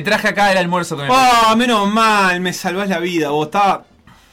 [0.00, 3.28] Te traje acá el almuerzo que me Oh, menos mal, me salvás la vida.
[3.28, 3.84] Vos estaba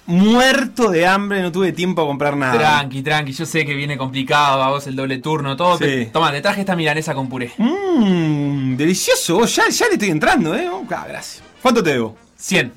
[0.06, 2.58] muerto de hambre, no tuve tiempo a comprar nada.
[2.58, 5.78] Tranqui, tranqui, yo sé que viene complicado, a vos el doble turno, todo.
[5.78, 6.08] Sí.
[6.14, 7.52] Toma, te traje esta milanesa con puré.
[7.58, 9.46] Mmm, delicioso.
[9.46, 10.70] Ya, ya le estoy entrando, ¿eh?
[10.72, 11.44] Oh, ah, gracias.
[11.62, 12.16] ¿Cuánto te debo?
[12.38, 12.72] 100,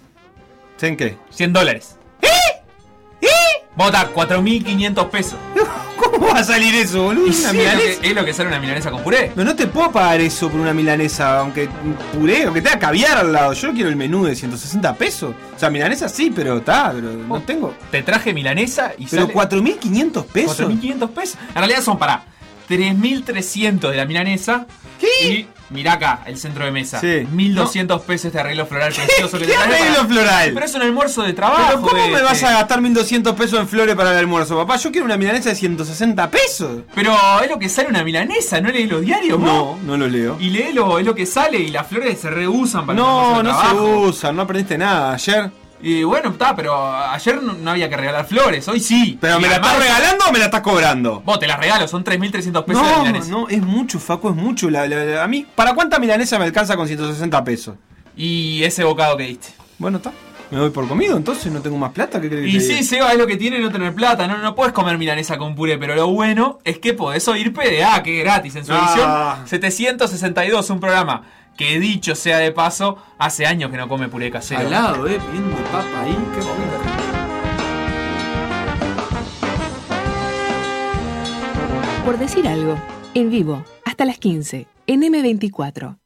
[0.80, 1.16] ¿En qué?
[1.30, 1.96] 100 dólares.
[2.22, 2.28] ¿Eh?
[3.20, 3.28] ¿Eh?
[3.76, 5.38] Vota, 4.500 pesos.
[6.20, 7.32] ¿Cómo va a salir eso, boludo?
[7.32, 9.32] Sí, es, lo que, es lo que sale una milanesa con puré.
[9.34, 11.66] No, no te puedo pagar eso por una milanesa, aunque
[12.12, 13.54] puré, aunque tenga caviar al lado.
[13.54, 15.34] Yo quiero el menú de 160 pesos.
[15.56, 17.74] O sea, milanesa sí, pero está, pero no tengo.
[17.90, 20.60] Te traje milanesa y Pero sale 4.500 pesos.
[20.60, 21.38] 4.500 pesos.
[21.48, 22.24] En realidad son para
[22.68, 24.66] 3.300 de la milanesa.
[25.00, 25.26] ¿Qué?
[25.26, 27.00] Y mirá acá, el centro de mesa.
[27.00, 27.06] Sí.
[27.32, 30.50] 1.200 pesos este arreglo floral precioso que ¿Qué te arreglo floral?
[30.52, 31.62] Pero es un almuerzo de trabajo.
[31.66, 32.22] Pero ¿cómo me este.
[32.22, 34.76] vas a gastar 1200 pesos en flores para el almuerzo, papá?
[34.76, 36.82] Yo quiero una milanesa de 160 pesos.
[36.94, 39.82] Pero es lo que sale una milanesa, ¿no lees los diarios, No, vos?
[39.82, 40.36] no lo leo.
[40.40, 43.42] Y léelo, es lo que sale y las flores se reusan para el No, de
[43.44, 43.98] no se trabajo.
[44.00, 45.14] usan, no aprendiste nada.
[45.14, 45.50] Ayer.
[45.82, 49.16] Y bueno, está, pero ayer no, no había que regalar flores, hoy sí.
[49.20, 51.20] ¿Pero Y me la estás regalando o me la estás cobrando?
[51.24, 53.30] Vos te las regalo, son 3.300 pesos de No, milanesa.
[53.30, 54.68] no, es mucho, Facu, es mucho.
[54.68, 57.76] La- la- la- a mí, ¿para cuánta milanesa me alcanza con 160 pesos?
[58.16, 59.48] Y ese bocado que diste.
[59.78, 60.12] Bueno, está.
[60.50, 62.20] Me doy por comido, entonces no tengo más plata.
[62.20, 62.82] ¿Qué crees que Y sí?
[62.82, 64.26] Seba, es lo que tiene no tener plata.
[64.26, 68.02] No, no puedes comer milanesa con puré, pero lo bueno es que podés oír PDA,
[68.02, 68.56] que es gratis.
[68.56, 69.36] En su Ah.
[69.46, 71.22] edición 762, un programa
[71.60, 74.60] que dicho sea de paso, hace años que no come puré casero.
[74.62, 76.50] Al lado, eh, pidiendo papa ahí, qué rico.
[82.06, 82.80] Por decir algo,
[83.12, 85.98] en vivo, hasta las 15, en M24.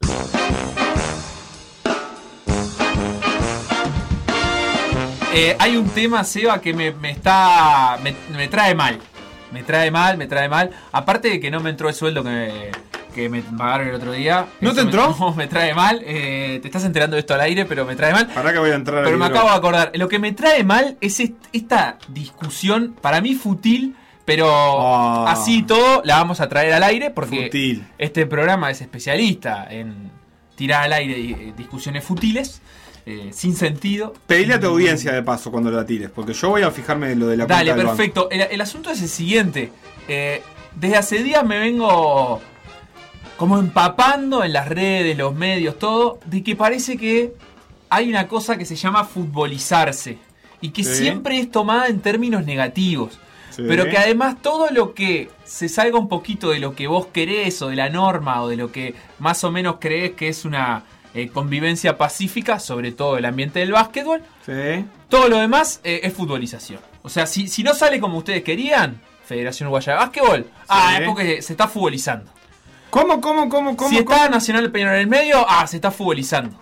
[5.34, 7.96] Eh, hay un tema, Seba, que me, me está.
[8.02, 8.98] Me, me trae mal.
[9.52, 10.70] Me trae mal, me trae mal.
[10.90, 12.72] Aparte de que no me entró el sueldo que me,
[13.14, 14.46] que me pagaron el otro día.
[14.60, 15.16] ¿No Eso te me- entró?
[15.20, 16.02] no, me trae mal.
[16.04, 18.26] Eh, te estás enterando de esto al aire, pero me trae mal.
[18.26, 19.38] Para que voy a entrar Pero me libro.
[19.38, 19.92] acabo de acordar.
[19.94, 23.94] Lo que me trae mal es est- esta discusión, para mí fútil,
[24.24, 25.26] pero Ah.
[25.32, 27.86] así y todo la vamos a traer al aire porque Fútil.
[27.98, 30.10] este programa es especialista en
[30.56, 32.62] tirar al aire eh, discusiones fútiles,
[33.06, 34.14] eh, sin sentido.
[34.26, 37.20] Pedile a tu audiencia de paso cuando la tires, porque yo voy a fijarme en
[37.20, 37.96] lo de la Dale, cuenta del banco.
[37.98, 38.30] perfecto.
[38.30, 39.70] El, el asunto es el siguiente.
[40.08, 40.42] Eh,
[40.74, 42.40] desde hace días me vengo
[43.36, 47.34] como empapando en las redes, los medios, todo, de que parece que
[47.90, 50.18] hay una cosa que se llama futbolizarse.
[50.60, 50.94] Y que Sí.
[50.94, 53.18] siempre es tomada en términos negativos.
[53.50, 53.62] Sí.
[53.68, 57.60] Pero que además todo lo que se salga un poquito de lo que vos querés
[57.62, 60.84] o de la norma o de lo que más o menos crees que es una
[61.14, 64.84] eh, convivencia pacífica, sobre todo el ambiente del básquetbol, Sí.
[65.08, 66.80] todo lo demás eh, es futbolización.
[67.02, 71.06] O sea, si, si no sale como ustedes querían, Federación Uruguaya de Básquetbol, ah, es
[71.06, 72.30] porque se está futbolizando.
[72.94, 73.90] ¿Cómo, cómo, cómo, cómo?
[73.90, 74.28] si está cómo?
[74.28, 76.56] Nacional Peñarol en el medio, ah, se está futbolizando.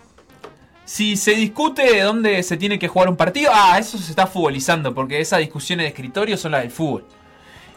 [0.86, 4.26] Si se discute de dónde se tiene que jugar un partido, ah, eso se está
[4.26, 7.04] futbolizando, porque esas discusiones de escritorio son las del fútbol.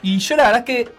[0.03, 0.91] Y yo la verdad es que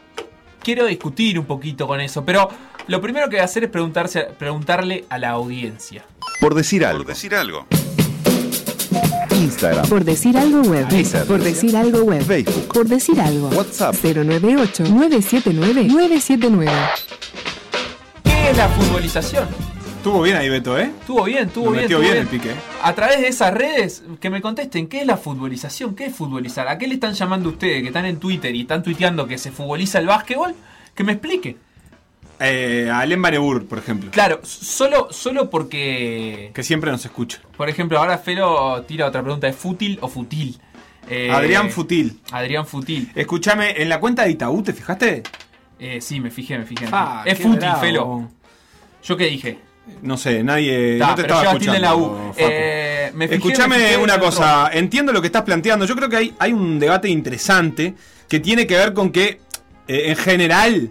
[0.62, 2.50] quiero discutir un poquito con eso, pero
[2.88, 6.04] lo primero que voy a hacer es preguntarse, preguntarle a la audiencia.
[6.42, 7.04] Por decir algo.
[7.04, 7.66] Por decir algo.
[9.36, 10.88] Instagram, Por decir algo web.
[10.88, 11.24] Twitter.
[11.26, 12.22] Por decir algo web.
[12.24, 13.48] Facebook, Por decir algo.
[13.50, 13.94] WhatsApp.
[14.02, 16.70] 098-979-979.
[18.24, 19.46] ¿Qué es la futbolización?
[19.96, 20.90] Estuvo bien ahí, Beto, ¿eh?
[21.00, 21.82] Estuvo bien, estuvo bien.
[21.82, 22.50] metió estuvo bien el pique.
[22.82, 25.96] A través de esas redes, que me contesten, ¿qué es la futbolización?
[25.96, 26.68] ¿Qué es futbolizar?
[26.68, 29.50] ¿A qué le están llamando ustedes que están en Twitter y están tuiteando que se
[29.50, 30.54] futboliza el básquetbol?
[30.94, 31.56] Que me expliquen.
[32.38, 34.10] Eh, a Alem Banebur, por ejemplo.
[34.10, 36.50] Claro, solo, solo porque.
[36.54, 37.40] Que siempre nos escucha.
[37.56, 40.58] Por ejemplo, ahora Felo tira otra pregunta: ¿es fútil o futil?
[41.08, 42.20] Eh, Adrián Futil.
[42.32, 43.10] Adrián Futil.
[43.14, 45.22] Escúchame, en la cuenta de Itaú, ¿te fijaste?
[45.78, 46.86] Eh, sí, me fijé, me fijé.
[46.90, 47.80] Ah, es fútil, bravo.
[47.80, 48.30] Felo.
[49.04, 49.58] ¿Yo qué dije?
[50.02, 50.98] No sé, nadie.
[50.98, 51.58] Ta, no te pero estaba escuchando.
[51.60, 52.32] tilde en la U.
[52.32, 52.34] Facu.
[52.38, 55.84] Eh, me fijé, me Escúchame fijé en una otro- cosa, entiendo lo que estás planteando.
[55.86, 57.94] Yo creo que hay, hay un debate interesante
[58.28, 59.40] que tiene que ver con que,
[59.86, 60.90] eh, en general,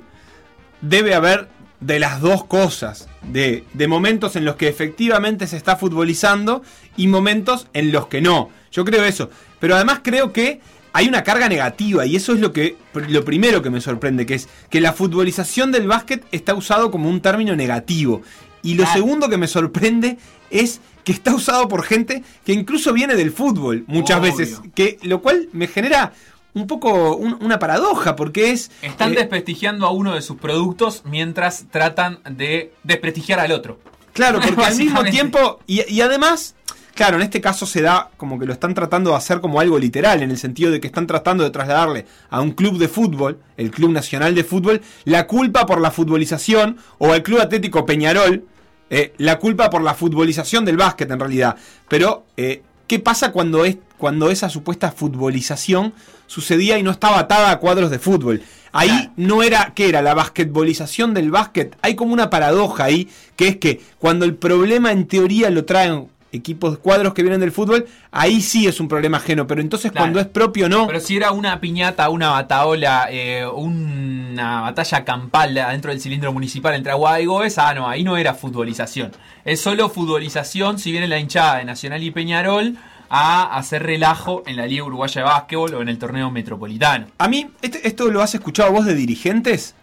[0.90, 1.48] debe haber
[1.80, 3.08] de las dos cosas.
[3.24, 6.62] De, de momentos en los que efectivamente se está futbolizando
[6.96, 8.50] y momentos en los que no.
[8.72, 9.30] Yo creo eso.
[9.60, 10.62] Pero además creo que
[10.94, 12.78] hay una carga negativa y eso es lo que
[13.10, 17.10] lo primero que me sorprende, que es que la futbolización del básquet está usado como
[17.10, 18.22] un término negativo.
[18.62, 19.00] Y lo Claro.
[19.00, 20.18] segundo que me sorprende
[20.50, 24.36] es que está usado por gente que incluso viene del fútbol muchas Obvio.
[24.36, 26.14] veces, que lo cual me genera
[26.56, 31.04] un poco un- una paradoja porque es Están eh, desprestigiando a uno de sus productos
[31.06, 33.78] mientras tratan de desprestigiar al otro.
[34.14, 36.56] Claro, porque al mismo tiempo, y, y además,
[36.96, 39.78] claro, en este caso se da como que lo están tratando de hacer como algo
[39.78, 43.40] literal, en el sentido de que están tratando de trasladarle a un club de fútbol,
[43.58, 48.46] el Club Nacional de Fútbol, la culpa por la futbolización, o al Club Atlético Peñarol,
[48.90, 51.58] eh, la culpa por la futbolización del básquet en realidad.
[51.90, 55.94] Pero, eh, ¿qué pasa cuando, es, cuando esa supuesta futbolización
[56.28, 58.42] sucedía y no estaba atada a cuadros de fútbol?
[58.72, 59.12] Ahí Claro.
[59.16, 60.02] no era, ¿qué era?
[60.02, 61.78] La basquetbolización del básquet.
[61.82, 66.08] Hay como una paradoja ahí, que es que cuando el problema en teoría lo traen
[66.36, 70.04] equipos, cuadros que vienen del fútbol, ahí sí es un problema ajeno, pero entonces Claro.
[70.04, 70.86] cuando es propio no.
[70.88, 76.74] Pero si era una piñata, una bataola, eh, una batalla campal dentro del cilindro municipal
[76.76, 79.12] entre Aguada y Goes, ah, no, ahí no era futbolización.
[79.44, 82.76] Es solo futbolización si viene la hinchada de Nacional y Peñarol
[83.10, 87.08] a hacer relajo en la Liga Uruguaya de Básquetbol o en el torneo metropolitano.
[87.20, 89.76] A mí, este- ¿esto lo has escuchado vos de dirigentes?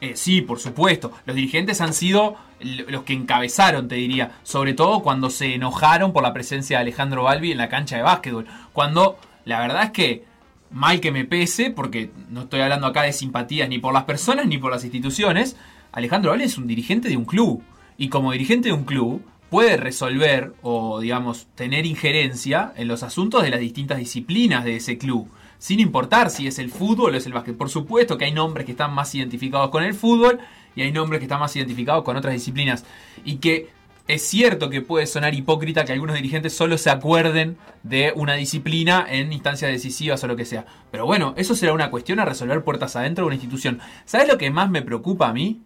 [0.00, 1.12] Eh, sí, por supuesto.
[1.26, 4.32] Los dirigentes han sido los que encabezaron, te diría.
[4.42, 8.02] Sobre todo cuando se enojaron por la presencia de Alejandro Balbi en la cancha de
[8.02, 8.46] básquetbol.
[8.72, 10.24] Cuando la verdad es que,
[10.70, 14.46] mal que me pese, porque no estoy hablando acá de simpatías ni por las personas
[14.46, 15.56] ni por las instituciones,
[15.92, 17.62] Alejandro Balbi es un dirigente de un club.
[17.96, 23.42] Y como dirigente de un club, puede resolver o, digamos, tener injerencia en los asuntos
[23.42, 25.28] de las distintas disciplinas de ese club.
[25.58, 27.56] Sin importar si es el fútbol o es el básquet.
[27.56, 30.38] Por supuesto que hay nombres que están más identificados con el fútbol
[30.74, 32.84] y hay nombres que están más identificados con otras disciplinas.
[33.24, 33.70] Y que
[34.08, 39.06] es cierto que puede sonar hipócrita que algunos dirigentes solo se acuerden de una disciplina
[39.06, 40.64] en instancias decisivas o lo que sea.
[40.90, 43.80] Pero bueno, eso será una cuestión a resolver puertas adentro de una institución.
[44.06, 45.60] ¿Sabes lo que más me preocupa a mí?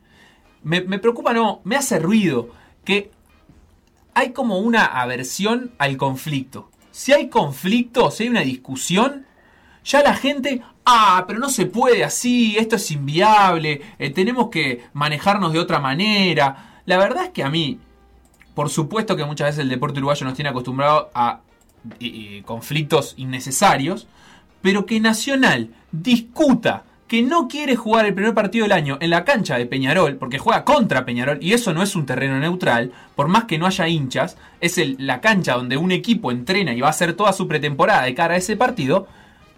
[0.64, 2.50] Me, preocupa, no, me hace ruido
[2.84, 3.12] que
[4.14, 6.68] hay como una aversión al conflicto.
[6.90, 9.24] Si hay conflicto, si hay una discusión,
[9.84, 14.84] ya la gente, ah, pero no se puede así, esto es inviable, eh, tenemos que
[14.92, 16.80] manejarnos de otra manera.
[16.86, 17.78] La verdad es que a mí,
[18.54, 21.40] por supuesto que muchas veces el deporte uruguayo nos tiene acostumbrado a
[22.44, 24.06] conflictos innecesarios,
[24.60, 29.24] pero que Nacional discuta que no quiere jugar el primer partido del año en la
[29.24, 33.28] cancha de Peñarol, porque juega contra Peñarol, y eso no es un terreno neutral, por
[33.28, 36.90] más que no haya hinchas, es la cancha donde un equipo entrena y va a
[36.90, 39.08] hacer toda su pretemporada de cara a ese partido,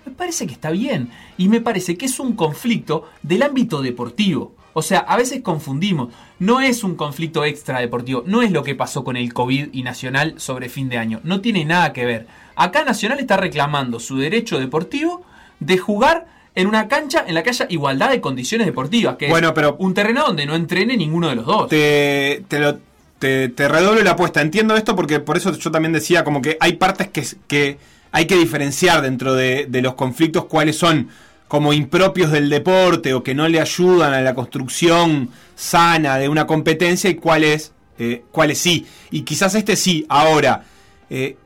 [0.06, 1.11] me parece que está bien.
[1.37, 4.54] Y me parece que es un conflicto del ámbito deportivo.
[4.76, 6.12] O sea, a veces confundimos.
[6.38, 8.25] No es un conflicto extradeportivo.
[8.26, 11.20] No es lo que pasó con el COVID y Nacional sobre fin de año.
[11.25, 12.26] No tiene nada que ver.
[12.56, 15.23] Acá Nacional está reclamando su derecho deportivo
[15.61, 19.16] de jugar en una cancha en la que haya igualdad de condiciones deportivas.
[19.16, 21.68] Que Bueno, es pero- un terreno donde no entrene ninguno de los dos.
[21.68, 22.78] te, te, lo-
[23.18, 24.40] te- te redoblo la apuesta.
[24.42, 27.78] Entiendo esto porque por eso yo también decía como que hay partes que, que
[28.14, 31.09] hay que diferenciar dentro de, de los conflictos cuáles son
[31.49, 36.47] como impropios del deporte o que no le ayudan a la construcción sana de una
[36.47, 38.87] competencia y cuáles, eh, cuáles sí.
[39.11, 40.06] Y quizás este sí.
[40.09, 40.62] Ahora,
[41.11, 41.37] eh,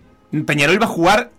[0.45, 1.31] Peñarol va a jugar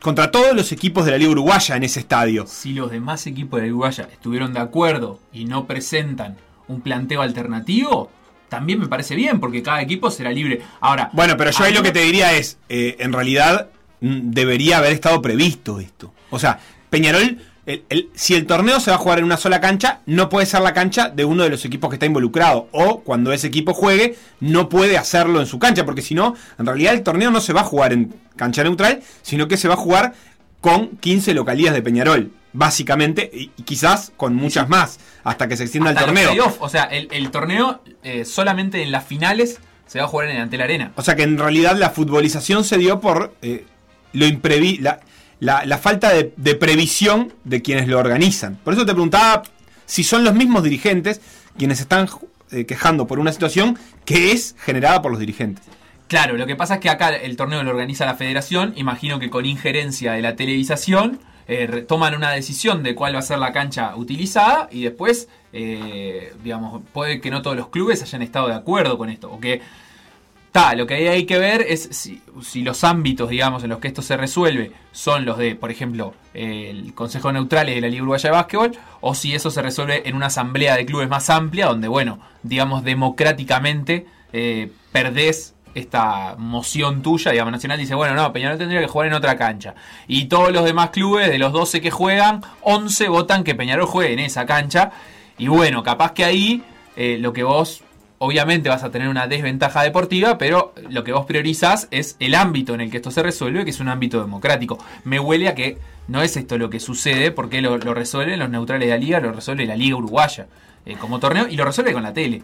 [0.00, 2.46] contra todos los equipos de la Liga Uruguaya en ese estadio.
[2.46, 7.20] Si los demás equipos de la Uruguaya estuvieron de acuerdo y no presentan un planteo
[7.20, 8.10] alternativo,
[8.48, 10.62] también me parece bien, porque cada equipo será libre.
[10.80, 13.68] Ahora, Bueno, pero yo ahí lo que te diría es, eh, en realidad
[14.00, 16.12] debería haber estado previsto esto.
[16.30, 16.58] O sea,
[16.90, 20.28] Peñarol, el- el- si el torneo se va a jugar en una sola cancha, no
[20.28, 22.68] puede ser la cancha de uno de los equipos que está involucrado.
[22.72, 26.66] O cuando ese equipo juegue, no puede hacerlo en su cancha, porque si no, en
[26.66, 29.74] realidad el torneo no se va a jugar en cancha neutral, sino que se va
[29.74, 30.14] a jugar
[30.60, 32.32] con 15 localías de Peñarol.
[32.52, 36.56] básicamente, y, quizás con muchas más, hasta que se extienda Hasta el torneo.
[36.58, 40.36] o sea, el, el torneo eh, solamente en las finales se va a jugar en
[40.36, 40.90] el Antel Arena.
[40.96, 43.66] O sea que en realidad la futbolización se dio por eh,
[44.12, 45.00] lo imprevi la,
[45.40, 48.56] la- falta de, previsión de quienes lo organizan.
[48.62, 49.42] Por eso te preguntaba
[49.86, 51.20] si son los mismos dirigentes
[51.56, 52.08] quienes están
[52.50, 55.64] eh, quejando por una situación que es generada por los dirigentes.
[56.08, 59.30] Claro, lo que pasa es que acá el torneo lo organiza la federación, imagino que
[59.30, 63.52] con injerencia de la televisación eh, toman una decisión de cuál va a ser la
[63.52, 68.54] cancha utilizada y después, eh, digamos, puede que no todos los clubes hayan estado de
[68.54, 69.60] acuerdo con esto, o que
[70.52, 74.02] Ta, lo que hay que ver es si, los ámbitos, digamos, en los que esto
[74.02, 78.36] se resuelve son los de, por ejemplo, el Consejo Neutrales de la Liga Uruguaya de
[78.36, 82.18] Básquetbol, o si eso se resuelve en una asamblea de clubes más amplia, donde, bueno,
[82.42, 88.88] digamos, democráticamente eh, perdés esta moción tuya, digamos, Nacional dice, bueno, no, Peñarol tendría que
[88.88, 89.74] jugar en otra cancha.
[90.08, 94.12] Y todos los demás clubes, de los 12 que juegan, 11 votan que Peñarol juegue
[94.12, 94.90] en esa cancha.
[95.38, 96.62] Y bueno, capaz que ahí
[96.96, 97.84] eh, lo que vos
[98.22, 102.74] obviamente vas a tener una desventaja deportiva, pero lo que vos priorizás es el ámbito
[102.74, 104.78] en el que esto se resuelve, que es un ámbito democrático.
[105.04, 108.50] Me huele a que no es esto lo que sucede, porque lo, lo resuelven los
[108.50, 110.48] neutrales de la liga, lo resuelve la liga uruguaya
[110.84, 112.42] eh, como torneo y lo resuelve con la tele.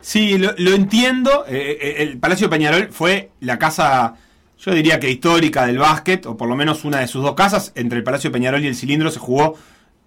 [0.00, 1.44] Sí, lo, entiendo.
[1.46, 4.14] eh, eh, el Palacio Peñarol fue la casa,
[4.58, 7.72] yo diría que histórica del básquet, o por lo menos una de sus dos casas.
[7.74, 9.56] Entre el Palacio Peñarol y el Cilindro se jugó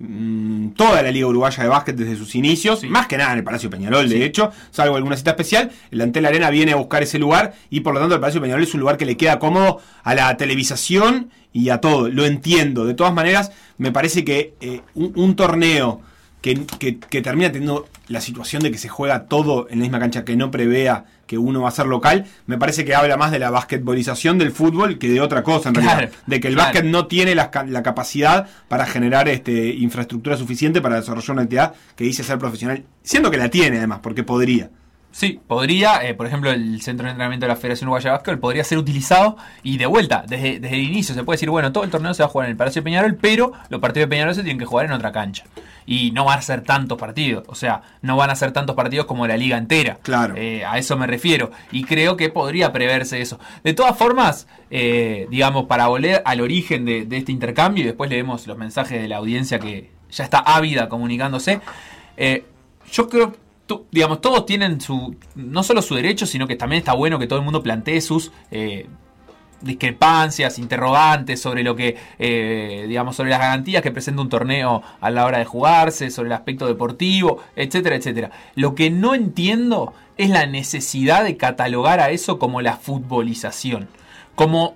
[0.02, 2.82] mm, toda la Liga Uruguaya de Básquet desde sus inicios.
[2.82, 2.88] Sí.
[2.88, 5.72] Más que nada en el Palacio Peñarol, de hecho, salvo alguna cita especial.
[5.92, 8.64] El Antel Arena viene a buscar ese lugar y por lo tanto el Palacio Peñarol
[8.64, 12.10] es un lugar que le queda cómodo a la televisación y a todo.
[12.10, 12.86] Lo entiendo.
[12.86, 16.02] De todas maneras, me parece que eh, un, un torneo
[16.42, 20.00] que, que- que termina teniendo la situación de que se juega todo en la misma
[20.00, 23.32] cancha, que no prevea que uno va a ser local, me parece que habla más
[23.32, 26.18] de la basquetbolización del fútbol que de otra cosa, en Claro, realidad.
[26.26, 26.68] De que el claro.
[26.68, 31.42] básquet no tiene la, ca- la capacidad para generar este, infraestructura suficiente para desarrollar una
[31.44, 34.70] actividad que dice ser profesional, siendo que la tiene además, porque podría.
[35.14, 38.40] Sí, podría, eh, por ejemplo, el centro de entrenamiento de la Federación Uruguaya de Básquetbol
[38.40, 41.84] podría ser utilizado y de vuelta, desde, desde el inicio se puede decir, bueno, todo
[41.84, 44.10] el torneo se va a jugar en el Palacio de Peñarol, pero los partidos de
[44.16, 45.44] Peñarol se tienen que jugar en otra cancha.
[45.86, 49.06] Y no van a ser tantos partidos, o sea, no van a ser tantos partidos
[49.06, 50.00] como la liga entera.
[50.02, 50.36] Claro.
[50.38, 51.52] Eh, a eso me refiero.
[51.72, 53.40] Y creo que podría preverse eso.
[53.64, 58.10] De todas formas, eh, digamos, para volver al origen de, de este intercambio y después
[58.10, 61.62] leemos los mensajes de la audiencia que ya está ávida comunicándose,
[62.18, 62.46] eh,
[62.92, 63.34] yo creo
[63.90, 67.40] digamos, todos tienen su, no solo su derecho, sino que también está bueno que todo
[67.40, 68.88] el mundo plantee sus eh,
[69.62, 75.10] discrepancias, interrogantes sobre lo que, eh, digamos, sobre las garantías que presenta un torneo a
[75.10, 78.32] la hora de jugarse, sobre el aspecto deportivo, etcétera, etcétera.
[78.56, 83.90] Lo que no entiendo es la necesidad de catalogar a eso como la futbolización,
[84.36, 84.76] como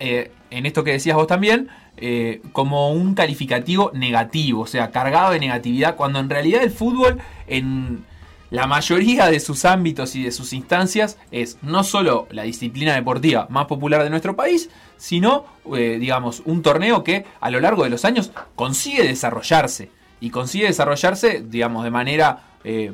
[0.00, 5.32] eh, en esto que decías vos también, eh, como un calificativo negativo, o sea, cargado
[5.32, 8.04] de negatividad, cuando en realidad el fútbol en
[8.52, 13.46] la mayoría de sus ámbitos y de sus instancias es no solo la disciplina deportiva
[13.48, 14.68] más popular de nuestro país,
[14.98, 19.88] sino, eh, digamos, un torneo que a lo largo de los años consigue desarrollarse.
[20.20, 22.92] Y consigue desarrollarse, digamos, de manera eh,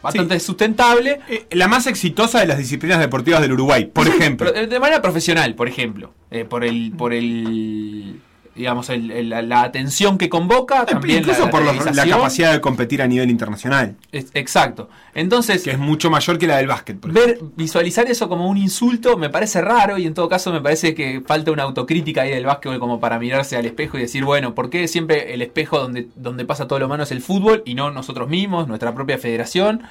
[0.00, 4.52] bastante sustentable, Eh, la más exitosa de las disciplinas deportivas del Uruguay, por ejemplo.
[4.52, 6.12] de manera profesional, por ejemplo.
[6.48, 6.92] por el.
[6.96, 8.20] por el.
[8.56, 10.84] Digamos, el- el- la, la atención que convoca.
[10.86, 11.62] También Incluso la, la por
[11.94, 14.88] la capacidad de competir a nivel internacional, Es- exacto.
[15.14, 15.62] Entonces.
[15.62, 16.98] que es mucho mayor que la del básquet.
[16.98, 17.12] por.
[17.12, 20.94] Ver, visualizar eso como un insulto me parece raro y en todo caso me parece
[20.94, 24.54] que falta una autocrítica ahí del básquetbol como para mirarse al espejo y decir, bueno,
[24.54, 27.74] ¿por qué siempre el espejo donde, donde pasa todo lo malo es el fútbol y
[27.74, 29.82] no nosotros mismos, nuestra propia federación?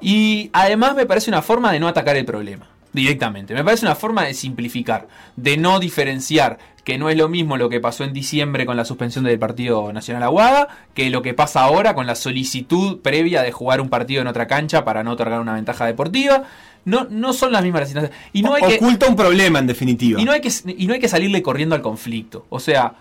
[0.00, 3.54] Y además me parece una forma de no atacar el problema directamente.
[3.54, 7.68] Me parece una forma de simplificar, de no diferenciar que no es lo mismo lo
[7.68, 11.62] que pasó en diciembre con la suspensión del Partido Nacional Aguada que lo que pasa
[11.62, 15.40] ahora con la solicitud previa de jugar un partido en otra cancha para no otorgar
[15.40, 16.44] una ventaja deportiva.
[16.84, 18.10] No, no son las mismas las.
[18.32, 20.20] Y no hay que, Oculta un problema, en definitiva.
[20.20, 22.46] y no hay que, y no hay que salirle corriendo al conflicto.
[22.48, 22.94] O sea,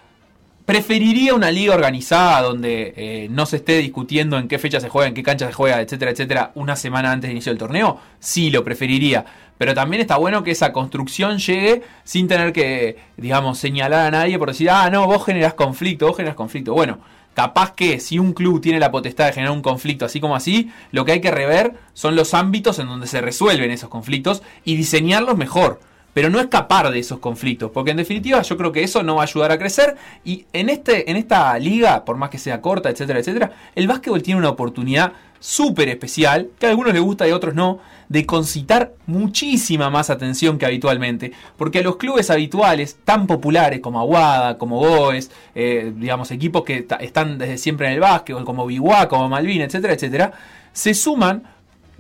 [0.66, 5.08] preferiría una liga organizada donde eh, no se esté discutiendo en qué fecha se juega,
[5.08, 8.00] en qué cancha se juega, etcétera, etcétera, una semana antes de inicio del torneo.
[8.20, 9.26] Sí, lo preferiría.
[9.58, 14.40] Pero también está bueno que esa construcción llegue sin tener que, digamos, señalar a nadie
[14.40, 16.74] por decir, ah, no, vos generás conflicto, vos generás conflicto.
[16.74, 17.00] Bueno,
[17.34, 20.72] capaz que si un club tiene la potestad de generar un conflicto así como así,
[20.92, 24.76] lo que hay que rever son los ámbitos en donde se resuelven esos conflictos y
[24.76, 25.80] diseñarlos mejor
[26.14, 29.22] pero no escapar de esos conflictos, porque en definitiva yo creo que eso no va
[29.22, 29.96] a ayudar a crecer.
[30.24, 34.22] Y en este en esta liga, por más que sea corta, etcétera, etcétera, el básquetbol
[34.22, 38.26] tiene una oportunidad súper especial, que a algunos les gusta y a otros no, de
[38.28, 44.60] concitar muchísima más atención que habitualmente, porque a los clubes habituales, tan populares como Aguada,
[44.60, 49.28] como Goes, eh, digamos, equipos que están desde siempre en el básquet, como Biguá, como
[49.30, 50.32] Malvin, etcétera, etcétera,
[50.74, 51.44] se suman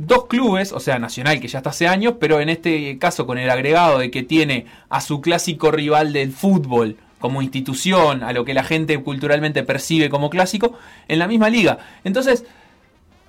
[0.05, 3.37] dos clubes, o sea, Nacional que ya está hace años, pero en este caso con
[3.37, 8.43] el agregado de que tiene a su clásico rival del fútbol como institución, a lo
[8.43, 10.73] que la gente culturalmente percibe como clásico,
[11.07, 11.77] en la misma liga.
[12.03, 12.45] Entonces,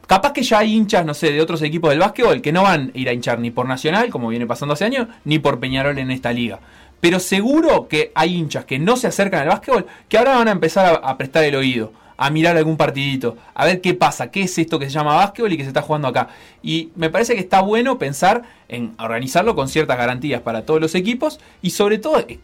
[0.07, 2.91] capaz que ya hay hinchas, no sé, de otros equipos del básquetbol que no van
[2.95, 5.99] a ir a hinchar ni por Nacional, como viene pasando hace años, ni por Peñarol
[5.99, 6.59] en esta liga.
[7.01, 10.53] Pero seguro que hay hinchas que no se acercan al básquetbol que ahora van a
[10.53, 14.59] empezar a prestar el oído a mirar algún partidito, a ver qué pasa, qué es
[14.59, 16.29] esto que se llama básquetbol y que se está jugando acá.
[16.63, 20.95] Y me parece que está bueno pensar en organizarlo con ciertas garantías para todos los
[20.95, 22.39] equipos y sobre todo, eh,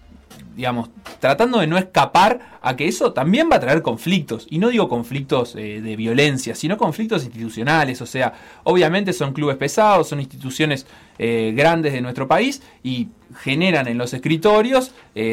[0.56, 4.46] digamos, tratando de no escapar a que eso también va a traer conflictos.
[4.50, 8.02] Y no digo conflictos eh, de violencia, sino conflictos institucionales.
[8.02, 8.32] O sea,
[8.64, 10.86] obviamente son clubes pesados, son instituciones
[11.18, 13.08] eh, grandes de nuestro país y
[13.40, 14.92] generan en los escritorios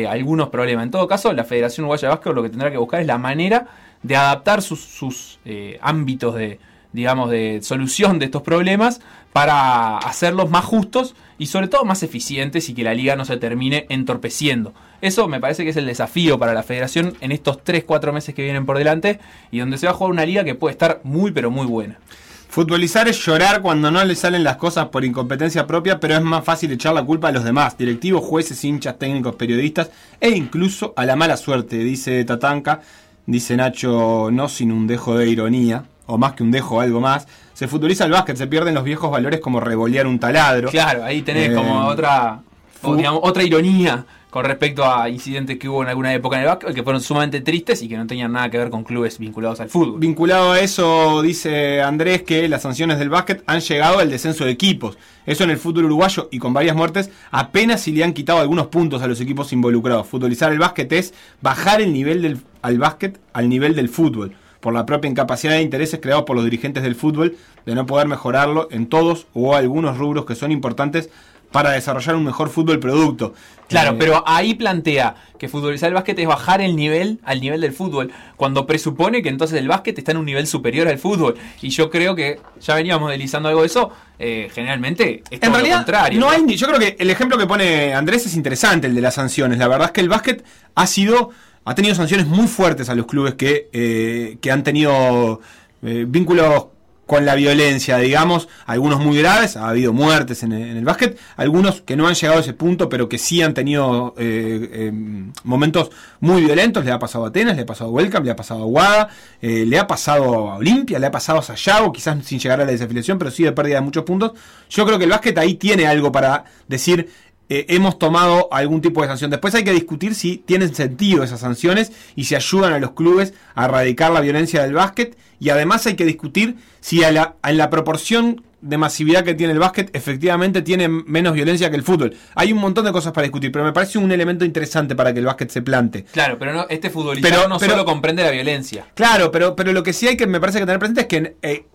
[0.10, 0.84] algunos problemas.
[0.84, 3.18] En todo caso, la Federación Uruguaya de Básquetbol lo que tendrá que buscar es la
[3.18, 3.68] manera
[4.04, 6.60] de adaptar sus, eh, ámbitos de,
[6.94, 9.02] digamos, de solución de estos problemas
[9.34, 13.38] para hacerlos más justos y sobre todo más eficientes y que la liga no se
[13.38, 14.74] termine entorpeciendo.
[15.02, 18.44] Eso me parece que es el desafío para la federación en estos 3-4 meses que
[18.44, 19.20] vienen por delante
[19.52, 22.00] y donde se va a jugar una liga que puede estar muy pero muy buena.
[22.48, 26.46] Futbolizar es llorar cuando no le salen las cosas por incompetencia propia, pero es más
[26.46, 31.06] fácil echar la culpa a los demás, directivos, jueces, hinchas, técnicos, periodistas e incluso a
[31.06, 32.80] la mala suerte, dice Tatanka.
[33.26, 37.28] Dice Nacho, no sin un dejo de ironía, o más que un dejo, algo más.
[37.54, 40.70] Se futuriza el básquet, se pierden los viejos valores como revolear un taladro.
[40.70, 42.42] Claro, ahí tenés como eh, otra,
[42.84, 44.06] otra ironía
[44.36, 47.40] con respecto a incidentes que hubo en alguna época en el básquet que fueron sumamente
[47.40, 49.98] tristes y que no tenían nada que ver con clubes vinculados al fútbol.
[49.98, 54.52] Vinculado a eso, dice Andrés que las sanciones del básquet han llegado al descenso de
[54.52, 54.98] equipos.
[55.26, 58.68] Eso en el fútbol uruguayo y con varias muertes apenas si le han quitado algunos
[58.68, 60.06] puntos a los equipos involucrados.
[60.06, 64.74] Futbolizar el básquet es bajar el nivel del al básquet al nivel del fútbol por
[64.74, 67.38] la propia incapacidad de intereses creados por los dirigentes del fútbol
[67.68, 71.10] de no poder mejorarlo en todos o algunos rubros que son importantes
[71.56, 73.34] para desarrollar un mejor fútbol producto.
[73.70, 77.62] Claro, eh, pero ahí plantea que futbolizar el básquet es bajar el nivel al nivel
[77.62, 81.36] del fútbol, cuando presupone que entonces el básquet está en un nivel superior al fútbol.
[81.62, 85.78] Y yo creo que ya veníamos deslizando algo de eso, eh, generalmente es en realidad,
[85.78, 86.20] contrario.
[86.20, 89.14] No hay, yo creo que el ejemplo que pone Andrés es interesante, el de las
[89.14, 89.58] sanciones.
[89.58, 90.44] La verdad es que el básquet
[90.76, 91.30] ha sido,
[91.64, 95.40] ha tenido sanciones muy fuertes a los clubes que, eh, que han tenido
[95.82, 96.66] vínculos
[97.06, 101.96] con la violencia, digamos, algunos muy graves, ha habido muertes en el, básquet, algunos que
[101.96, 106.44] no han llegado a ese punto, pero que sí han tenido eh, em, momentos muy
[106.44, 108.66] violentos, le ha pasado a Atenas, le ha pasado a Welcome, le ha pasado a
[108.66, 109.10] Guada,
[109.42, 112.66] eh, le ha pasado a Olimpia, le ha pasado a Sayago, quizás sin llegar a
[112.66, 114.32] la desafiliación, pero sí de pérdida de muchos puntos.
[114.70, 117.10] Yo creo que el básquet ahí tiene algo para decir,
[117.50, 119.32] eh, hemos tomado algún tipo de sanción.
[119.32, 123.34] Después hay que discutir si tienen sentido esas sanciones y si ayudan a los clubes
[123.54, 125.18] a erradicar la violencia del básquet.
[125.40, 129.54] Y además hay que discutir si a la, en la proporción de masividad que tiene
[129.54, 132.16] el básquet efectivamente tiene menos violencia que el fútbol.
[132.34, 135.20] Hay un montón de cosas para discutir, pero me parece un elemento interesante para que
[135.20, 136.04] el básquet se plante.
[136.06, 138.88] Claro, pero no, este futbolista no solo comprende la violencia.
[138.96, 141.36] Claro, pero, pero lo que sí hay que me parece que tener presente es que,
[141.44, 141.66] eh,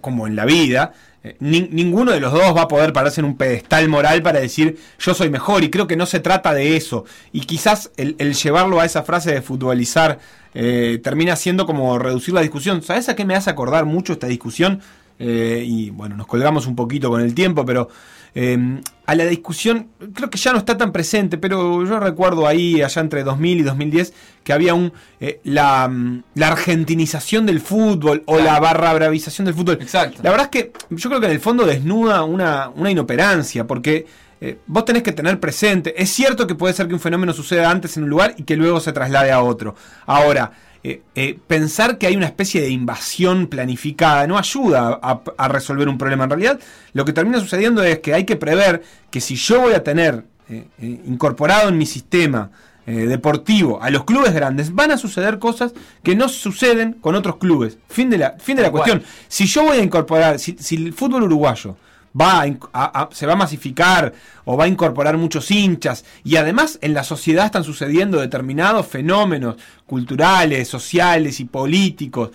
[0.00, 0.92] como en la vida,
[1.24, 4.78] eh, ninguno de los dos va a poder pararse en un pedestal moral para decir
[4.98, 7.04] yo soy mejor y creo que no se trata de eso.
[7.32, 10.18] Y quizás el, llevarlo a esa frase de futbolizar
[10.54, 12.82] eh, termina siendo como reducir la discusión.
[12.82, 14.80] ¿Sabes a qué me hace acordar mucho esta discusión?
[15.18, 17.88] Eh, y bueno, nos colgamos un poquito con el tiempo, pero
[18.34, 22.80] Em, a la discusión, creo que ya no está tan presente, pero yo recuerdo ahí,
[22.80, 28.22] allá entre 2000 y 2010, que había un eh, la, mm, la, argentinización del fútbol
[28.24, 29.78] o la barra bravización del fútbol.
[29.82, 30.20] Exacto.
[30.22, 34.06] La verdad es que yo creo que en el fondo desnuda una, una inoperancia, porque
[34.40, 37.70] eh, vos tenés que tener presente, es cierto que puede ser que un fenómeno suceda
[37.70, 39.74] antes en un lugar y que luego se traslade a otro.
[40.06, 40.52] Ahora,
[40.84, 45.96] eh, eh, pensar que hay una especie de invasión planificada no ayuda a, resolver un
[45.96, 46.24] problema.
[46.24, 46.60] En realidad,
[46.92, 50.24] lo que termina sucediendo es que hay que prever que si yo voy a tener
[50.48, 52.50] eh, incorporado en mi sistema
[52.84, 57.78] deportivo a los clubes grandes, van a suceder cosas que no suceden con otros clubes.
[57.88, 59.04] Fin de la, fin de la cuestión.
[59.28, 61.76] Si yo voy a incorporar, si el fútbol uruguayo
[62.18, 64.12] va a, se va a masificar
[64.44, 66.04] o va a incorporar muchos hinchas.
[66.24, 72.30] Y además en la sociedad están sucediendo determinados fenómenos culturales, sociales y políticos.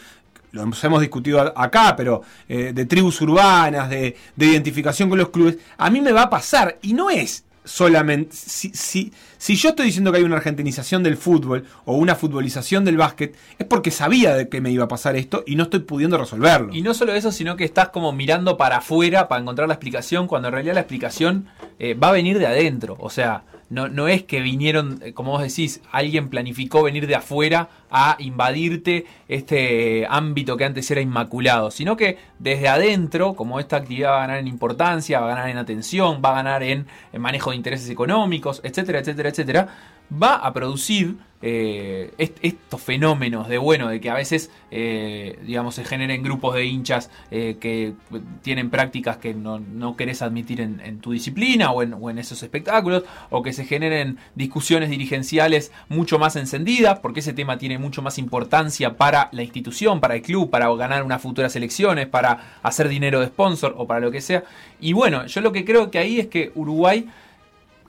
[0.51, 5.57] Lo hemos discutido acá, pero eh, de tribus urbanas, de, de identificación con los clubes,
[5.77, 8.35] a mí me va a pasar y no es solamente.
[8.35, 12.85] Si, si, si yo estoy diciendo que hay una argentinización del fútbol o una futbolización
[12.85, 15.81] del básquet, es porque sabía de que me iba a pasar esto y no estoy
[15.81, 16.73] pudiendo resolverlo.
[16.73, 20.27] Y no solo eso, sino que estás como mirando para afuera para encontrar la explicación,
[20.27, 21.47] cuando en realidad la explicación
[21.79, 22.95] eh, va a venir de adentro.
[22.99, 27.15] O sea, no, no es que vinieron, eh, como vos decís, alguien planificó venir de
[27.15, 33.77] afuera a invadirte este ámbito que antes era inmaculado, sino que desde adentro, como esta
[33.77, 36.87] actividad va a ganar en importancia, va a ganar en atención, va a ganar en,
[37.11, 39.67] en manejo de intereses económicos, etcétera, etcétera, etcétera,
[40.11, 45.75] va a producir eh, est- estos fenómenos de bueno, de que a veces, eh, digamos,
[45.75, 47.93] se generen grupos de hinchas eh, que
[48.41, 52.17] tienen prácticas que no, no querés admitir en, en tu disciplina o en, o en
[52.17, 57.77] esos espectáculos, o que se generen discusiones dirigenciales mucho más encendidas, porque ese tema tiene
[57.77, 62.57] mucho más importancia para la institución, para el club, para ganar unas futuras elecciones, para
[62.63, 64.43] hacer dinero de sponsor o para lo que sea.
[64.81, 67.07] Y bueno, yo lo que creo que ahí es que Uruguay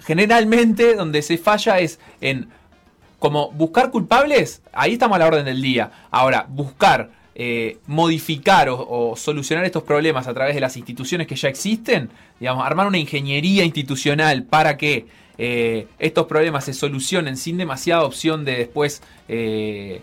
[0.01, 2.49] generalmente donde se falla es en
[3.19, 5.91] como buscar culpables, ahí estamos a la orden del día.
[6.11, 11.49] Ahora, buscar eh, modificar o, solucionar estos problemas a través de las instituciones que ya
[11.49, 15.07] existen, digamos, armar una ingeniería institucional para que
[15.39, 20.03] eh, estos problemas se solucionen sin demasiada opción de después, eh,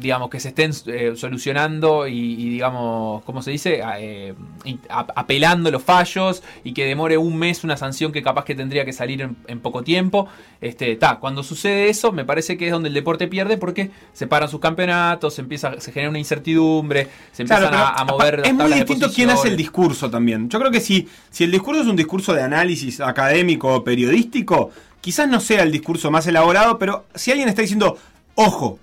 [0.00, 3.82] digamos, que se estén eh, solucionando y, y, digamos, ¿cómo se dice?
[3.82, 4.34] A- eh,
[4.88, 8.92] apelando los fallos y que demore un mes una sanción que capaz que tendría que
[8.92, 10.26] salir en, en poco tiempo.
[10.60, 14.26] Este, ta, cuando sucede eso, me parece que es donde el deporte pierde porque se
[14.26, 18.54] paran sus campeonatos, se empieza, se genera una incertidumbre, se empiezan a, a mover es
[18.54, 20.48] muy distinto quién hace el discurso también.
[20.48, 24.70] Yo creo que si, si el discurso es un discurso de análisis académico o periodístico,
[25.00, 27.96] quizás no sea el discurso más elaborado, pero si alguien está diciendo,
[28.34, 28.78] ojo,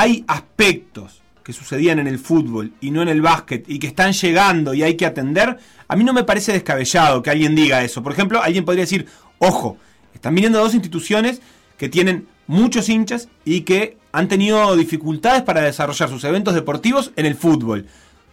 [0.00, 4.14] hay aspectos que sucedían en el fútbol y no en el básquet y que están
[4.14, 5.58] llegando y hay que atender,
[5.88, 8.02] a mí no me parece descabellado que alguien diga eso.
[8.02, 9.04] Por ejemplo, alguien podría decir,
[9.40, 9.76] ojo,
[10.14, 11.42] están viniendo dos instituciones
[11.76, 17.26] que tienen muchos hinchas y que han tenido dificultades para desarrollar sus eventos deportivos en
[17.26, 17.86] el fútbol.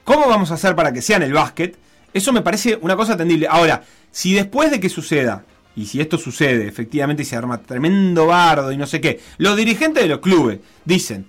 [0.05, 1.77] ¿Cómo vamos a hacer para que sea en el básquet?
[2.13, 3.47] Eso me parece una cosa atendible.
[3.49, 5.43] Ahora, si después de que suceda,
[5.75, 10.03] y si esto sucede efectivamente se arma tremendo bardo y no sé qué, los dirigentes
[10.03, 11.27] de los clubes dicen,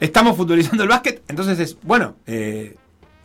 [0.00, 2.76] estamos futbolizando el básquet, entonces es, bueno, eh,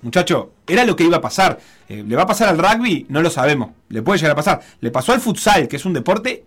[0.02, 1.60] muchacho, era lo que iba a pasar.
[1.90, 3.06] Eh, ¿Le va a pasar al rugby?
[3.10, 3.72] No lo sabemos.
[3.90, 4.62] Le puede llegar a pasar.
[4.82, 6.44] Le pasó al futsal, que es un deporte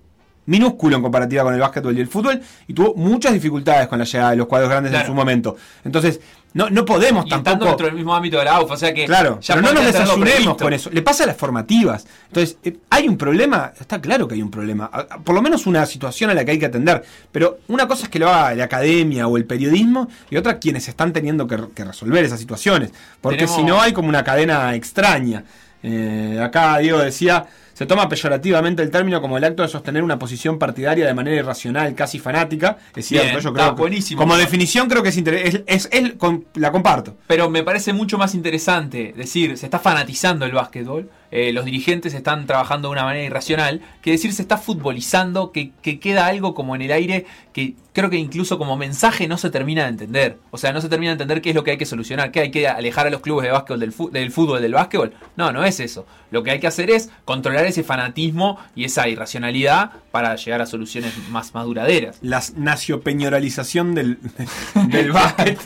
[0.47, 4.07] minúsculo en comparativa con el básquetbol y el fútbol, y tuvo muchas dificultades con la
[4.07, 5.57] llegada de los cuadros grandes en su momento.
[5.85, 6.21] Entonces,
[6.59, 7.69] no, no podemos Y estando tampoco...
[7.71, 9.85] dentro del mismo ámbito de la AUF, o sea que Claro, ya pero no nos
[9.87, 10.91] desayunemos con eso.
[10.91, 12.05] Le pasa a las formativas.
[12.27, 13.73] Entonces, eh, ¿hay un problema?
[13.81, 14.91] Está claro que hay un problema.
[15.25, 17.05] Por lo menos una situación a la que hay que atender.
[17.31, 20.89] Pero una cosa es que lo haga la academia o el periodismo y otra quienes
[20.89, 22.91] están teniendo que, que resolver esas situaciones.
[23.21, 25.45] Porque Tenemos- si no hay como una cadena extraña.
[25.83, 27.47] Eh, acá Diego decía,
[27.79, 31.37] se toma peyorativamente el término como el acto de sostener una posición partidaria de manera
[31.37, 32.77] irracional, casi fanática.
[32.97, 34.19] Es cierto, Bien, yo creo que buenísimo.
[34.21, 36.15] como definición creo que es, inter- es, es-
[36.55, 37.17] la comparto.
[37.29, 42.15] Pero me parece mucho más interesante decir, se está fanatizando el básquetbol, eh, los dirigentes
[42.15, 46.55] están trabajando de una manera irracional, que decir se está futbolizando, que, que queda algo
[46.55, 50.39] como en el aire que creo que incluso como mensaje no se termina de entender.
[50.53, 52.39] O sea, no se termina de entender qué es lo que hay que solucionar, que
[52.39, 55.13] hay que alejar a los clubes de básquetbol del, del fútbol del básquetbol.
[55.35, 56.07] No, no es eso.
[56.31, 60.67] Lo que hay que hacer es controlar ese fanatismo y esa irracionalidad para llegar a
[60.67, 62.19] soluciones más, más duraderas.
[62.23, 64.19] la naciopeñoralización del,
[64.89, 65.59] del básquet.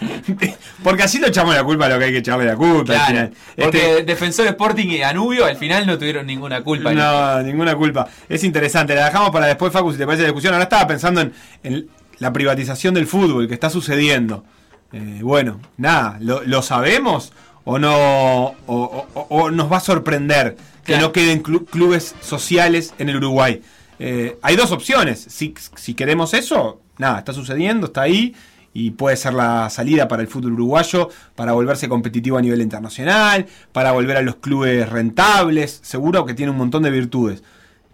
[0.82, 2.94] Porque así lo echamos la culpa a lo que hay que echarle la culpa.
[2.94, 3.32] al final.
[3.56, 6.92] porque Este, Defensor Sporting y Danubio al final no tuvieron ninguna culpa.
[6.92, 8.08] no, ninguna culpa.
[8.28, 8.94] Es interesante.
[8.94, 10.52] La dejamos para después, Facu, si te parece la discusión.
[10.54, 11.88] Ahora estaba pensando en, en
[12.18, 14.44] la privatización del fútbol que está sucediendo.
[14.92, 17.32] Eh, bueno, nada, ¿lo, lo sabemos
[17.64, 17.94] o no?
[17.94, 21.06] O, o- o- o nos va a sorprender que Claro.
[21.06, 23.62] no queden clu- clubes sociales en el Uruguay.
[23.98, 25.20] Eh, hay dos opciones.
[25.30, 28.34] Si, si queremos eso, nada, está sucediendo, está ahí.
[28.74, 33.46] Y puede ser la salida para el fútbol uruguayo, para volverse competitivo a nivel internacional,
[33.72, 35.80] para volver a los clubes rentables.
[35.82, 37.42] Seguro que tiene un montón de virtudes.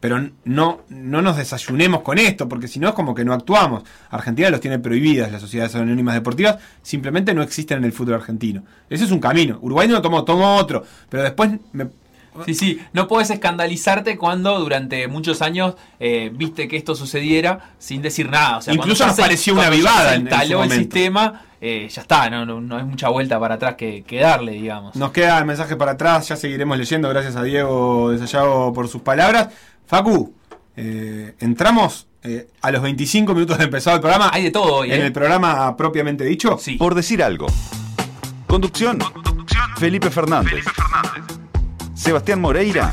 [0.00, 3.82] Pero no, no nos desayunemos con esto, porque si no es como que no actuamos.
[4.10, 8.62] Argentina los tiene prohibidas, las sociedades anónimas deportivas simplemente no existen en el fútbol argentino.
[8.88, 9.58] Ese es un camino.
[9.60, 10.84] Uruguay no lo tomó, otro.
[11.08, 11.88] Pero después me,
[12.44, 18.02] Sí, sí, no puedes escandalizarte cuando durante muchos años eh, viste que esto sucediera sin
[18.02, 18.58] decir nada.
[18.58, 22.02] O sea, Incluso nos se- pareció una vivada Se en instaló el sistema, eh, ya
[22.02, 24.94] está, no, no, no hay mucha vuelta para atrás que, que darle, digamos.
[24.96, 29.02] Nos queda el mensaje para atrás, ya seguiremos leyendo, gracias a Diego Desayado por sus
[29.02, 29.48] palabras.
[29.86, 30.34] Facu,
[30.76, 34.30] eh, entramos eh, a los 25 minutos de empezado el programa.
[34.32, 35.06] Hay de todo hoy, En ¿eh?
[35.06, 36.58] el programa propiamente dicho.
[36.60, 36.74] Sí.
[36.76, 37.46] Por decir algo.
[38.46, 38.98] Conducción.
[39.78, 40.64] Felipe Fernández.
[41.98, 42.92] Sebastián Moreira.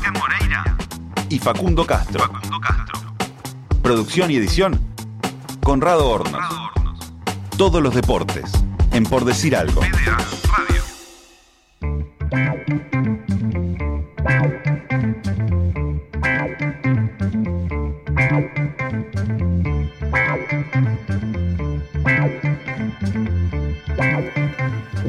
[1.28, 2.28] Y Facundo Castro.
[3.80, 4.80] Producción y edición,
[5.62, 6.42] Conrado Hornos.
[7.56, 8.50] Todos los deportes,
[8.90, 9.80] en Por Decir Algo.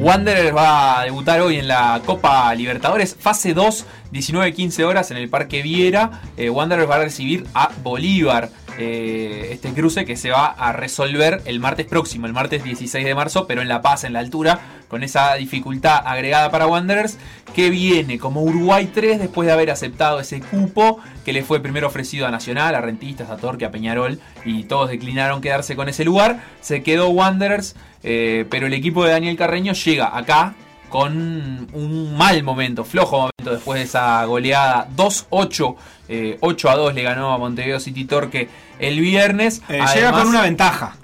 [0.00, 5.28] Wanderers va a debutar hoy en la Copa Libertadores, fase 2, 19-15 horas en el
[5.28, 6.22] Parque Viera.
[6.36, 8.50] Eh, Wanderers va a recibir a Bolívar.
[8.80, 13.12] eh, este cruce que se va a resolver el martes próximo, el martes 16 de
[13.12, 17.18] marzo, pero en La Paz, en la altura, con esa dificultad agregada para Wanderers,
[17.56, 21.88] que viene como Uruguay 3 después de haber aceptado ese cupo que le fue primero
[21.88, 26.04] ofrecido a Nacional, a Rentistas, a Torque, a Peñarol, y todos declinaron quedarse con ese
[26.04, 26.44] lugar.
[26.60, 30.54] Se quedó Wanderers, eh, pero el equipo de Daniel Carreño llega acá
[30.88, 35.76] con un mal momento, flojo momento después de esa goleada 2-8,
[36.08, 39.62] eh, 8 a 2 le ganó a Montevideo City Torque el viernes.
[39.68, 40.96] Eh, llega con una ventaja.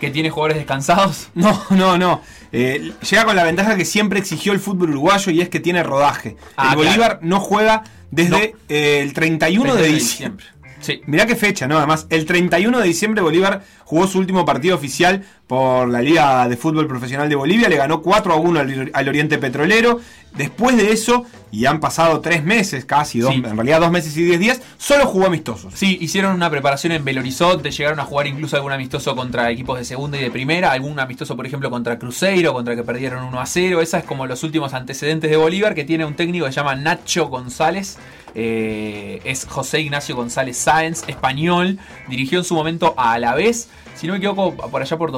[0.00, 1.28] que tiene jugadores descansados.
[1.34, 2.20] No, no, no.
[2.52, 5.82] Eh, llega con la ventaja que siempre exigió el fútbol uruguayo y es que tiene
[5.82, 6.36] rodaje.
[6.56, 10.46] Ah, el Bolívar no juega desde eh, el 31 de diciembre.
[10.80, 11.00] Sí.
[11.06, 11.78] Mirá qué fecha, ¿no?
[11.78, 16.56] Además, el 31 de diciembre Bolívar jugó su último partido oficial por la Liga de
[16.56, 20.00] Fútbol Profesional de Bolivia, le ganó 4 a 1 al, al Oriente Petrolero.
[20.36, 23.42] Después de eso, y han pasado 3 meses, casi, dos, Sí.
[23.42, 25.72] en realidad 2 meses y 10 días, solo jugó amistosos.
[25.74, 29.78] Sí, hicieron una preparación en Belo Horizonte, llegaron a jugar incluso algún amistoso contra equipos
[29.78, 33.40] de segunda y de primera, algún amistoso, por ejemplo, contra Cruzeiro, contra que perdieron 1
[33.40, 33.80] a 0.
[33.80, 36.74] Esa es como los últimos antecedentes de Bolívar, que tiene un técnico que se llama
[36.74, 37.96] Nacho González.
[38.38, 41.78] Eh, es José Ignacio González Sáenz, español.
[42.08, 45.10] Dirigió en su momento a Alavés, si no me equivoco, por allá por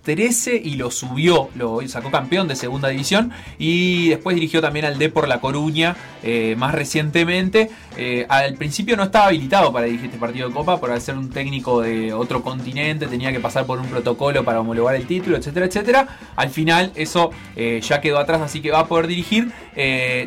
[0.00, 4.98] 2013 y lo subió, lo sacó campeón de segunda división y después dirigió también al
[4.98, 7.70] Depor La Coruña eh, más recientemente.
[7.96, 11.30] Eh, al principio no estaba habilitado para dirigir este partido de Copa por ser un
[11.30, 15.66] técnico de otro continente, tenía que pasar por un protocolo para homologar el título, etcétera,
[15.66, 16.08] etcétera.
[16.36, 19.52] Al final eso eh, ya quedó atrás, así que va a poder dirigir.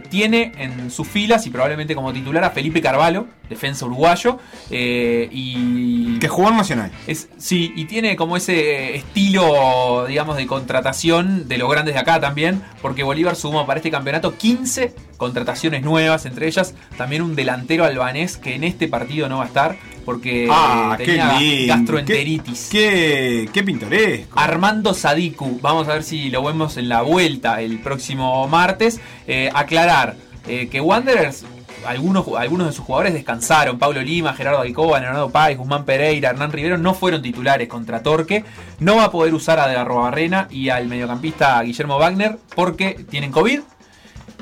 [0.09, 4.37] Tiene en sus filas y probablemente como titular a Felipe Carvalho, defensa uruguayo,
[4.69, 6.91] eh, y Que jugó en Nacional.
[7.07, 12.19] es, sí, y tiene como ese estilo, digamos, de contratación de los grandes de acá
[12.19, 17.85] también, porque Bolívar sumó para este campeonato 15 contrataciones nuevas, entre ellas también un delantero
[17.85, 22.69] albanés que en este partido no va a estar porque Ah, qué tenía gastroenteritis.
[22.71, 24.37] Qué, qué pintoresco.
[24.37, 28.99] Armando Sadiku, vamos a ver si lo vemos en la vuelta el próximo martes.
[29.27, 30.15] Eh, aclarar
[30.47, 31.45] eh, que Wanderers,
[31.85, 33.79] algunos, algunos de sus jugadores descansaron.
[33.79, 38.43] Pablo Lima, Gerardo Alcoba, Leonardo Páez, Guzmán Pereira, Hernán Rivero no fueron titulares contra Torque.
[38.79, 43.05] No va a poder usar a De la Barrena y al mediocampista Guillermo Wagner porque
[43.09, 43.61] tienen COVID.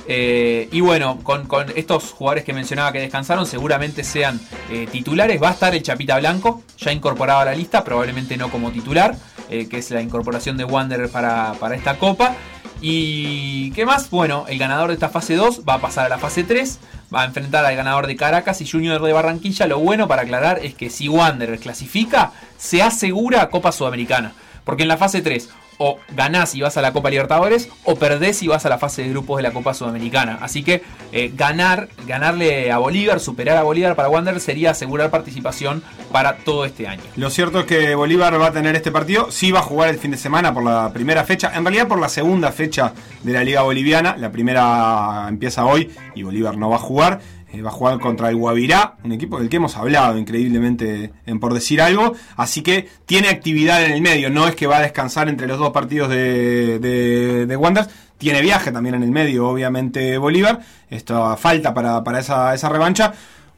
[0.08, 5.42] Eh, y bueno, con, con estos jugadores que mencionaba que descansaron, seguramente sean eh, titulares.
[5.42, 9.16] Va a estar el Chapita Blanco, ya incorporado a la lista, probablemente no como titular,
[9.50, 12.36] eh, que es la incorporación de Wanderer para, para esta copa.
[12.82, 16.18] Y qué más, bueno, el ganador de esta fase 2 va a pasar a la
[16.18, 16.80] fase 3,
[17.14, 19.68] va a enfrentar al ganador de Caracas y Junior de Barranquilla.
[19.68, 24.34] Lo bueno para aclarar es que si Wanderer clasifica, se asegura Copa Sudamericana.
[24.64, 25.50] Porque en la fase 3
[25.84, 29.02] o ganás y vas a la Copa Libertadores o perdés y vas a la fase
[29.02, 30.38] de grupos de la Copa Sudamericana.
[30.40, 35.82] Así que eh, ganar, ganarle a Bolívar, superar a Bolívar para Wander sería asegurar participación
[36.12, 37.02] para todo este año.
[37.16, 39.32] Lo cierto es que Bolívar va a tener este partido.
[39.32, 41.52] Sí va a jugar el fin de semana por la primera fecha.
[41.56, 44.16] En realidad por la segunda fecha de la Liga Boliviana.
[44.18, 47.22] La primera empieza hoy y Bolívar no va a jugar.
[47.54, 51.40] Eh, va a jugar contra el Guavirá, un equipo del que hemos hablado increíblemente en
[51.40, 52.14] por decir algo.
[52.38, 54.30] Así que tiene actividad en el medio.
[54.30, 57.90] No es que va a descansar entre los dos partidos de, de, de Wanderers.
[58.18, 60.62] Tiene viaje también en el medio, obviamente, Bolívar.
[60.90, 63.14] Esto falta para, para esa, esa revancha.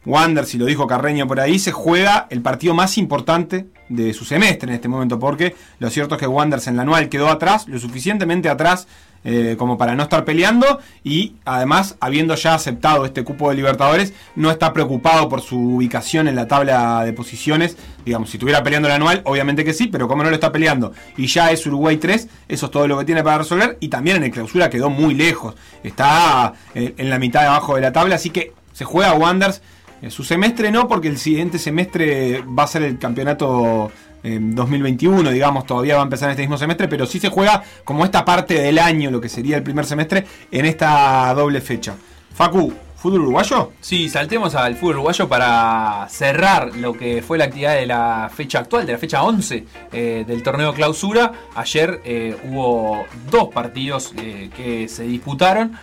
[0.06, 4.26] Wander, si lo dijo Carreño por ahí, se juega el partido más importante de su
[4.26, 7.68] semestre en este momento, porque lo cierto es que Wanders en la anual quedó atrás,
[7.68, 8.88] lo suficientemente atrás
[9.24, 14.14] eh, como para no estar peleando, y además, habiendo ya aceptado este cupo de Libertadores,
[14.36, 17.78] no está preocupado por su ubicación en la tabla de posiciones.
[18.06, 20.94] Digamos, si estuviera peleando el anual, obviamente que sí, pero como no lo está peleando
[21.16, 24.18] y ya es Uruguay 3, eso es todo lo que tiene para resolver, y también
[24.18, 27.92] en el clausura quedó muy lejos, está eh, en la mitad de abajo de la
[27.92, 29.62] tabla, así que se juega Wanders.
[30.02, 33.92] Eh, Su semestre no, porque el siguiente semestre va a ser el campeonato
[34.24, 38.06] 2021, digamos, todavía va a empezar en este mismo semestre, pero sí se juega como
[38.06, 41.96] esta parte del año, lo que sería el primer semestre, en esta doble fecha.
[42.34, 43.74] Facu, ¿Fútbol uruguayo?
[43.82, 48.60] Sí, saltemos al fútbol uruguayo para cerrar lo que fue la actividad de la fecha
[48.60, 51.34] actual, de la fecha 11 eh, del torneo clausura.
[51.54, 55.78] Ayer eh, hubo dos partidos eh, que se disputaron.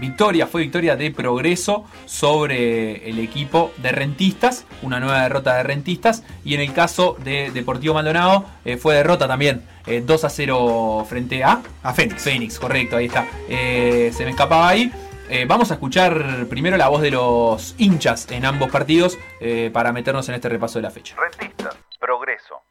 [0.00, 6.22] Victoria, fue victoria de progreso sobre el equipo de rentistas, una nueva derrota de rentistas.
[6.44, 8.44] Y en el caso de Deportivo Maldonado
[8.78, 9.62] fue derrota también.
[9.86, 12.22] eh, 2 a 0 frente a A Fénix.
[12.22, 13.26] Fénix, correcto, ahí está.
[13.48, 14.92] Se me escapaba ahí.
[15.32, 19.92] Eh, vamos a escuchar primero la voz de los hinchas en ambos partidos eh, para
[19.92, 21.14] meternos en este repaso de la fecha.
[21.14, 22.62] Rentistas, progreso.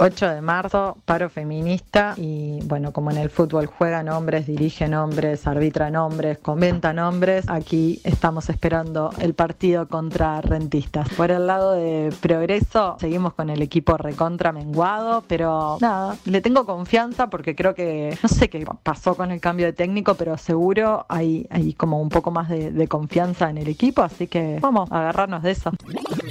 [0.00, 5.46] 8 de marzo, paro feminista y bueno, como en el fútbol juegan hombres, dirigen hombres,
[5.46, 11.08] arbitran hombres, comentan hombres, aquí estamos esperando el partido contra rentistas.
[11.10, 16.64] Por el lado de progreso, seguimos con el equipo recontra menguado, pero nada, le tengo
[16.64, 21.06] confianza porque creo que, no sé qué pasó con el cambio de técnico, pero seguro
[21.08, 24.90] hay, hay como un poco más de, de confianza en el equipo, así que vamos
[24.92, 25.72] a agarrarnos de eso.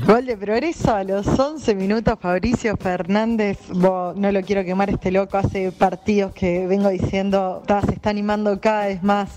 [0.08, 3.60] Gol de progreso a los 11 minutos, Fabricio Fernández.
[3.72, 8.88] No lo quiero quemar este loco, hace partidos que vengo diciendo, se está animando cada
[8.88, 9.32] vez más.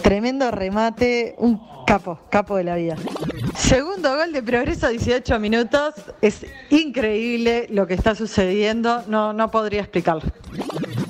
[0.00, 2.96] Tremendo remate, un capo, capo de la vida.
[3.54, 5.92] Segundo gol de progreso, 18 minutos.
[6.22, 10.22] Es increíble lo que está sucediendo, no, no podría explicarlo.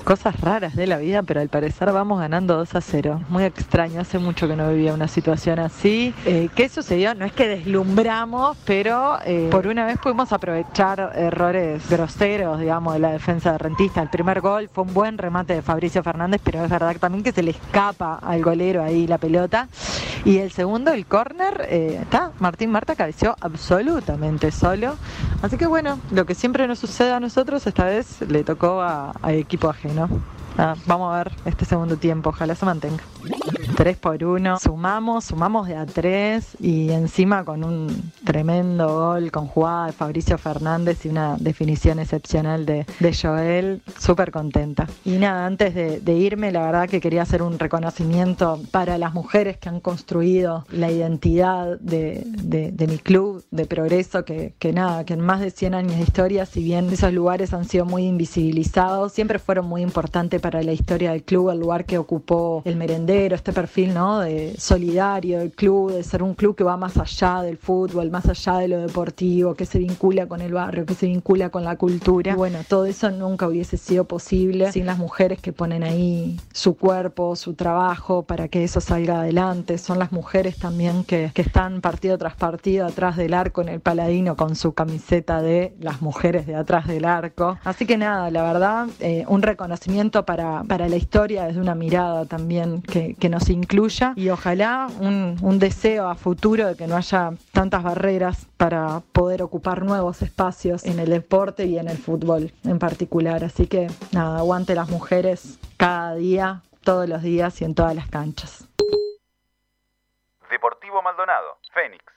[0.05, 3.21] Cosas raras de la vida, pero al parecer vamos ganando 2 a 0.
[3.27, 6.13] Muy extraño, hace mucho que no vivía una situación así.
[6.27, 7.15] Eh, ¿Qué sucedió?
[7.15, 12.99] No es que deslumbramos, pero eh, por una vez pudimos aprovechar errores groseros, digamos, de
[12.99, 14.03] la defensa de Rentista.
[14.03, 17.31] El primer gol fue un buen remate de Fabricio Fernández, pero es verdad también que
[17.31, 19.69] se le escapa al golero ahí la pelota.
[20.25, 24.95] Y el segundo, el córner, eh, está, Martín Marta cabeció absolutamente solo.
[25.43, 29.13] Así que bueno, lo que siempre nos sucede a nosotros, esta vez le tocó a,
[29.27, 29.94] equipo ajeno.
[30.57, 33.03] Ah, vamos a ver este segundo tiempo, ojalá se mantenga.
[33.75, 39.47] 3 por 1, sumamos, sumamos de a 3 y encima con un tremendo gol con
[39.47, 44.87] jugada de Fabricio Fernández y una definición excepcional de, de Joel, súper contenta.
[45.03, 49.57] Y nada, antes de, irme, la verdad que quería hacer un reconocimiento para las mujeres
[49.57, 55.05] que han construido la identidad de, de- de mi club de progreso, que, que nada,
[55.05, 58.05] que en más de 100 años de historia, si bien esos lugares han sido muy
[58.05, 62.75] invisibilizados, siempre fueron muy importantes para la historia del club, el lugar que ocupó el
[62.75, 64.19] merendero, este perfil ¿no?
[64.19, 68.27] de solidario del club, de ser un club que va más allá del fútbol, más
[68.27, 71.77] allá de lo deportivo, que se vincula con el barrio, que se vincula con la
[71.77, 72.35] cultura.
[72.35, 77.35] Bueno, todo eso nunca hubiese sido posible sin las mujeres que ponen ahí su cuerpo,
[77.35, 79.77] su trabajo para que eso salga adelante.
[79.77, 83.79] Son las mujeres también que, que están partido tras partido atrás del arco en el
[83.79, 87.57] Paladino con su camiseta de las mujeres de atrás del arco.
[87.63, 92.25] Así que nada, la verdad, eh, un reconocimiento para, para la historia desde una mirada
[92.25, 96.95] también que, que nos incluya y ojalá un, un deseo a futuro de que no
[96.95, 102.51] haya tantas barreras para poder ocupar nuevos espacios en el deporte y en el fútbol
[102.63, 103.43] en particular.
[103.43, 108.09] Así que nada, aguante las mujeres cada día, todos los días y en todas las
[108.09, 108.67] canchas.
[110.49, 112.14] Deportivo Maldonado, Fénix.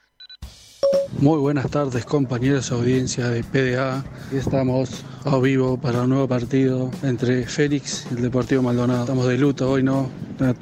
[1.19, 4.05] Muy buenas tardes compañeros audiencia de PDA.
[4.31, 9.01] Estamos a vivo para un nuevo partido entre Félix y el Deportivo Maldonado.
[9.01, 10.09] Estamos de luto hoy, ¿no?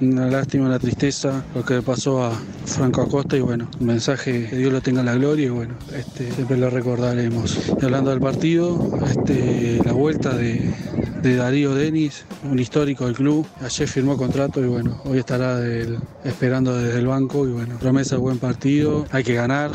[0.01, 2.31] Una, lástima, una tristeza lo que pasó a
[2.65, 5.75] Franco Acosta y bueno, un mensaje que Dios lo tenga en la gloria y bueno,
[5.95, 7.71] este, siempre lo recordaremos.
[7.79, 10.73] Y hablando del partido, este, la vuelta de,
[11.21, 13.45] de Darío Denis, un histórico del club.
[13.61, 15.59] Ayer firmó contrato y bueno, hoy estará
[16.23, 19.71] esperando desde el banco y bueno, promesa buen partido, hay que ganar.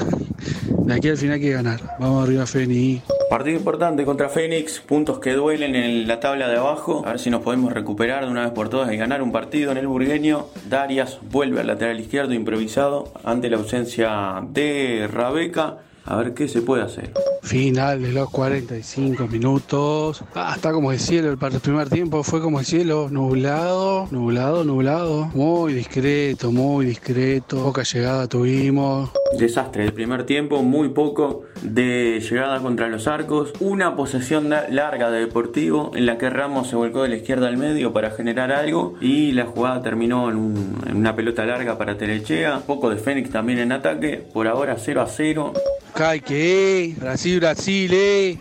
[0.85, 1.81] De aquí al final hay que ganar.
[1.99, 3.03] Vamos arriba, Feni.
[3.31, 7.03] Partido importante contra Fénix, puntos que duelen en la tabla de abajo.
[7.07, 9.73] A ver si nos podemos recuperar de una vez por todas y ganar un partido
[9.73, 10.49] en el burgueño.
[10.69, 15.79] Darias vuelve al lateral izquierdo improvisado ante la ausencia de Rabeca.
[16.05, 17.13] A ver qué se puede hacer.
[17.43, 20.25] Final de los 45 minutos.
[20.35, 21.31] Ah, está como el cielo.
[21.31, 23.09] El primer tiempo fue como el cielo.
[23.11, 25.27] Nublado, nublado, nublado.
[25.35, 27.63] Muy discreto, muy discreto.
[27.63, 29.11] Poca llegada tuvimos.
[29.39, 35.21] Desastre del primer tiempo, muy poco de llegada contra los arcos, una posesión larga de
[35.21, 38.95] Deportivo en la que Ramos se volcó de la izquierda al medio para generar algo
[39.01, 43.31] y la jugada terminó en, un- en una pelota larga para Telechea, poco de Fénix
[43.31, 45.53] también en ataque, por ahora 0 a 0.
[45.95, 48.39] Cay que Brasil, Brasil, eh.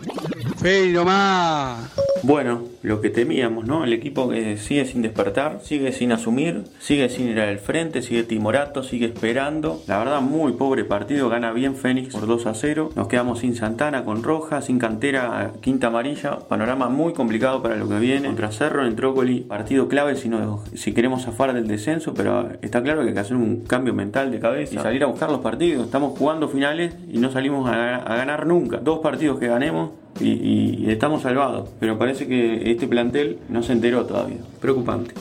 [0.56, 1.78] Feni nomás.
[2.22, 3.84] Bueno, lo que temíamos, ¿no?
[3.84, 8.24] El equipo que sigue sin despertar, sigue sin asumir, sigue sin ir al frente, sigue
[8.24, 9.82] timorato, sigue esperando.
[9.86, 12.90] La verdad, muy pobre partido, gana bien Fénix por 2 a 0.
[12.96, 16.40] Nos quedamos sin Santana, con Roja, sin cantera, quinta amarilla.
[16.40, 18.26] Panorama muy complicado para lo que viene.
[18.26, 22.82] Contra Cerro, en Trócoli, partido clave si, no, si queremos zafar del descenso, pero está
[22.82, 25.40] claro que hay que hacer un cambio mental de cabeza y salir a buscar los
[25.40, 25.84] partidos.
[25.84, 28.78] Estamos jugando finales y no salimos a, ganar nunca.
[28.78, 31.70] Dos partidos que ganemos y, estamos salvados.
[31.80, 34.38] Pero parece que este plantel no se enteró todavía.
[34.60, 35.14] Preocupante.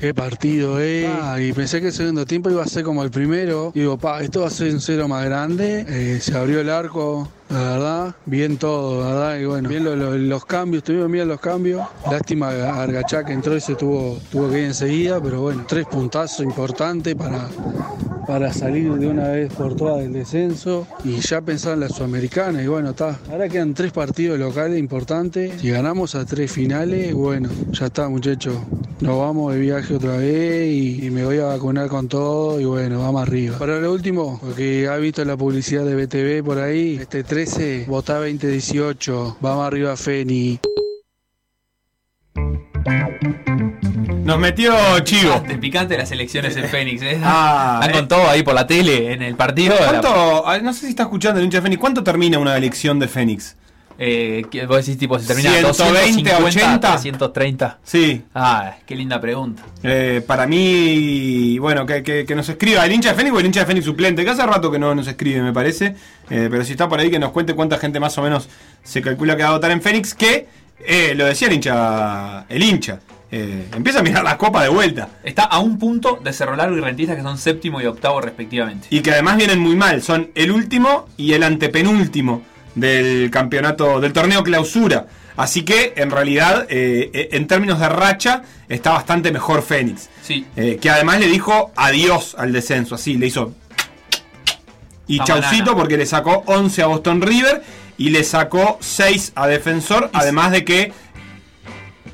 [0.00, 1.06] Qué partido, eh.
[1.06, 3.72] Ah, y pensé que el segundo tiempo iba a ser como el primero.
[3.74, 5.86] Digo, pa, esto va a ser un cero más grande.
[5.88, 10.16] Eh, se abrió el arco, la verdad, bien todo, verdad, y bueno, bien lo, lo,
[10.16, 11.86] los cambios, estuvieron bien los cambios.
[12.10, 16.44] Lástima Argachá que entró y se tuvo, tuvo que ir enseguida, pero bueno, tres puntazos
[16.44, 17.48] importantes para,
[18.26, 22.62] para salir de una vez por todas del descenso y ya pensar en la Sudamericana.
[22.62, 23.18] Y bueno, está.
[23.30, 25.60] Ahora quedan tres partidos locales importantes.
[25.60, 28.56] Si ganamos a tres finales, bueno, ya está, muchachos.
[28.98, 32.64] Nos vamos de viaje otra vez y, y, me voy a vacunar con todo y
[32.64, 33.58] bueno, vamos arriba.
[33.58, 38.14] Para lo último, porque ha visto la publicidad de BTV por ahí, este 13, votá
[38.14, 40.58] 2018, vamos arriba Feni.
[44.24, 45.42] Nos metió Chivo.
[45.46, 47.02] Te picante las elecciones en Fénix.
[47.02, 47.20] ¿eh?
[47.22, 49.74] Ah, Están con todo ahí por la tele en el partido.
[49.76, 53.06] ¿Cuánto, no sé si está escuchando el hincha de Fénix, ¿cuánto termina una elección de
[53.06, 53.54] Fénix?
[53.98, 57.78] Eh, vos decís tipo, se termina 120, 80, 130.
[57.82, 58.22] Sí.
[58.34, 59.62] Ah, qué linda pregunta.
[59.82, 63.46] Eh, para mí, bueno, que, que, que, nos escriba el hincha de Fénix o el
[63.46, 65.94] hincha de Fénix suplente, que hace rato que no nos escribe, me parece.
[66.28, 68.48] Eh, pero si está por ahí, que nos cuente cuánta gente más o menos
[68.82, 70.46] se calcula que va a votar en Fénix, que
[70.80, 73.00] eh, lo decía el hincha, el hincha.
[73.30, 75.08] Eh, empieza a mirar la copa de vuelta.
[75.24, 78.86] Está a un punto de Cerro Largo y Rentistas que son séptimo y octavo respectivamente.
[78.90, 80.02] Y que además vienen muy mal.
[80.02, 82.42] Son el último y el antepenúltimo
[82.76, 85.06] del campeonato, del torneo clausura.
[85.36, 90.08] Así que en realidad, eh, en términos de racha, está bastante mejor Fénix.
[90.22, 90.46] Sí.
[90.56, 92.94] Eh, que además le dijo adiós al descenso.
[92.94, 93.52] Así, le hizo.
[95.08, 97.62] Y chaucito porque le sacó 11 a Boston River
[97.96, 100.10] y le sacó 6 a Defensor.
[100.12, 100.92] Además de que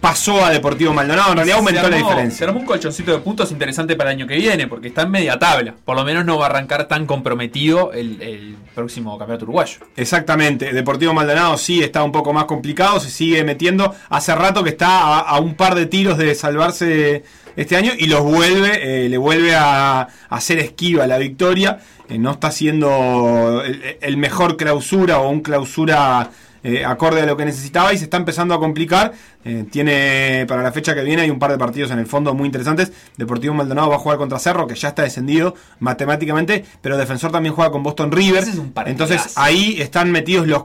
[0.02, 1.30] pasó a Deportivo Maldonado.
[1.30, 2.38] En realidad aumentó armó, la diferencia.
[2.38, 5.12] Se armó un colchoncito de puntos interesante para el año que viene, porque está en
[5.12, 5.76] media tabla.
[5.84, 9.78] Por lo menos no va a arrancar tan comprometido el, el próximo campeonato uruguayo.
[9.96, 10.72] Exactamente.
[10.72, 13.94] Deportivo Maldonado sí está un poco más complicado, se sigue metiendo.
[14.08, 17.22] Hace rato que está a, a un par de tiros de salvarse
[17.54, 21.78] este año y los vuelve, eh, le vuelve a, a, hacer esquiva la victoria.
[22.08, 26.28] Eh, no está siendo el, el mejor clausura o un clausura
[26.64, 29.12] eh, acorde a lo que necesitaba y se está empezando a complicar.
[29.44, 32.34] Eh, tiene para la fecha que viene hay un par de partidos en el fondo
[32.34, 32.92] muy interesantes.
[33.16, 37.54] Deportivo Maldonado va a jugar contra Cerro, que ya está descendido matemáticamente, pero Defensor también
[37.54, 38.42] juega con Boston River.
[38.42, 40.64] Es Entonces ahí están metidos los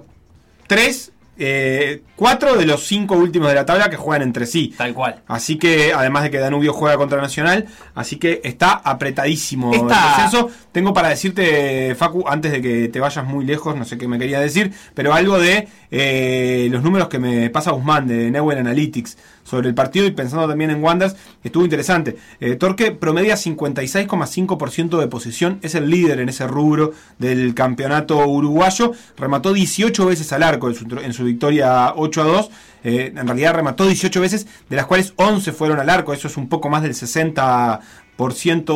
[0.68, 4.74] tres eh, cuatro de los cinco últimos de la tabla que juegan entre sí.
[4.78, 5.22] Tal cual.
[5.28, 7.66] Así que, además de que Danubio juega contra Nacional,
[7.96, 9.84] así que está apretadísimo está...
[9.84, 10.50] el descenso.
[10.72, 14.20] Tengo para decirte, Facu, antes de que te vayas muy lejos, no sé qué me
[14.20, 19.18] quería decir, pero algo de eh, los números que me pasa Guzmán de Neuer Analytics
[19.44, 22.18] sobre el partido y pensando también en Wanders, estuvo interesante.
[22.40, 28.92] Eh, Torque promedia 56,5% de posesión, es el líder en ese rubro del campeonato uruguayo,
[29.16, 32.52] remató 18 veces al arco en su, en su victoria 8 a 2.
[32.84, 36.38] Eh, en realidad remató 18 veces, de las cuales 11 fueron al arco, eso es
[36.38, 37.82] un poco más del 60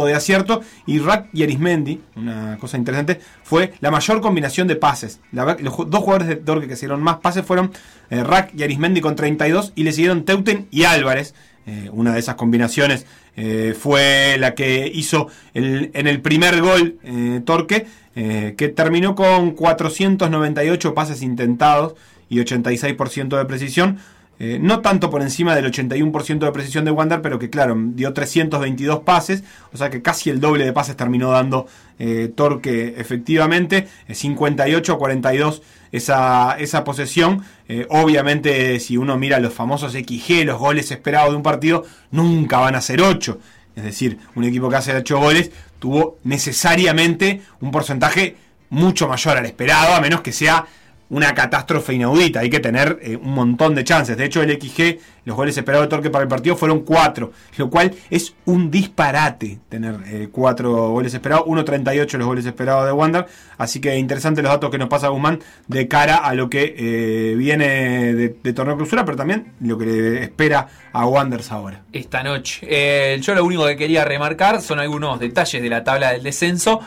[0.06, 5.20] de acierto y Rack y Arismendi, una cosa interesante, fue la mayor combinación de pases.
[5.32, 7.72] Los dos jugadores de Torque que hicieron más pases fueron
[8.10, 11.34] eh, Rack y Arismendi con 32 y le siguieron Teuten y Álvarez.
[11.66, 16.98] Eh, una de esas combinaciones eh, fue la que hizo el, en el primer gol
[17.46, 21.96] Torque, que terminó con 498 pases intentados
[22.32, 24.00] y 86% de precisión.
[24.40, 28.12] Eh, no tanto por encima del 81% de precisión de Wander, pero que claro, dio
[28.12, 31.68] 322 pases, o sea que casi el doble de pases terminó dando
[32.00, 35.62] eh, Torque efectivamente, 58 a 42
[35.92, 37.44] esa, esa posesión.
[37.68, 42.58] Eh, obviamente si uno mira los famosos XG, los goles esperados de un partido, nunca
[42.58, 43.38] van a ser 8.
[43.76, 48.38] Es decir, un equipo que hace 8 goles tuvo necesariamente un porcentaje
[48.72, 50.66] mucho mayor al esperado, a menos que sea
[51.12, 52.40] una catástrofe inaudita.
[52.40, 54.16] Hay que tener eh, un montón de chances.
[54.16, 57.70] De hecho, el XG, los goles esperados de Torque para el partido fueron 4, lo
[57.70, 61.46] cual es un disparate tener 4 eh, goles esperados.
[61.46, 63.26] 1.38 los goles esperados de Wander.
[63.58, 67.36] Así que interesante los datos que nos pasa Guzmán de cara a lo que eh,
[67.36, 71.82] viene de, torneo clausura, pero también lo que le espera a Wanders ahora.
[71.92, 72.66] Esta noche.
[72.70, 76.80] Eh, yo lo único que quería remarcar son algunos detalles de la tabla del descenso.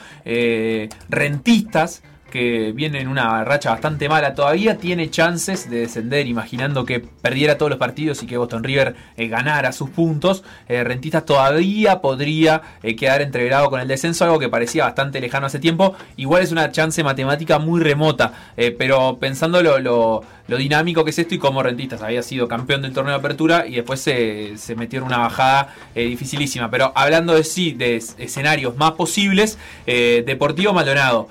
[1.10, 2.02] rentistas
[2.34, 7.56] que viene en una racha bastante mala, todavía tiene chances de descender, imaginando que perdiera
[7.56, 10.42] todos los partidos y que Boston River eh, ganara sus puntos.
[10.68, 15.46] Eh, Rentistas todavía podría eh, quedar entreverado con el descenso, algo que parecía bastante lejano
[15.46, 15.94] hace tiempo.
[16.16, 18.32] Igual es una chance matemática muy remota,
[18.78, 20.24] pero pensando lo, lo,
[20.58, 23.76] dinámico que es esto y como Rentistas había sido campeón del torneo de apertura y
[23.76, 26.68] después se, se metió en una bajada dificilísima.
[26.68, 29.56] Pero hablando de sí, de escenarios más posibles,
[29.86, 31.28] Deportivo Maldonado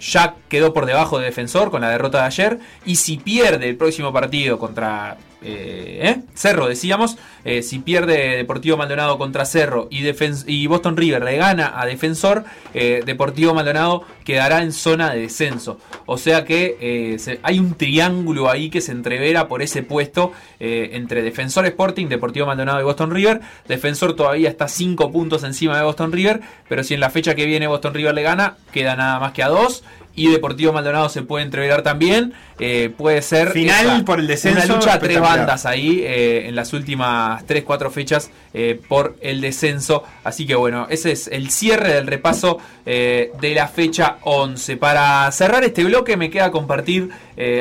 [0.00, 3.76] ya quedó por debajo de Defensor con la derrota de ayer y si pierde el
[3.76, 6.22] próximo partido contra eh, ¿eh?
[6.34, 11.86] Cerro, decíamos, eh, si pierde Deportivo Maldonado contra Cerro y, Boston River le gana a
[11.86, 15.78] Defensor, Deportivo Maldonado quedará en zona de descenso.
[16.06, 21.66] O sea que hay un triángulo ahí que se entrevera por ese puesto entre Defensor
[21.66, 23.40] Sporting, Deportivo Maldonado y Boston River.
[23.68, 27.46] Defensor todavía está 5 puntos encima de Boston River, pero si en la fecha que
[27.46, 29.82] viene Boston River le gana, queda nada más que a 2
[30.14, 32.34] y Deportivo Maldonado se puede entreverar también.
[32.58, 34.64] Eh, puede ser final por el descenso.
[34.64, 39.40] Una lucha a tres bandas ahí eh, en las últimas 3-4 fechas eh, por el
[39.40, 40.04] descenso.
[40.22, 44.76] Así que bueno, ese es el cierre del repaso de la fecha 11.
[44.76, 47.10] Para cerrar este bloque me queda compartir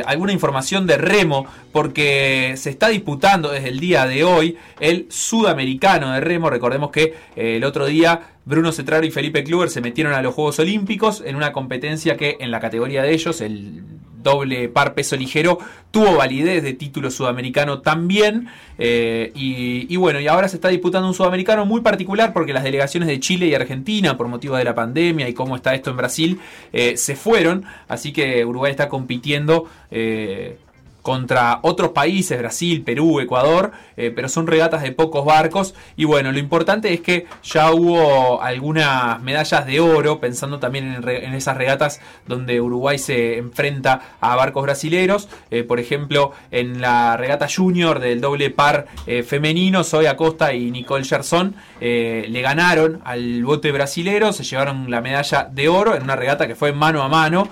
[0.05, 6.11] alguna información de remo porque se está disputando desde el día de hoy el sudamericano
[6.11, 6.49] de remo.
[6.49, 10.59] Recordemos que el otro día Bruno Cetraro y Felipe Kluber se metieron a los Juegos
[10.59, 13.83] Olímpicos en una competencia que en la categoría de ellos, el
[14.23, 15.59] doble par peso ligero,
[15.91, 18.47] tuvo validez de título sudamericano también.
[18.77, 23.07] Eh, y, bueno, y ahora se está disputando un sudamericano muy particular porque las delegaciones
[23.07, 26.39] de Chile y Argentina, por motivo de la pandemia y cómo está esto en Brasil,
[26.73, 27.65] eh, se fueron.
[27.87, 29.67] Así que Uruguay está compitiendo.
[29.91, 30.57] Eh,
[31.01, 35.73] contra otros países, Brasil, Perú, Ecuador, eh, pero son regatas de pocos barcos.
[35.95, 41.33] Y bueno, lo importante es que ya hubo algunas medallas de oro, pensando también en,
[41.33, 45.27] esas regatas donde Uruguay se enfrenta a barcos brasileros.
[45.49, 50.71] Eh, por ejemplo, en la regata junior del doble par eh, femenino, Zoe Acosta y
[50.71, 56.15] Nicole Gerson le ganaron al bote brasilero, se llevaron la medalla de oro en una
[56.15, 57.47] regata que fue mano a mano.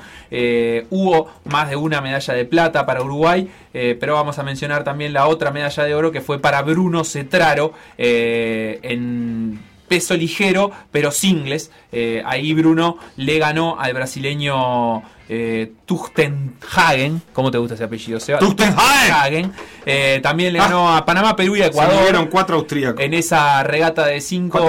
[0.91, 3.39] hubo más de una medalla de plata para Uruguay
[3.74, 7.04] eh, pero vamos a mencionar también la otra medalla de oro que fue para Bruno
[7.04, 11.72] Cetraro eh, en peso ligero, pero singles.
[11.92, 17.22] Eh, ahí Bruno le ganó al brasileño eh, Tuchtenhagen.
[17.34, 18.20] ¿Cómo te gusta ese apellido?
[18.40, 19.54] Tuchtenhagen.
[19.86, 22.18] Eh, también le ganó a Panamá, Perú y Ecuador.
[22.18, 23.04] Se cuatro austríacos.
[23.04, 24.60] En esa regata de cinco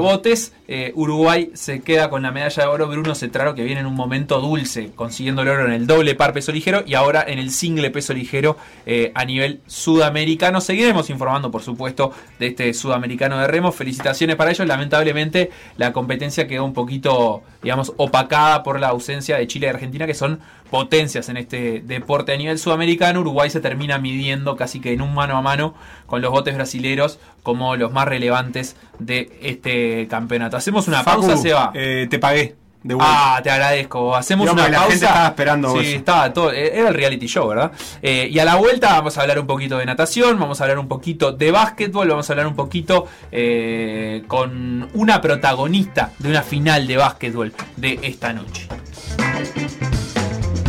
[0.00, 2.88] botes, eh, Uruguay se queda con la medalla de oro.
[2.88, 6.32] Bruno Cetraro, que viene en un momento dulce, consiguiendo el oro en el doble par
[6.32, 8.56] peso ligero y ahora en el single peso ligero
[8.86, 10.60] eh, a nivel sudamericano.
[10.60, 13.72] Seguiremos informando, por supuesto, de este sudamericano de remo.
[13.72, 14.66] Felicitaciones para ellos.
[14.66, 20.01] Lamentablemente, la competencia quedó un poquito, digamos, opacada por la ausencia de Chile y Argentina,
[20.06, 20.40] que son
[20.70, 23.20] potencias en este deporte a nivel sudamericano.
[23.20, 25.74] Uruguay se termina midiendo casi que en un mano a mano
[26.06, 30.56] con los botes brasileros como los más relevantes de este campeonato.
[30.56, 31.72] Hacemos una pausa, Seba.
[31.74, 32.61] Eh, te pagué.
[32.82, 34.14] De ah, te agradezco.
[34.14, 34.90] Hacemos una la pausa.
[34.90, 35.80] Gente estaba esperando.
[35.80, 36.52] Sí, estaba todo.
[36.52, 37.72] Eh, era el reality show, ¿verdad?
[38.00, 40.78] Eh, y a la vuelta vamos a hablar un poquito de natación, vamos a hablar
[40.78, 46.42] un poquito de básquetbol, vamos a hablar un poquito eh, con una protagonista de una
[46.42, 48.68] final de básquetbol de esta noche.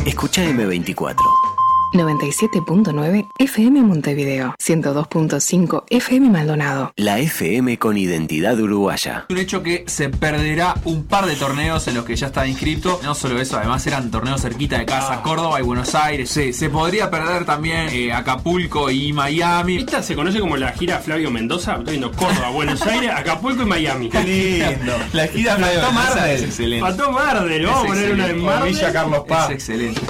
[0.05, 1.52] Escucha M24.
[1.93, 6.91] 97.9 FM Montevideo, 102.5 FM Maldonado.
[6.95, 9.27] La FM con identidad uruguaya.
[9.29, 12.99] Un hecho que se perderá un par de torneos en los que ya está inscrito.
[13.03, 15.21] No solo eso, además eran torneos cerquita de casa, ah.
[15.21, 16.29] Córdoba y Buenos Aires.
[16.31, 19.77] Sí, se podría perder también eh, Acapulco y Miami.
[19.77, 21.73] Esta se conoce como la gira Flavio Mendoza.
[21.73, 24.09] Estoy viendo Córdoba, Buenos Aires, Acapulco y Miami.
[24.09, 24.93] Qué lindo.
[25.13, 26.89] La gira Flavio Mendoza es excelente.
[26.89, 29.49] Pató Marder, vamos a poner una en Villa Carlos Paz.
[29.49, 30.01] Es excelente.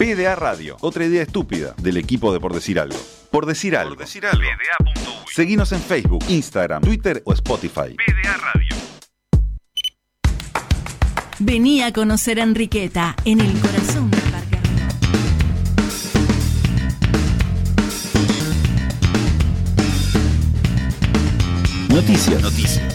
[0.00, 2.96] PDA Radio, otra idea estúpida del equipo de Por Decir Algo.
[3.30, 3.96] Por Decir Algo.
[3.96, 4.42] Por decir algo.
[5.30, 7.96] Seguinos en Facebook, Instagram, Twitter o Spotify.
[7.96, 8.76] PDA Radio.
[11.38, 14.58] Vení a conocer a Enriqueta en el corazón del Parque
[21.90, 22.40] Noticias.
[22.40, 22.89] Noticias.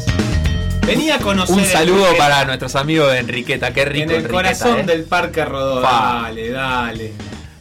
[0.85, 1.55] Venía a conocer.
[1.55, 4.11] Un saludo para nuestros amigos de Enriqueta, qué rico.
[4.11, 4.83] En el corazón ¿eh?
[4.83, 5.81] del Parque Rodó.
[5.81, 7.11] Dale, dale.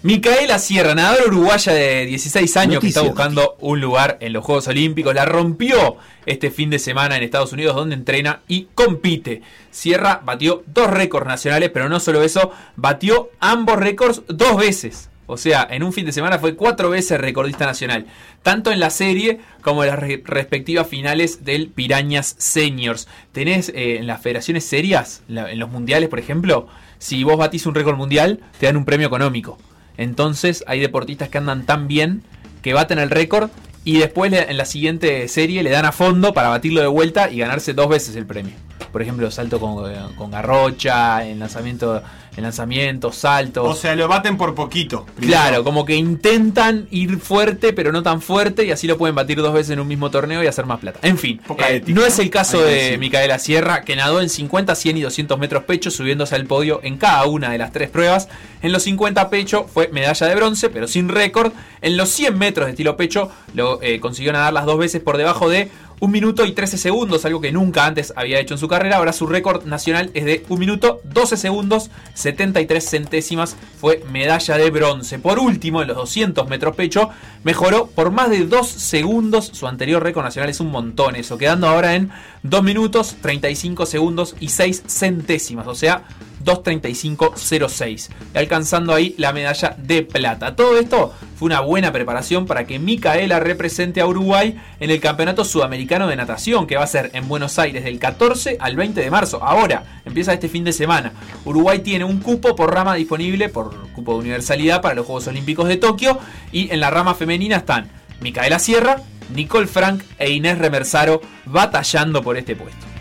[0.03, 4.69] Micaela Sierra, nadadora uruguaya de 16 años que está buscando un lugar en los Juegos
[4.69, 5.97] Olímpicos, la rompió
[6.27, 9.41] este fin de semana en Estados Unidos donde entrena y compite.
[9.71, 15.09] Sierra batió dos récords nacionales, pero no solo eso, batió ambos récords dos veces.
[15.27, 18.07] O sea, en un fin de semana fue cuatro veces recordista nacional,
[18.43, 23.09] tanto en la serie como en las respectivas finales del Pirañas Seniors.
[23.33, 26.69] Tenés eh, en las federaciones serias, en los mundiales, por ejemplo,
[26.99, 29.59] si vos batís un récord mundial, te dan un premio económico.
[29.97, 32.23] Entonces hay deportistas que andan tan bien
[32.63, 33.51] que baten el récord
[33.85, 37.39] y después en la siguiente serie le dan a fondo para batirlo de vuelta y
[37.39, 38.55] ganarse dos veces el premio.
[38.93, 42.03] Por ejemplo, salto con, con garrocha, en lanzamiento,
[42.37, 43.69] en lanzamientos, saltos.
[43.69, 45.07] O sea, lo baten por poquito.
[45.21, 49.39] Claro, como que intentan ir fuerte, pero no tan fuerte, y así lo pueden batir
[49.39, 51.01] dos veces en un mismo torneo y hacer más plata.
[51.03, 52.99] En fin, eh, no es el caso de.
[52.99, 56.97] Micaela Sierra, que nadó en 50, 100 y 200 metros pecho, subiéndose al podio en
[56.97, 58.29] cada una de las tres pruebas.
[58.63, 61.53] En los 50 pecho fue medalla de bronce, pero sin récord.
[61.83, 65.19] En los 100 metros de estilo pecho lo eh, consiguió nadar las dos veces por
[65.19, 65.71] debajo de
[66.01, 68.97] 1 minuto y 13 segundos, algo que nunca antes había hecho en su carrera.
[68.97, 73.57] Ahora su récord nacional es de 1 minuto 12 segundos 73 centésimas.
[73.81, 75.19] Fue medalla de bronce.
[75.19, 77.11] Por último, en los 200 metros pecho,
[77.43, 79.51] mejoró por más de 2 segundos.
[79.53, 82.11] Su anterior récord nacional es un montón eso, quedando ahora en
[82.43, 85.67] 2 minutos 35 segundos y 6 centésimas.
[85.67, 86.05] O sea,
[86.45, 90.55] 2.35.06, alcanzando ahí la medalla de plata.
[90.55, 95.45] Todo esto fue una buena preparación para que Micaela represente a Uruguay en el Campeonato
[95.45, 99.11] Sudamericano de Natación, que va a ser en Buenos Aires del 14 al 20 de
[99.11, 99.43] marzo.
[99.43, 101.13] Ahora, empieza este fin de semana.
[101.45, 105.69] Uruguay tiene un cupo por rama disponible, por cupo de universalidad para los Juegos Olímpicos
[105.69, 106.19] de Tokio,
[106.53, 107.89] y en la rama femenina están
[108.21, 108.99] Micaela Sierra,
[109.35, 112.94] Nicole Frank e Inés Remersaro batallando por este puesto.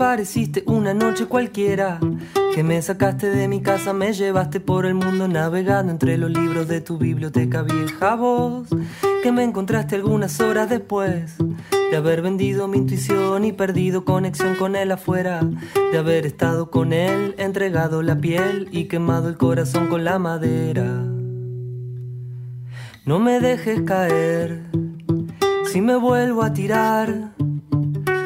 [0.00, 2.00] Apareciste una noche cualquiera,
[2.54, 6.68] que me sacaste de mi casa, me llevaste por el mundo navegando entre los libros
[6.68, 8.14] de tu biblioteca vieja.
[8.14, 8.66] Vos
[9.22, 11.36] que me encontraste algunas horas después
[11.90, 15.42] de haber vendido mi intuición y perdido conexión con él afuera,
[15.92, 21.04] de haber estado con él, entregado la piel y quemado el corazón con la madera.
[23.04, 24.62] No me dejes caer,
[25.70, 27.32] si me vuelvo a tirar.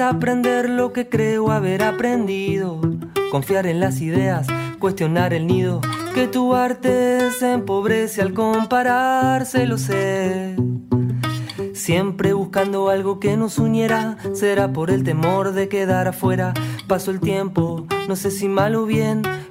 [0.00, 2.80] Desaprender lo que creo haber aprendido.
[3.30, 4.46] Confiar en las ideas,
[4.78, 5.82] cuestionar el nido.
[6.14, 10.56] Que tu arte se empobrece al compararse, lo sé.
[11.74, 16.54] Siempre buscando algo que nos uniera, será por el temor de quedar afuera.
[16.88, 19.20] Pasó el tiempo, no sé si mal o bien,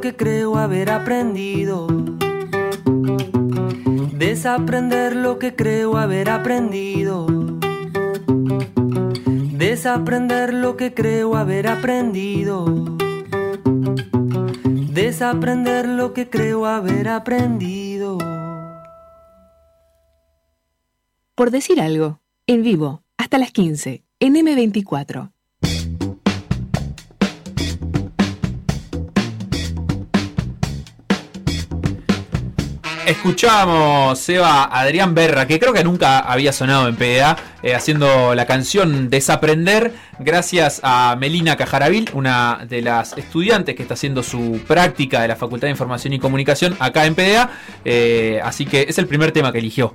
[0.00, 1.86] que creo haber aprendido.
[4.12, 7.26] Desaprender lo que creo haber aprendido.
[9.52, 12.64] Desaprender lo que creo haber aprendido.
[14.92, 18.18] Desaprender lo que creo haber aprendido.
[21.34, 25.35] Por decir algo, en vivo, hasta las 15, en M24.
[33.06, 38.46] Escuchamos, Seba, Adrián Berra, que creo que nunca había sonado en PDA, eh, haciendo la
[38.46, 45.22] canción Desaprender, gracias a Melina Cajaravil, una de las estudiantes que está haciendo su práctica
[45.22, 47.50] de la Facultad de Información y Comunicación acá en PDA.
[47.84, 49.94] eh, así que es el primer tema que eligió.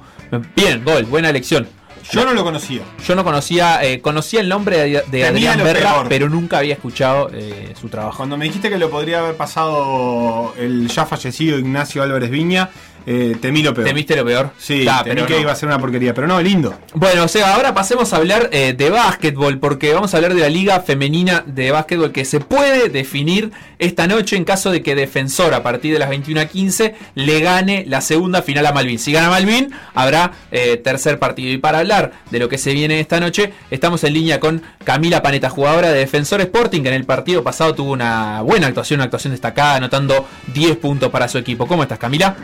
[0.56, 1.68] Bien, gol, buena elección.
[2.10, 2.82] Yo no lo conocía.
[3.06, 6.06] Yo no conocía, eh, conocía el nombre de, Adrián Berra, peor.
[6.10, 8.18] pero nunca había escuchado eh, su trabajo.
[8.18, 12.70] Cuando me dijiste que lo podría haber pasado el ya fallecido Ignacio Álvarez Viña,
[13.06, 13.88] eh, temí lo peor.
[13.88, 14.52] ¿Temiste lo peor?
[14.58, 15.40] Sí, temí pero que no.
[15.40, 16.78] iba a ser una porquería, pero no, lindo.
[16.94, 20.42] Bueno, o sea, ahora pasemos a hablar eh, de básquetbol, porque vamos a hablar de
[20.42, 24.94] la Liga Femenina de Básquetbol que se puede definir esta noche en caso de que
[24.94, 29.00] Defensor, a partir de las 21.15, le gane la segunda final a Malvin.
[29.00, 31.52] Si gana Malvin, habrá eh, tercer partido.
[31.52, 35.24] Y para hablar de lo que se viene esta noche, estamos en línea con Camila
[35.24, 39.06] Paneta, jugadora de Defensor Sporting, que en el partido pasado tuvo una buena actuación, una
[39.06, 41.66] actuación destacada, anotando 10 puntos para su equipo.
[41.66, 42.36] ¿Cómo estás, Camila?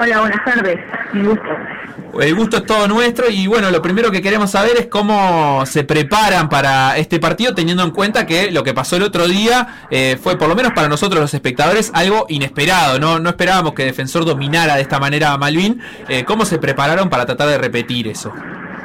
[0.00, 0.80] Hola, buenas tardes.
[1.12, 1.48] Un gusto.
[2.20, 5.82] El gusto es todo nuestro y bueno, lo primero que queremos saber es cómo se
[5.82, 10.16] preparan para este partido teniendo en cuenta que lo que pasó el otro día eh,
[10.20, 14.24] fue por lo menos para nosotros los espectadores algo inesperado, no, no esperábamos que Defensor
[14.24, 15.80] dominara de esta manera a Malvin.
[16.08, 18.32] Eh, ¿Cómo se prepararon para tratar de repetir eso?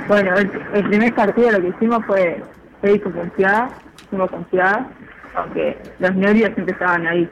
[0.08, 2.42] Bueno, el, el primer partido lo que hicimos fue
[2.82, 3.70] con confiada,
[4.10, 4.88] fuimos confiadas,
[5.36, 7.30] aunque los nervios siempre estaban ahí.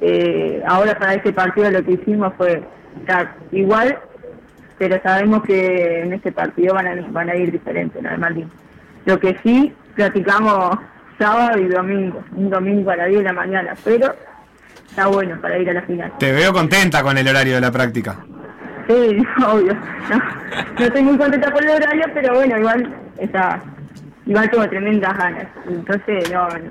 [0.00, 2.62] Eh, ahora para este partido lo que hicimos fue
[3.00, 3.98] estar igual,
[4.78, 8.16] pero sabemos que en este partido van a, van a ir diferentes, ¿no?
[8.18, 8.50] Malvin.
[9.04, 10.78] Lo que sí, platicamos
[11.18, 14.14] sábado y domingo, un domingo a las 10 de la mañana, pero
[14.88, 16.12] está bueno para ir a la final.
[16.18, 18.16] Te veo contenta con el horario de la práctica.
[18.88, 19.74] Sí, obvio.
[20.10, 20.18] No,
[20.78, 23.60] no estoy muy contenta por el horario, pero bueno, igual está,
[24.26, 25.46] igual tengo tremendas ganas.
[25.68, 26.70] Entonces no, no,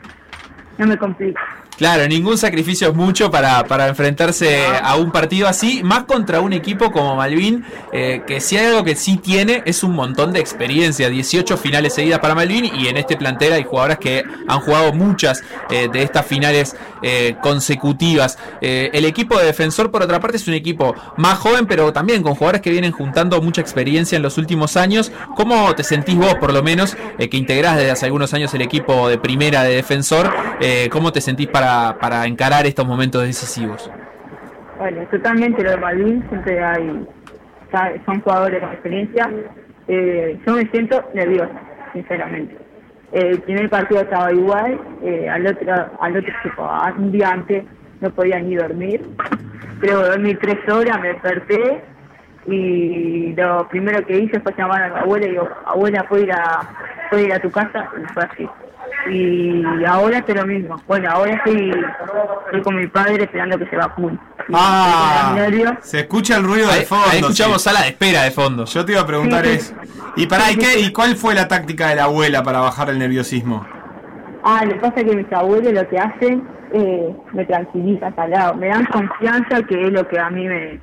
[0.78, 1.42] no me complico.
[1.78, 6.54] Claro, ningún sacrificio es mucho para, para enfrentarse a un partido así, más contra un
[6.54, 10.40] equipo como Malvin, eh, que si hay algo que sí tiene es un montón de
[10.40, 14.94] experiencia, 18 finales seguidas para Malvin y en este plantel hay jugadoras que han jugado
[14.94, 18.38] muchas eh, de estas finales eh, consecutivas.
[18.62, 22.36] El equipo de defensor, por otra parte, es un equipo más joven, pero también con
[22.36, 25.12] jugadores que vienen juntando mucha experiencia en los últimos años.
[25.36, 29.10] ¿Cómo te sentís vos, por lo menos, que integrás desde hace algunos años el equipo
[29.10, 30.34] de primera de defensor?
[30.90, 31.65] ¿Cómo te sentís para,
[32.00, 33.90] para encarar estos momentos decisivos?
[34.78, 37.08] Bueno, totalmente lo de Malvin, siempre hay,
[38.06, 39.30] son jugadores con experiencia.
[39.88, 41.54] Eh, yo me siento nerviosa,
[41.94, 42.58] sinceramente.
[43.12, 47.64] El primer partido estaba igual, eh, al otro, al otro tipo, un día antes
[48.02, 49.02] no podía ni dormir.
[49.80, 51.82] Creo que dormí tres horas, me desperté
[52.48, 56.32] y lo primero que hice fue llamar a mi abuela y digo, abuela, ¿puedo ir
[56.32, 56.62] a,
[57.10, 57.90] ¿puedo ir a tu casa?
[58.02, 58.50] Y fue así.
[59.10, 60.82] Y ahora es lo mismo.
[60.88, 61.72] Bueno, ahora estoy,
[62.46, 64.18] estoy con mi padre esperando que se vacune.
[64.54, 67.06] Ah, estoy se escucha el ruido Ahí- de fondo.
[67.12, 67.70] ahí escuchamos sí.
[67.70, 68.66] sala de espera de fondo.
[68.66, 69.74] Yo te iba a preguntar Sí, sí.
[69.84, 70.02] eso.
[70.16, 73.00] ¿Y para ¿y, qué, ¿y cuál fue la táctica de la abuela para bajar el
[73.00, 73.66] nerviosismo?
[74.44, 78.30] Ah, lo que pasa es que mis abuelos lo que hacen eh, me tranquilizan al
[78.32, 80.80] lado, me dan confianza que es lo que a mí me,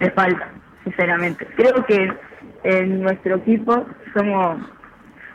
[0.00, 0.48] me falta,
[0.84, 1.46] sinceramente.
[1.56, 2.12] Creo que
[2.64, 4.58] en nuestro equipo somos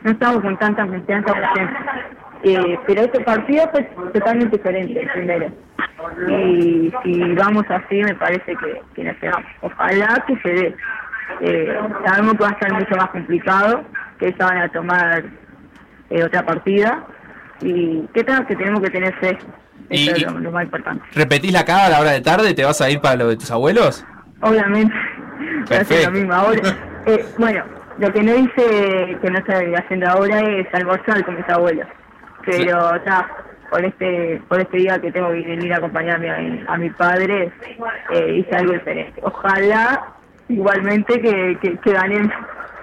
[0.02, 1.32] no estamos con tanta confianza.
[2.44, 3.82] Eh, pero este partido fue
[4.12, 5.46] totalmente diferente el primero.
[6.28, 9.46] Y si vamos así, me parece que, que nos quedamos.
[9.60, 10.76] Ojalá que se dé.
[11.40, 13.82] Eh, sabemos que va a estar mucho más complicado,
[14.18, 15.24] que ellos van a tomar
[16.10, 17.04] eh, otra partida.
[17.60, 19.36] Y que, que tenemos que tener fe.
[19.90, 21.04] Y- Eso es lo, lo más importante.
[21.14, 22.54] ¿Repetís la cara a la hora de tarde?
[22.54, 24.04] ¿Te vas a ir para lo de tus abuelos?
[24.40, 24.94] Obviamente,
[25.68, 26.10] Perfecto.
[26.10, 26.60] lo mismo ahora.
[27.06, 27.64] Eh, bueno,
[27.98, 31.86] lo que no hice, que no estoy haciendo ahora, es almorzar con mis abuelos.
[32.44, 33.28] Pero está,
[33.70, 36.90] por este por este día que tengo que venir a acompañarme a mi, a mi
[36.90, 37.52] padre,
[38.12, 39.20] eh, hice algo diferente.
[39.22, 40.14] Ojalá,
[40.48, 42.32] igualmente, que, que, que ganemos.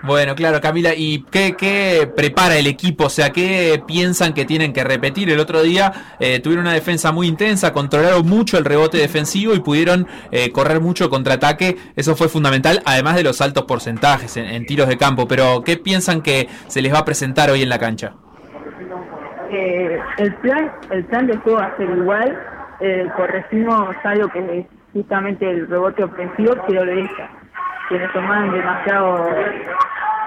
[0.03, 3.05] Bueno, claro, Camila, ¿y qué, qué prepara el equipo?
[3.05, 5.31] O sea, ¿qué piensan que tienen que repetir?
[5.31, 9.61] El otro día eh, tuvieron una defensa muy intensa, controlaron mucho el rebote defensivo y
[9.61, 11.77] pudieron eh, correr mucho contraataque.
[11.95, 15.27] Eso fue fundamental, además de los altos porcentajes en, en tiros de campo.
[15.27, 18.13] Pero, ¿qué piensan que se les va a presentar hoy en la cancha?
[19.49, 22.39] Eh, el plan el plan de juego va a ser igual.
[22.79, 27.29] Eh, corregimos algo que es justamente el rebote ofensivo, pero lo deja.
[27.89, 29.29] Que nos tomaron demasiado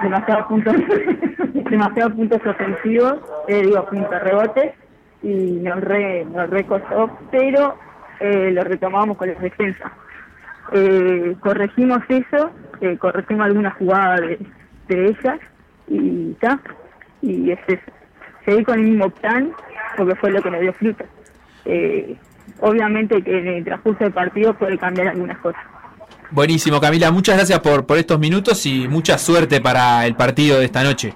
[0.01, 0.75] demasiados puntos
[1.69, 3.15] demasiados puntos ofensivos,
[3.47, 4.73] eh, digo puntos rebotes
[5.21, 7.77] y nos re, nos re costó, pero
[8.19, 9.91] eh, lo retomamos con la defensa.
[10.71, 12.51] Eh, corregimos eso,
[12.81, 14.39] eh, corregimos algunas jugadas de,
[14.87, 15.39] de ellas
[15.87, 16.59] y ya,
[17.21, 17.91] y es eso.
[18.49, 19.51] Seguir con el mismo plan
[19.95, 21.03] porque fue lo que nos dio fruto.
[21.65, 22.15] Eh,
[22.61, 25.61] obviamente que en el transcurso del partido puede cambiar algunas cosas.
[26.31, 30.65] Buenísimo, Camila, muchas gracias por, por estos minutos y mucha suerte para el partido de
[30.65, 31.13] esta noche.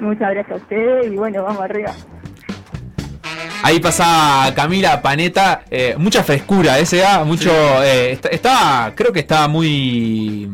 [0.00, 1.92] Muchas gracias a ustedes y bueno, vamos arriba.
[3.64, 7.50] Ahí pasaba Camila Paneta, eh, mucha frescura, ese mucho,
[7.82, 10.50] eh, est- estaba, creo que estaba muy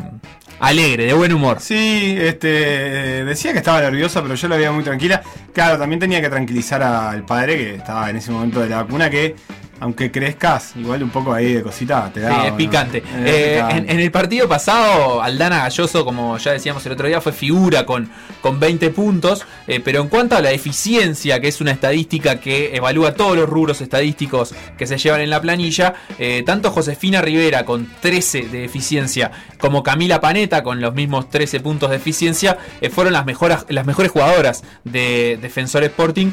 [0.60, 1.58] alegre, de buen humor.
[1.60, 5.22] Sí, este decía que estaba nerviosa, pero yo la veía muy tranquila.
[5.52, 9.10] Claro, también tenía que tranquilizar al padre que estaba en ese momento de la vacuna
[9.10, 9.34] que
[9.80, 12.40] aunque crezcas, igual un poco ahí de cosita te da.
[12.42, 13.02] Sí, es picante.
[13.16, 13.76] Eh, picante.
[13.76, 17.86] En, en el partido pasado, Aldana Galloso, como ya decíamos el otro día, fue figura
[17.86, 18.10] con,
[18.40, 19.44] con 20 puntos.
[19.66, 23.48] eh, pero en cuanto a la eficiencia, que es una estadística que evalúa todos los
[23.48, 28.64] rubros estadísticos que se llevan en la planilla, eh, tanto Josefina Rivera con 13 de
[28.64, 32.58] eficiencia como Camila Paneta con los mismos 13 puntos de eficiencia,
[32.90, 36.32] fueron las, mejoras, las mejores jugadoras de Defensor Sporting.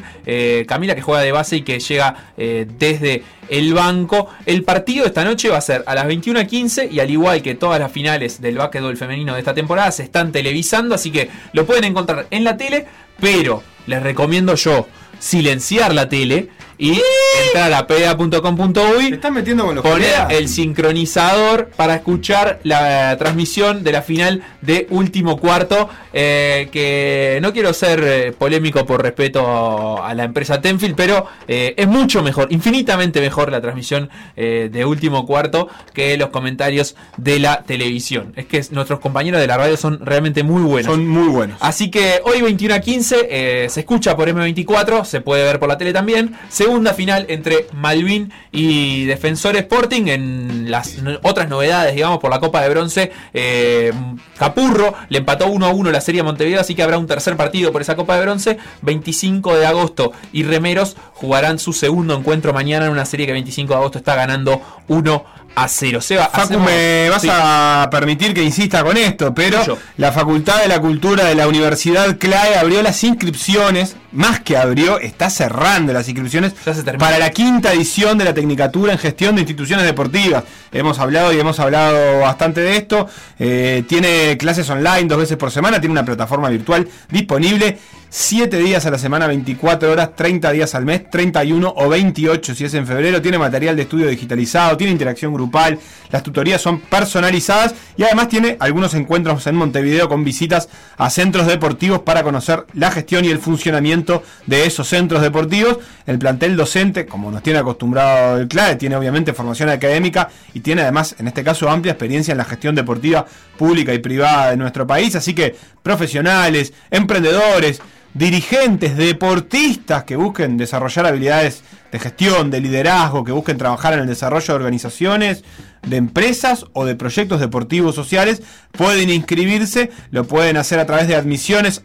[0.67, 4.29] Camila que juega de base y que llega desde el banco.
[4.45, 7.79] El partido esta noche va a ser a las 21.15 y al igual que todas
[7.79, 11.83] las finales del básquetbol femenino de esta temporada se están televisando, así que lo pueden
[11.83, 12.85] encontrar en la tele,
[13.19, 14.87] pero les recomiendo yo
[15.19, 17.01] silenciar la tele y
[17.45, 23.91] entrar a peda.com.uy están metiendo con los poner el sincronizador para escuchar la transmisión de
[23.91, 30.13] la final de último cuarto eh, que no quiero ser eh, polémico por respeto a
[30.13, 35.25] la empresa Tenfield pero eh, es mucho mejor infinitamente mejor la transmisión eh, de último
[35.25, 40.05] cuarto que los comentarios de la televisión es que nuestros compañeros de la radio son
[40.05, 41.57] realmente muy buenos Son muy buenos.
[41.61, 45.69] Así que hoy 21 a 15 eh, se escucha por M24, se puede ver por
[45.69, 46.35] la tele también.
[46.65, 50.07] Segunda final entre Malvin y Defensor Sporting.
[50.07, 53.93] En las otras novedades, digamos, por la Copa de Bronce, eh,
[54.35, 57.37] Capurro le empató 1 a 1 la Serie a Montevideo, así que habrá un tercer
[57.37, 58.57] partido por esa Copa de Bronce.
[58.81, 63.71] 25 de agosto y Remeros jugarán su segundo encuentro mañana en una serie que 25
[63.73, 65.23] de agosto está ganando 1
[65.55, 66.01] a 0.
[66.01, 67.27] Seba, Facu, hacemos- me vas Sí.
[67.31, 69.59] a permitir que insista con esto, pero
[69.97, 74.99] la Facultad de la Cultura de la Universidad CLAE abrió las inscripciones, más que abrió,
[74.99, 76.53] está cerrando las inscripciones
[76.97, 80.43] para la quinta edición de la Tecnicatura en Gestión de Instituciones Deportivas.
[80.71, 83.07] Hemos hablado y hemos hablado bastante de esto.
[83.39, 87.77] Eh, tiene clases online dos veces por semana, tiene una plataforma virtual disponible.
[88.17, 92.63] 7 días a la semana, 24 horas, 30 días al mes, 31 o 28 si
[92.63, 93.21] es en febrero.
[93.21, 95.77] Tiene material de estudio digitalizado, tiene interacción grupal,
[96.11, 101.45] las tutorías son personalizadas y además tiene algunos encuentros en Montevideo con visitas a centros
[101.45, 104.04] deportivos para conocer la gestión y el funcionamiento
[104.45, 105.77] de esos centros deportivos.
[106.05, 110.81] El plantel docente, como nos tiene acostumbrado el CLAE, tiene obviamente formación académica y tiene
[110.83, 113.25] además, en este caso, amplia experiencia en la gestión deportiva
[113.57, 115.15] pública y privada de nuestro país.
[115.15, 117.81] Así que profesionales, emprendedores,
[118.15, 124.07] dirigentes, deportistas que busquen desarrollar habilidades de gestión, de liderazgo, que busquen trabajar en el
[124.07, 125.43] desarrollo de organizaciones,
[125.85, 131.15] de empresas o de proyectos deportivos sociales, pueden inscribirse, lo pueden hacer a través de
[131.15, 131.81] admisiones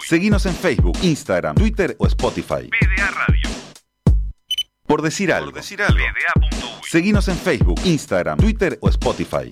[0.08, 2.70] Seguinos en Facebook, Instagram, Twitter o Spotify.
[4.86, 5.52] Por decir algo.
[6.90, 9.52] Seguinos en Facebook, Instagram, Twitter o Spotify.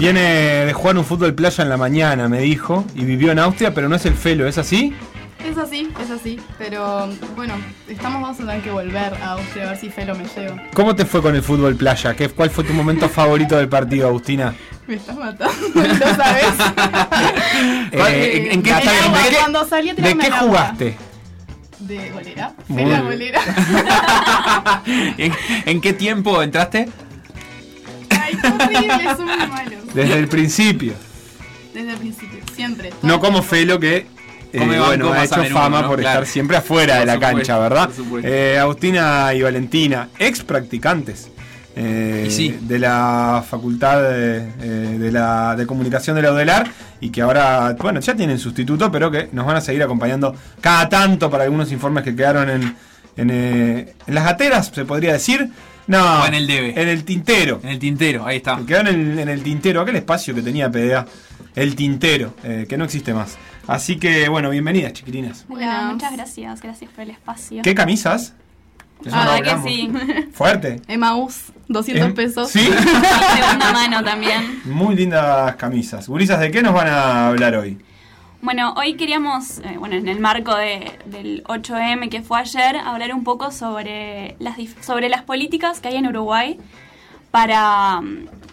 [0.00, 3.74] Viene de jugar un fútbol playa en la mañana, me dijo, y vivió en Austria,
[3.74, 4.94] pero no es el Felo, ¿es así?
[5.46, 6.40] Es así, es así.
[6.58, 7.52] Pero bueno,
[7.86, 10.56] estamos vamos a tener que volver a Austria a ver si Felo me lleva.
[10.72, 12.14] ¿Cómo te fue con el fútbol playa?
[12.14, 14.54] ¿Qué, ¿Cuál fue tu momento favorito del partido, Agustina?
[14.86, 16.46] Me estás matando, ¿lo sabes?
[17.92, 20.46] Eh, ¿en, en qué, agua, ¿de qué- cuando salí a ¿De tirarme qué al agua.
[20.48, 20.96] jugaste?
[21.80, 22.52] De golera.
[22.68, 23.10] Muy Fue la bien.
[23.12, 23.40] golera.
[25.18, 25.32] ¿En,
[25.66, 26.88] en qué tiempo entraste?
[28.42, 29.94] Ay, qué horrible, son muy malos.
[29.94, 30.94] Desde el principio.
[31.74, 32.90] Desde el principio, siempre.
[33.02, 33.42] No como.
[33.42, 34.06] Felo que
[34.52, 35.88] eh, banco bueno, ha hecho fama ¿no?
[35.88, 36.20] por Claro.
[36.22, 37.86] estar siempre afuera Por de la supuesto, cancha, ¿verdad?
[37.86, 38.28] por supuesto.
[38.28, 41.28] Eh, Agustina y Valentina, ex practicantes
[41.76, 42.58] eh, sí.
[42.60, 46.68] de la Facultad de, eh, de la, de Comunicación de la UDELAR
[47.00, 50.88] y que ahora, bueno, ya tienen sustituto, pero que nos van a seguir acompañando cada
[50.88, 52.76] tanto para algunos informes que quedaron en,
[53.16, 55.48] en, eh, en las gateras, se podría decir.
[55.90, 56.80] No, O en el debe.
[56.80, 57.60] En el tintero.
[57.62, 58.56] En el tintero, ahí está.
[58.58, 61.04] Que Quedó en el, en el tintero, aquel espacio que tenía PDA,
[61.56, 63.36] el tintero, eh, que no existe más.
[63.66, 65.46] Así que, bueno, bienvenidas, chiquilinas.
[65.48, 67.62] Hola, muchas gracias, gracias por el espacio.
[67.62, 68.34] ¿Qué camisas?
[69.04, 69.90] Eso Ah, no ¿verdad que sí?
[70.32, 70.80] Fuerte.
[70.86, 72.50] Emaús, 200 Em- pesos.
[72.50, 72.60] Sí.
[72.60, 74.60] Segunda mano también.
[74.66, 76.06] Muy lindas camisas.
[76.06, 77.78] Gurisas, ¿de qué nos van a hablar hoy?
[78.42, 83.14] Bueno, hoy queríamos, eh, bueno, en el marco de- del 8M que fue ayer, hablar
[83.14, 86.58] un poco sobre las, sobre las políticas que hay en Uruguay
[87.30, 88.00] para,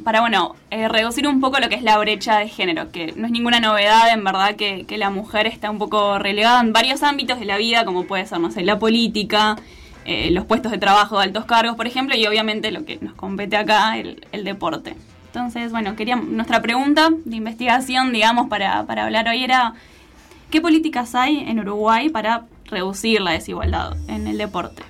[0.04, 3.26] para bueno, eh, reducir un poco lo que es la brecha de género, que no
[3.28, 7.02] es ninguna novedad, en verdad, que, que la mujer está un poco relegada en varios
[7.02, 9.56] ámbitos de la vida, como puede ser, no sé, la política,
[10.06, 13.14] eh, los puestos de trabajo de altos cargos, por ejemplo, y obviamente lo que nos
[13.14, 14.96] compete acá, el, el deporte.
[15.38, 19.76] Entonces, bueno, queríamos, nuestra pregunta de investigación, digamos, para, para hablar hoy era,
[20.50, 24.82] ¿qué políticas hay en Uruguay para reducir la desigualdad en el deporte?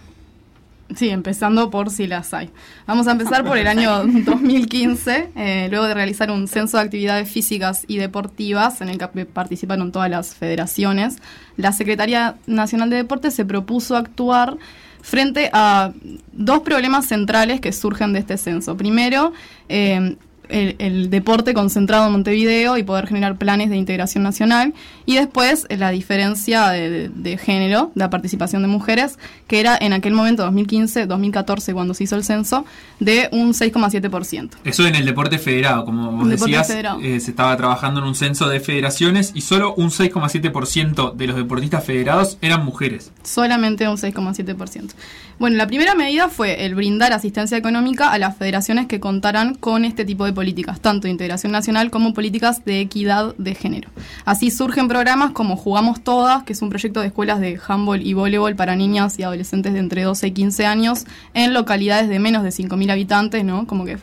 [0.95, 2.49] Sí, empezando por si las hay.
[2.85, 7.29] Vamos a empezar por el año 2015, eh, luego de realizar un censo de actividades
[7.29, 11.17] físicas y deportivas en el que participaron todas las federaciones.
[11.57, 14.57] La Secretaría Nacional de Deportes se propuso actuar
[15.01, 15.91] frente a
[16.31, 18.77] dos problemas centrales que surgen de este censo.
[18.77, 19.33] Primero,
[19.67, 20.15] eh,
[20.49, 24.73] el, el deporte concentrado en Montevideo y poder generar planes de integración nacional.
[25.05, 29.17] Y después eh, la diferencia de, de- de género, de la participación de mujeres,
[29.47, 32.65] que era en aquel momento, 2015-2014, cuando se hizo el censo,
[32.99, 34.49] de un 6,7%.
[34.63, 36.99] Eso en el deporte federado, como vos deporte decías, federado.
[37.01, 41.35] eh, se estaba trabajando en un censo de federaciones y solo un 6,7% de los
[41.35, 43.11] deportistas federados eran mujeres.
[43.23, 44.91] Solamente un 6,7%.
[45.39, 49.85] Bueno, la primera medida fue el brindar asistencia económica a las federaciones que contaran con
[49.85, 53.89] este tipo de políticas, tanto de integración nacional como políticas de equidad de género.
[54.23, 58.13] Así surgen programas como Jugamos Todas, que es un proyecto de escuelas de handball y
[58.13, 62.43] voleibol para niñas y adolescentes de entre 12 y 15 años en localidades de menos
[62.43, 63.65] de 5.000 habitantes, ¿no?
[63.65, 63.97] Como que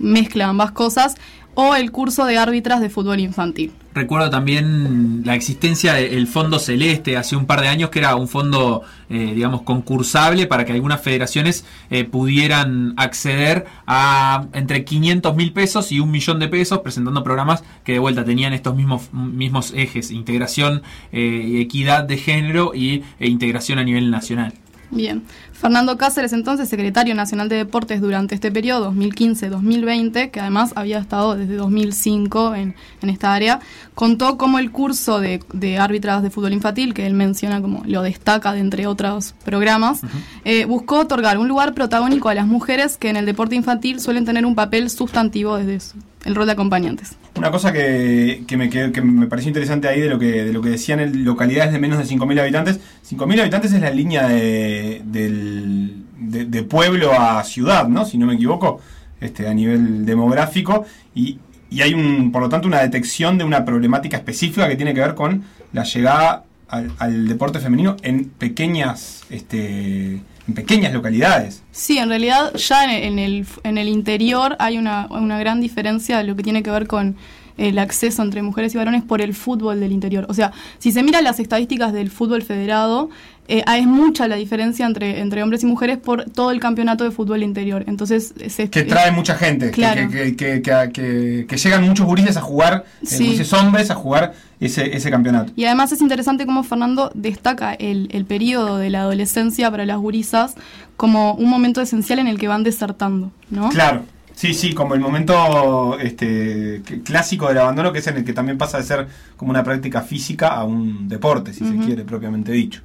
[0.00, 1.14] mezcla ambas cosas.
[1.60, 3.72] O el curso de árbitras de fútbol infantil.
[3.92, 8.28] Recuerdo también la existencia del Fondo Celeste hace un par de años, que era un
[8.28, 15.52] fondo, eh, digamos, concursable para que algunas federaciones eh, pudieran acceder a entre 500 mil
[15.52, 19.72] pesos y un millón de pesos, presentando programas que de vuelta tenían estos mismos, mismos
[19.74, 24.54] ejes, integración, eh, equidad de género y e integración a nivel nacional.
[24.90, 25.22] Bien.
[25.60, 31.34] Fernando Cáceres, entonces, secretario nacional de deportes durante este periodo, 2015-2020, que además había estado
[31.34, 33.60] desde 2005 en, en esta área,
[33.94, 38.02] contó cómo el curso de, de árbitras de fútbol infantil, que él menciona como lo
[38.02, 40.00] destaca de entre otros programas,
[40.44, 44.24] eh, buscó otorgar un lugar protagónico a las mujeres que en el deporte infantil suelen
[44.24, 45.98] tener un papel sustantivo desde su-
[46.28, 47.16] el rol de acompañantes.
[47.36, 50.52] Una cosa que, que me, que, que me pareció interesante ahí de lo que, de
[50.52, 52.78] lo que decían en localidades de menos de 5.000 habitantes.
[53.10, 58.04] 5.000 habitantes es la línea de, del- de, pueblo a ciudad, ¿no?
[58.04, 58.80] Si no me equivoco,
[59.20, 60.84] este, a nivel demográfico.
[61.14, 61.38] Y,
[61.70, 65.00] y hay, un, por lo tanto, una detección de una problemática específica que tiene que
[65.00, 71.62] ver con la llegada al, al deporte femenino en pequeñas, este, en pequeñas localidades.
[71.70, 76.24] Sí, en realidad ya en el, en el, interior hay una, una gran diferencia de
[76.24, 77.16] lo que tiene que ver con
[77.58, 80.26] el acceso entre mujeres y varones por el fútbol del interior.
[80.28, 83.10] O sea, si se miran las estadísticas del fútbol federado,
[83.48, 87.10] eh, es mucha la diferencia entre, entre hombres y mujeres por todo el campeonato de
[87.10, 87.82] fútbol interior.
[87.88, 90.08] Entonces, se, Que trae mucha gente, que- Claro.
[90.10, 93.24] que, que, que, que- que llegan muchos gurises a jugar, eh, Sí.
[93.24, 95.52] gurises hombres a jugar ese, ese campeonato.
[95.56, 99.98] Y además es interesante cómo Fernando destaca el, el periodo de la adolescencia para las
[99.98, 100.54] gurisas
[100.96, 103.68] como un momento esencial en el que van desertando, ¿no?
[103.70, 104.02] Claro,
[104.34, 108.58] sí, sí, como el momento este, clásico del abandono, que es en el que también
[108.58, 112.82] pasa de ser como una práctica física a un deporte, si se quiere, propiamente dicho.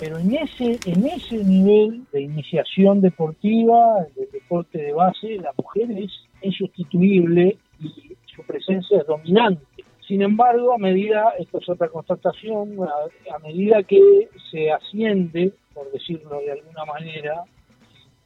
[0.00, 5.90] Pero en ese en ese nivel de iniciación deportiva, del deporte de base, la mujer
[5.90, 9.62] es insustituible y su presencia es dominante.
[10.08, 16.40] Sin embargo, a medida, esto es otra constatación, a, medida que se asciende, por decirlo
[16.40, 17.44] de alguna manera,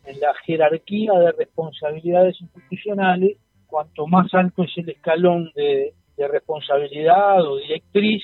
[0.06, 7.42] en la jerarquía de responsabilidades institucionales, cuanto más alto es el escalón de, de responsabilidad
[7.42, 8.22] o directriz,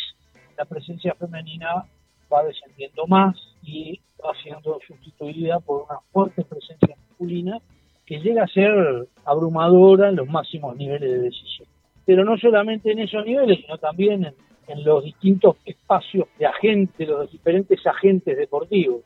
[0.56, 1.84] la presencia femenina
[2.32, 7.58] va descendiendo más y va siendo sustituida por una fuerte presencia masculina
[8.06, 11.68] que llega a ser abrumadora en los máximos niveles de decisión.
[12.04, 14.34] Pero no solamente en esos niveles, sino también en,
[14.84, 19.02] los distintos espacios de agentes, los diferentes agentes deportivos.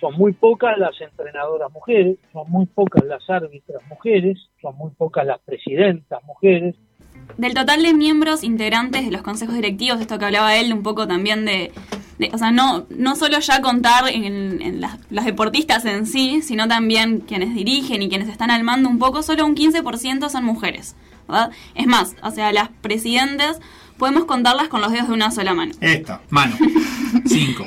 [0.00, 5.24] Son muy pocas las entrenadoras mujeres, son muy pocas las árbitras mujeres, son muy pocas
[5.24, 6.74] las presidentas mujeres.
[7.38, 11.06] Del total de miembros integrantes de los consejos directivos, esto que hablaba él un poco
[11.06, 11.70] también de,
[12.18, 16.68] de- o sea, no, no solo ya contar en, en las, deportistas en sí, sino
[16.68, 20.94] también quienes dirigen y quienes están al mando un poco, solo un 15% son mujeres.
[21.74, 23.58] Es más, o sea, las presidentes
[23.96, 25.72] podemos contarlas con los dedos de una sola mano.
[25.80, 26.20] Esta.
[26.30, 26.56] Mano.
[27.26, 27.66] Cinco.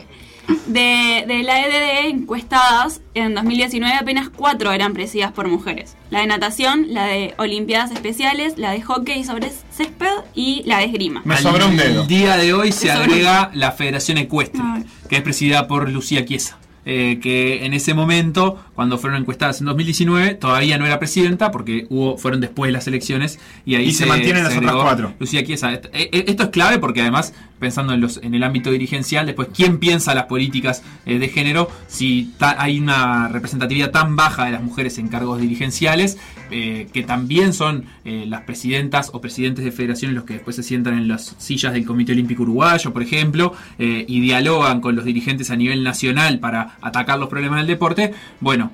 [0.67, 5.95] De, de la EDD encuestadas, en 2019 apenas cuatro eran presididas por mujeres.
[6.09, 10.85] La de natación, la de Olimpiadas Especiales, la de hockey sobre césped y la de
[10.85, 11.21] esgrima.
[11.25, 13.03] El día de hoy se Me sobró.
[13.05, 14.61] agrega la Federación Ecuestre,
[15.09, 16.57] que es presidida por Lucía Chiesa.
[16.89, 21.85] Eh, que en ese momento, cuando fueron encuestadas en 2019, todavía no era presidenta porque
[21.89, 25.13] hubo, fueron después de las elecciones y ahí Y se mantienen las otras cuatro.
[25.19, 25.73] Lucía Chiesa.
[25.73, 29.49] Eh, eh, Esto es clave porque además, pensando en, los, en el ámbito dirigencial, después,
[29.53, 34.51] ¿quién piensa las políticas eh, de género si ta- hay una representatividad tan baja de
[34.51, 36.17] las mujeres en cargos dirigenciales,
[36.51, 40.63] eh, que también son eh, las presidentas o presidentes de federaciones los que después se
[40.63, 45.05] sientan en las sillas del Comité Olímpico Uruguayo, por ejemplo, eh, y dialogan con los
[45.05, 48.13] dirigentes a nivel nacional para atacar los problemas del deporte?
[48.39, 48.71] Bueno,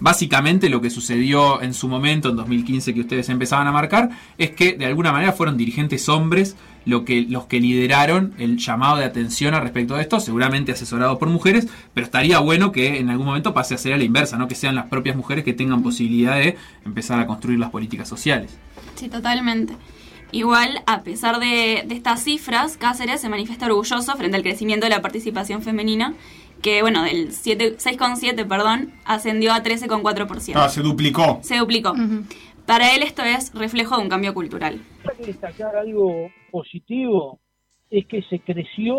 [0.00, 4.50] básicamente lo que sucedió en su momento, en 2015, que ustedes empezaban a marcar, es
[4.50, 6.56] que de alguna manera fueron dirigentes hombres
[6.88, 11.18] lo que, los que lideraron el llamado de atención al respecto de esto, seguramente asesorados
[11.18, 14.38] por mujeres, pero estaría bueno que en algún momento pase a ser a la inversa,
[14.38, 14.48] ¿no?
[14.48, 18.56] que sean las propias mujeres que tengan posibilidad de empezar a construir las políticas sociales.
[18.94, 19.74] Sí, totalmente.
[20.32, 24.90] Igual, a pesar de, de estas cifras, Cáceres se manifiesta orgulloso frente al crecimiento de
[24.90, 26.14] la participación femenina,
[26.62, 30.52] que, bueno, del 7 6,7, perdón, ascendió a 13,4%.
[30.56, 31.38] Ah, se duplicó.
[31.42, 31.94] Se duplicó.
[32.68, 34.78] Para él esto es reflejo de un cambio cultural.
[35.08, 37.40] Hay que destacar algo positivo,
[37.88, 38.98] es que se creció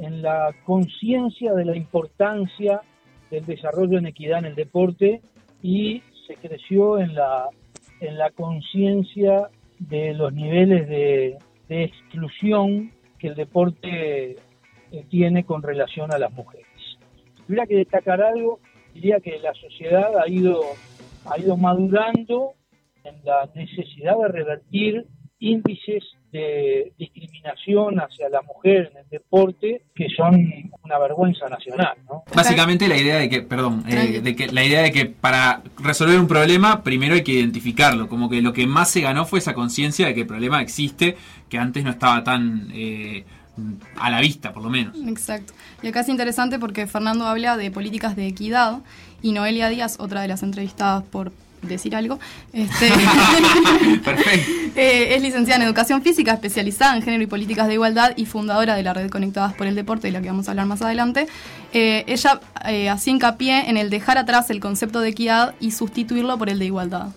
[0.00, 2.80] en la conciencia de la importancia
[3.30, 5.20] del desarrollo en equidad en el deporte
[5.62, 7.48] y se creció en la,
[8.00, 11.38] en la conciencia de los niveles de,
[11.68, 12.90] exclusión
[13.20, 14.36] que el deporte eh,
[15.08, 16.66] tiene con relación a las mujeres.
[17.46, 18.58] Si que destacar algo,
[18.94, 20.60] diría que la sociedad ha ido,
[21.30, 22.54] ha ido madurando
[23.06, 25.06] en la necesidad de revertir
[25.38, 26.02] índices
[26.32, 30.34] de discriminación hacia la mujer en el deporte que son
[30.82, 32.24] una vergüenza nacional, ¿no?
[32.34, 36.18] Básicamente la idea de que, perdón, eh, de que la idea de que para resolver
[36.18, 39.54] un problema primero hay que identificarlo, como que lo que más se ganó fue esa
[39.54, 41.16] conciencia de que el problema existe,
[41.48, 43.24] que antes no estaba tan eh,
[43.96, 44.96] a la vista, por lo menos.
[45.06, 45.52] Exacto.
[45.82, 48.80] Y acá es interesante porque Fernando habla de políticas de equidad
[49.22, 51.32] y Noelia Díaz, otra de las entrevistadas por
[51.68, 52.18] decir algo,
[52.52, 52.86] este,
[54.76, 58.74] eh, es licenciada en Educación Física, especializada en Género y Políticas de Igualdad y fundadora
[58.74, 61.26] de la red Conectadas por el Deporte, de la que vamos a hablar más adelante.
[61.72, 66.38] Eh, ella eh, hacía hincapié en el dejar atrás el concepto de equidad y sustituirlo
[66.38, 67.08] por el de igualdad.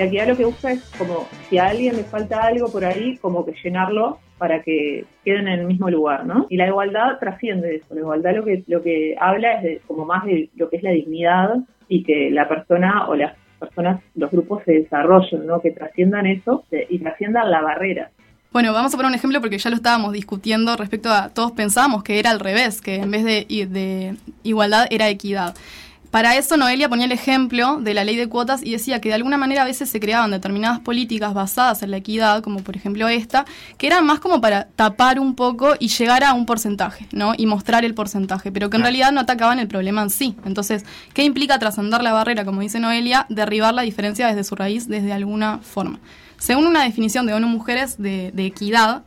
[0.00, 3.18] La equidad lo que busca es como si a alguien le falta algo por ahí,
[3.18, 6.46] como que llenarlo para que queden en el mismo lugar, ¿no?
[6.48, 7.94] Y la igualdad trasciende eso.
[7.94, 10.82] La igualdad lo que lo que habla es de como más de lo que es
[10.82, 11.50] la dignidad
[11.86, 15.60] y que la persona o las personas, los grupos se desarrollen, ¿no?
[15.60, 18.10] Que trasciendan eso eh, y trasciendan la barrera.
[18.52, 22.04] Bueno, vamos a poner un ejemplo porque ya lo estábamos discutiendo respecto a todos pensábamos
[22.04, 25.54] que era al revés, que en vez de, de igualdad era equidad.
[26.10, 29.14] Para eso Noelia ponía el ejemplo de la ley de cuotas y decía que de
[29.14, 33.06] alguna manera a veces se creaban determinadas políticas basadas en la equidad, como por ejemplo
[33.06, 33.44] esta,
[33.78, 37.34] que eran más como para tapar un poco y llegar a un porcentaje, ¿no?
[37.36, 40.34] Y mostrar el porcentaje, pero que en realidad no atacaban el problema en sí.
[40.44, 40.84] Entonces,
[41.14, 45.12] ¿qué implica trascender la barrera, como dice Noelia, derribar la diferencia desde su raíz, desde
[45.12, 46.00] alguna forma?
[46.38, 49.04] Según una definición de ONU Mujeres de, de equidad,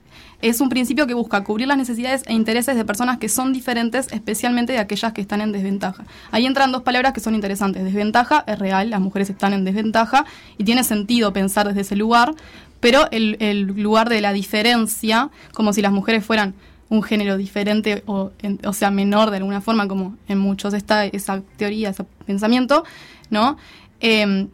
[0.49, 4.07] es un principio que busca cubrir las necesidades e intereses de personas que son diferentes,
[4.11, 6.03] especialmente de aquellas que están en desventaja.
[6.31, 7.83] Ahí entran dos palabras que son interesantes.
[7.83, 10.25] Desventaja es real, las mujeres están en desventaja
[10.57, 12.33] y tiene sentido pensar desde ese lugar,
[12.79, 16.53] pero el, el lugar de la diferencia, como si las mujeres fueran
[16.89, 21.05] un género diferente o, en- o sea, menor de alguna forma, como en muchos está
[21.05, 22.83] esa teoría, ese pensamiento,
[23.31, 23.57] ¿no?
[24.01, 24.47] Eh,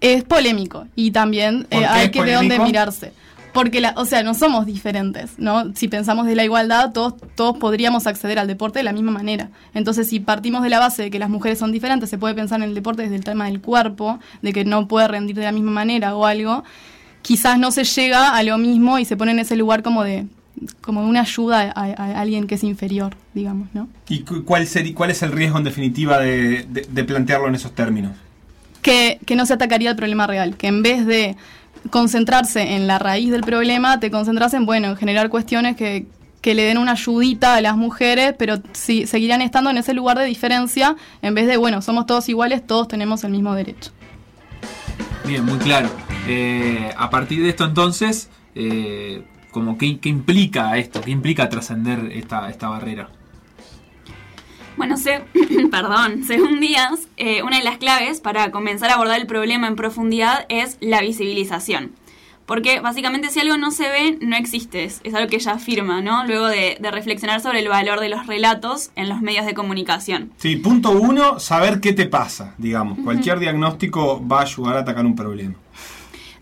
[0.00, 3.12] es polémico y también ¿Por eh, hay que de dónde mirarse.
[3.54, 5.72] Porque, la, o sea, no somos diferentes, ¿no?
[5.74, 9.48] Si pensamos de la igualdad, todos, todos podríamos acceder al deporte de la misma manera.
[9.74, 12.60] Entonces, si partimos de la base de que las mujeres son diferentes, se puede pensar
[12.60, 15.52] en el deporte desde el tema del cuerpo, de que no puede rendir de la
[15.52, 16.64] misma manera o algo,
[17.22, 20.26] quizás no se llega a lo mismo y se pone en ese lugar como de
[20.80, 23.88] como una ayuda a, a alguien que es inferior, digamos, ¿no?
[24.08, 27.54] ¿Y cu- cuál, sería, cuál es el riesgo en definitiva de, de- de plantearlo en
[27.54, 28.12] esos términos?
[28.82, 31.36] que, que no se atacaría el problema real, que en vez de
[31.90, 36.06] concentrarse en la raíz del problema, te concentras en, bueno, en generar cuestiones que,
[36.40, 40.18] que le den una ayudita a las mujeres, pero sí, seguirán estando en ese lugar
[40.18, 43.92] de diferencia, en vez de, bueno, somos todos iguales, todos tenemos el mismo derecho.
[45.26, 45.88] Bien, muy claro.
[46.26, 52.10] Eh, a partir de esto entonces, eh, como qué, qué implica esto, qué implica trascender
[52.12, 53.08] esta, esta barrera.
[54.76, 55.20] Bueno, se,
[55.70, 59.76] perdón, según Díaz, eh, una de las claves para comenzar a abordar el problema en
[59.76, 61.92] profundidad es la visibilización.
[62.46, 64.84] Porque básicamente si algo no se ve, no existe.
[64.84, 66.26] Es, es algo que ella afirma, ¿no?
[66.26, 70.30] Luego de, de reflexionar sobre el valor de los relatos en los medios de comunicación.
[70.36, 72.98] Sí, punto uno, saber qué te pasa, digamos.
[72.98, 75.54] Cualquier diagnóstico va a ayudar a atacar un problema.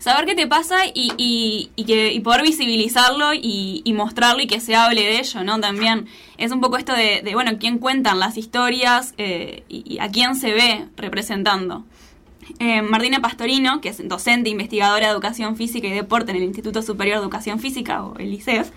[0.03, 1.13] Saber qué te pasa y,
[1.77, 5.61] y, que, poder visibilizarlo y, mostrarlo y que se hable de ello, ¿no?
[5.61, 6.07] También
[6.37, 10.51] es un poco esto de, bueno, quién cuentan las historias eh, y, a quién se
[10.51, 11.85] ve representando.
[12.59, 16.81] Eh, Martina Pastorino, que es docente investigadora de educación física y deporte en el Instituto
[16.81, 18.71] Superior de Educación Física o el ICEF,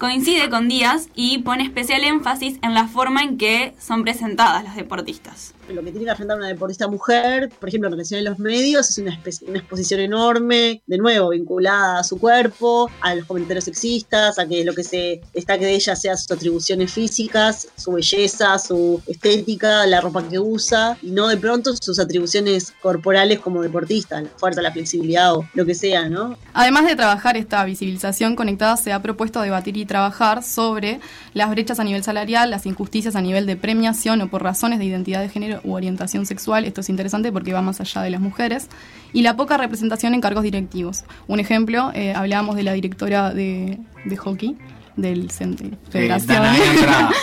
[0.00, 4.74] coincide con Díaz y pone especial énfasis en la forma en que son presentadas las
[4.74, 5.53] deportistas.
[5.68, 8.90] Lo que tiene que enfrentar una deportista mujer, por ejemplo, en relación a los medios,
[8.90, 14.46] es una exposición enorme, de nuevo, vinculada a su cuerpo, a los comentarios sexistas, a
[14.46, 19.86] que lo que se destaque de ella sea sus atribuciones físicas, su belleza, su estética,
[19.86, 24.60] la ropa que usa, y no de pronto sus atribuciones corporales como deportista, la fuerza,
[24.60, 26.36] la flexibilidad o lo que sea, ¿no?
[26.52, 31.00] Además de trabajar esta visibilización conectada, se ha propuesto debatir y trabajar sobre
[31.32, 34.84] las brechas a nivel salarial, las injusticias a nivel de premiación o por razones de
[34.84, 36.64] identidad de género u orientación sexual.
[36.64, 38.68] Esto es interesante porque va más allá de las mujeres.
[39.12, 41.04] Y la poca representación en cargos directivos.
[41.28, 44.56] Un ejemplo, eh, hablábamos de la directora de, de hockey
[44.96, 46.42] del Centro Federación.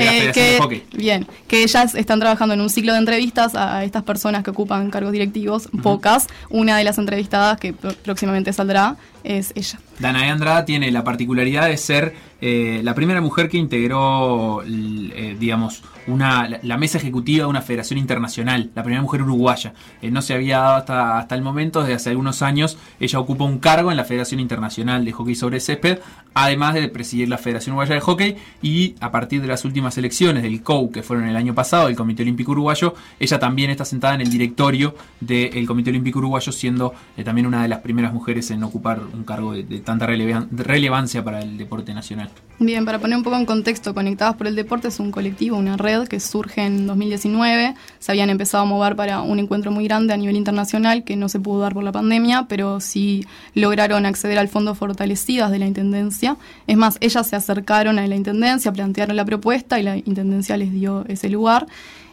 [0.00, 0.84] Eh, que.
[0.96, 4.50] Bien, que ellas están trabajando en un ciclo de entrevistas a, a estas personas que
[4.50, 6.28] ocupan cargos directivos, pocas.
[6.50, 8.96] Una de las entrevistadas que pr- próximamente saldrá
[9.28, 9.78] es ella.
[9.98, 15.82] Danae Andrada tiene la particularidad de ser eh, la primera mujer que integró, eh, digamos,
[16.06, 19.74] una, la, mesa ejecutiva de una federación internacional, la primera mujer uruguaya.
[20.00, 23.44] Eh, no se había dado hasta, hasta el momento, desde hace algunos años, ella ocupa
[23.44, 25.98] un cargo en la Federación Internacional de Hockey sobre Césped,
[26.32, 30.44] además de presidir la Federación Uruguaya de Hockey y a partir de las últimas elecciones
[30.44, 34.14] del COU, que fueron el año pasado, del Comité Olímpico Uruguayo, ella también está sentada
[34.14, 36.94] en el directorio del Comité Olímpico Uruguayo, siendo
[37.24, 41.56] también una de las primeras mujeres en ocupar cargo de, tanta relevan- relevancia para el
[41.58, 42.28] deporte nacional.
[42.60, 45.76] Bien, para poner un poco en contexto, Conectadas por el Deporte es un colectivo, una
[45.76, 47.74] red que surge en 2019.
[48.00, 51.28] Se habían empezado a mover para un encuentro muy grande a nivel internacional que no
[51.28, 53.24] se pudo dar por la pandemia, pero sí
[53.54, 56.36] lograron acceder al Fondo Fortalecidas de la Intendencia.
[56.66, 60.72] Es más, ellas se acercaron a la Intendencia, plantearon la propuesta y la Intendencia les
[60.72, 61.66] dio ese lugar.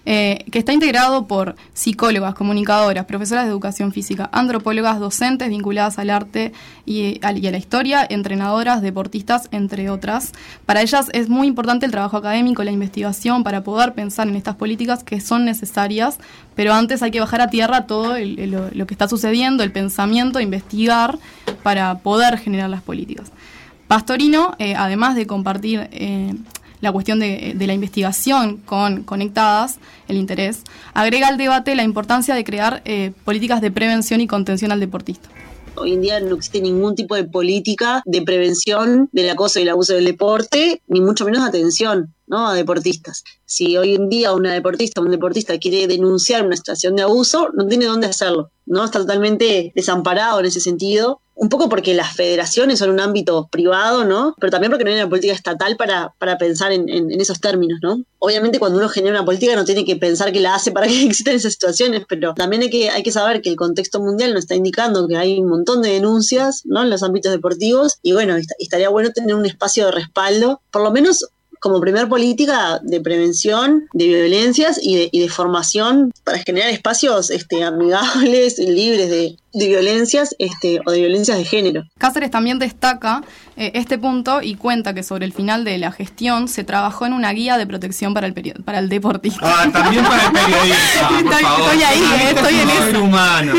[0.05, 6.11] Eh, que está integrado por psicólogas, comunicadoras, profesoras de educación física, antropólogas, docentes vinculadas al
[6.11, 6.53] arte
[6.85, 10.33] y, a la historia, entrenadoras, deportistas, entre otras.
[10.65, 14.55] Para ellas es muy importante el trabajo académico, la investigación, para poder pensar en estas
[14.55, 16.19] políticas que son necesarias,
[16.55, 21.17] pero antes hay que bajar a tierra todo lo que está sucediendo, el pensamiento, investigar
[21.63, 23.31] para poder generar las políticas.
[23.87, 26.33] Pastorino, eh, además de compartir eh,
[26.81, 29.77] la cuestión de, la investigación con Conectadas,
[30.07, 30.61] el interés,
[30.93, 35.29] agrega al debate la importancia de crear eh, políticas de prevención y contención al deportista.
[35.77, 39.69] Hoy en día no existe ningún tipo de política de prevención del acoso y el
[39.69, 42.47] abuso del deporte, ni mucho menos atención ¿no?
[42.47, 43.23] a deportistas.
[43.45, 47.49] Si hoy en día una deportista o un deportista quiere denunciar una situación de abuso,
[47.53, 48.85] no tiene dónde hacerlo, ¿no?
[48.85, 51.21] Está totalmente desamparado en ese sentido.
[51.37, 54.33] Un poco porque las federaciones son un ámbito privado, ¿no?
[54.39, 57.41] Pero también porque no hay una política estatal para, para pensar en, en- en esos
[57.41, 58.01] términos, ¿no?
[58.19, 60.93] Obviamente cuando uno genera una política no tiene que pensar que la hace para que
[61.05, 64.43] existan esas situaciones, pero también hay que, hay que saber que el contexto mundial nos
[64.43, 66.83] está indicando que hay un montón de denuncias, ¿no?
[66.83, 70.83] En los ámbitos deportivos y bueno, est- estaría bueno tener un espacio de respaldo, por
[70.83, 71.27] lo menos
[71.65, 77.31] como primer política de prevención de violencias y de, y de formación para generar espacios
[77.31, 81.81] este, amigables, libres de, de violencias este, o de violencias de género.
[81.97, 83.23] Cáceres también destaca
[83.57, 87.13] eh, este punto y cuenta que sobre el final de la gestión se trabajó en
[87.13, 88.33] una guía de protección para el,
[88.63, 89.39] para el deportista.
[89.41, 91.61] Ah, también para el periodista, por Estoy- favor.
[91.71, 92.83] estoy ahí, eh, estoy es en eso.
[92.85, 93.53] ser humano.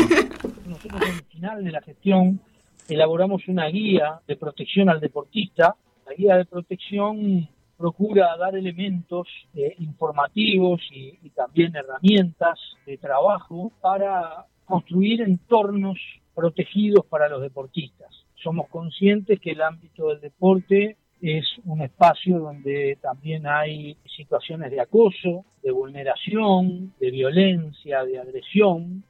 [0.65, 2.39] Nosotros en el final de la gestión
[2.87, 5.75] elaboramos una guía de protección al deportista.
[6.07, 13.71] La guía de protección procura dar elementos eh, informativos y, y también herramientas de trabajo
[13.81, 15.97] para construir entornos
[16.35, 18.09] protegidos para los deportistas.
[18.35, 24.81] Somos conscientes que el ámbito del deporte es un espacio donde también hay situaciones de
[24.81, 29.03] acoso, de vulneración, de violencia, de agresión,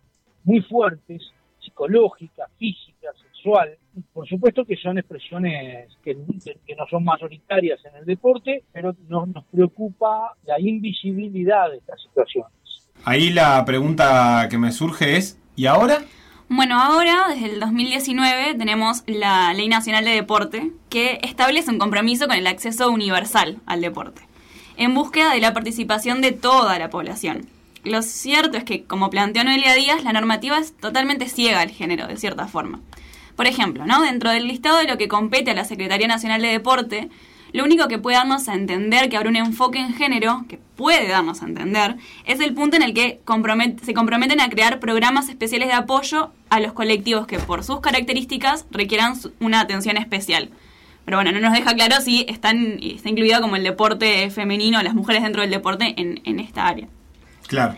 [0.44, 1.22] muy fuertes,
[1.60, 3.78] psicológicas, físicas, sexual.
[4.14, 6.16] Por supuesto que son expresiones que,
[6.66, 12.02] que no son mayoritarias en el deporte, pero nos, nos preocupa la invisibilidad de estas
[12.02, 12.52] situaciones.
[13.06, 16.00] Ahí la pregunta que me surge es, ¿y ahora?
[16.50, 22.28] Bueno, ahora, desde el 2019, tenemos la Ley Nacional de Deporte, que establece un compromiso
[22.28, 24.22] con el acceso universal al deporte,
[24.78, 27.48] en búsqueda de la participación de toda la población.
[27.84, 32.08] Lo cierto es que, como planteó Noelia Díaz, la normativa es totalmente ciega al género,
[32.08, 32.82] de cierta forma.
[33.38, 34.02] Por ejemplo, ¿no?
[34.02, 37.10] dentro del listado de lo que compete a la Secretaría Nacional de Deporte,
[37.54, 41.08] lo único que puede darnos a entender que habrá un enfoque en género, que puede
[41.08, 43.22] darnos a entender, es el punto en el que
[43.84, 48.66] se comprometen a crear programas especiales de apoyo a los colectivos que por sus características
[48.72, 50.50] requieran una atención especial.
[51.06, 54.96] Pero bueno, no nos deja claro si están, está incluido como el deporte femenino, las
[54.96, 56.88] mujeres dentro del deporte en, en esta área.
[57.48, 57.76] Claro.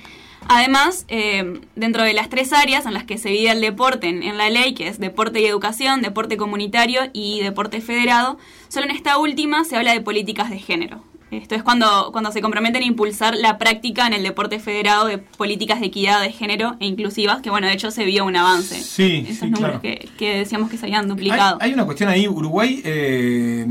[0.47, 4.37] Además, eh, dentro de las tres áreas en las que se divide el deporte en,
[4.37, 8.37] la ley, que es deporte y educación, deporte comunitario y deporte federado,
[8.67, 11.03] solo en esta última se habla de políticas de género.
[11.31, 15.19] Esto es cuando, cuando se comprometen a impulsar la práctica en el deporte federado de
[15.19, 18.81] políticas de equidad de género e inclusivas, que bueno, de hecho se vio un avance.
[18.81, 19.81] Sí, Esos sí, números claro.
[19.81, 21.59] que, que decíamos que se habían duplicado.
[21.61, 23.63] Hay, hay una cuestión ahí, Uruguay, eh,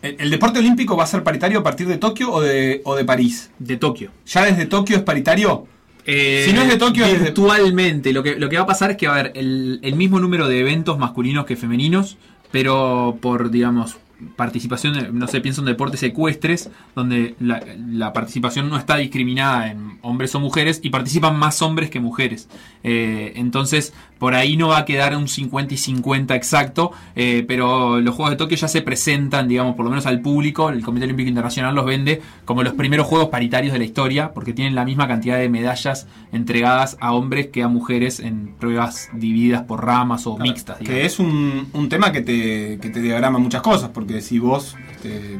[0.00, 2.96] el, el deporte olímpico va a ser paritario a partir de Tokio o de, o
[2.96, 3.50] de París?
[3.58, 4.10] De Tokio.
[4.24, 5.66] ¿Ya desde Tokio es paritario?
[6.04, 7.18] Si no es de Tokio, es de...
[7.26, 8.12] virtualmente.
[8.12, 10.20] Lo que, lo que va a pasar es que va a haber el, el mismo
[10.20, 12.16] número de eventos masculinos que femeninos,
[12.50, 13.96] pero por, digamos,
[14.36, 19.98] participación, no sé, pienso en deportes ecuestres, donde la, la participación no está discriminada en
[20.02, 22.48] hombres o mujeres y participan más hombres que mujeres.
[22.82, 28.00] Eh, entonces, por ahí no va a quedar un 50 y 50 exacto, eh, pero
[28.00, 30.70] los Juegos de Tokio ya se presentan, digamos, por lo menos al público.
[30.70, 34.52] El Comité Olímpico Internacional los vende como los primeros Juegos paritarios de la historia, porque
[34.52, 39.62] tienen la misma cantidad de medallas entregadas a hombres que a mujeres en pruebas divididas
[39.62, 40.78] por ramas o mixtas.
[40.78, 44.76] Que es un, un tema que te, que te diagrama muchas cosas, porque si vos
[45.02, 45.38] te-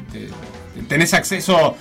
[0.87, 1.75] tenés acceso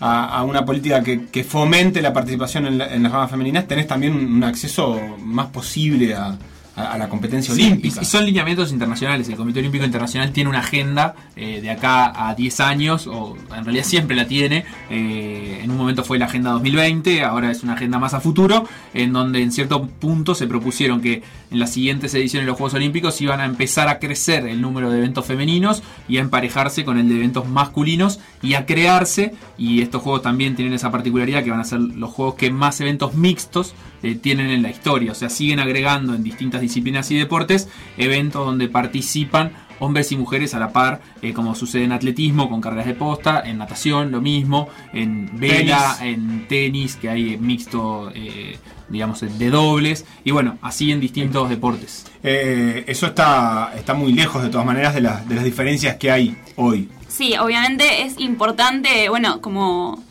[0.00, 3.86] a, una política que, que fomente la participación en, la- en las ramas femeninas, tenés
[3.86, 6.36] también un acceso más posible a,
[6.76, 8.00] a- a la competencia Sí, olímpica.
[8.00, 9.28] y, y son lineamientos internacionales.
[9.28, 13.64] El Comité Olímpico Internacional tiene una agenda eh, de acá a 10 años, o en
[13.64, 14.64] realidad siempre la tiene.
[14.90, 18.68] Eh, en un momento fue la Agenda 2020, ahora es una agenda más a futuro,
[18.94, 22.74] en donde en cierto punto se propusieron que en las siguientes ediciones de los Juegos
[22.74, 26.98] Olímpicos iban a empezar a crecer el número de eventos femeninos y a emparejarse con
[26.98, 31.50] el de eventos masculinos y a crearse, y estos juegos también tienen esa particularidad que
[31.50, 33.74] van a ser los juegos que más eventos mixtos
[34.06, 37.68] eh, tienen en la historia, o sea, siguen agregando en distintas disciplinas y deportes
[37.98, 42.62] eventos donde participan hombres y mujeres a la par, eh, como sucede en atletismo con
[42.62, 48.56] carreras de posta, en natación lo mismo, en vela, en tenis, que hay mixto, eh,
[48.88, 52.06] digamos, de dobles, y bueno, así en distintos deportes.
[52.22, 56.10] Eh, eso está, está muy lejos de todas maneras de, la- de las diferencias que
[56.10, 56.88] hay hoy.
[57.08, 60.02] Sí, obviamente es importante, bueno, como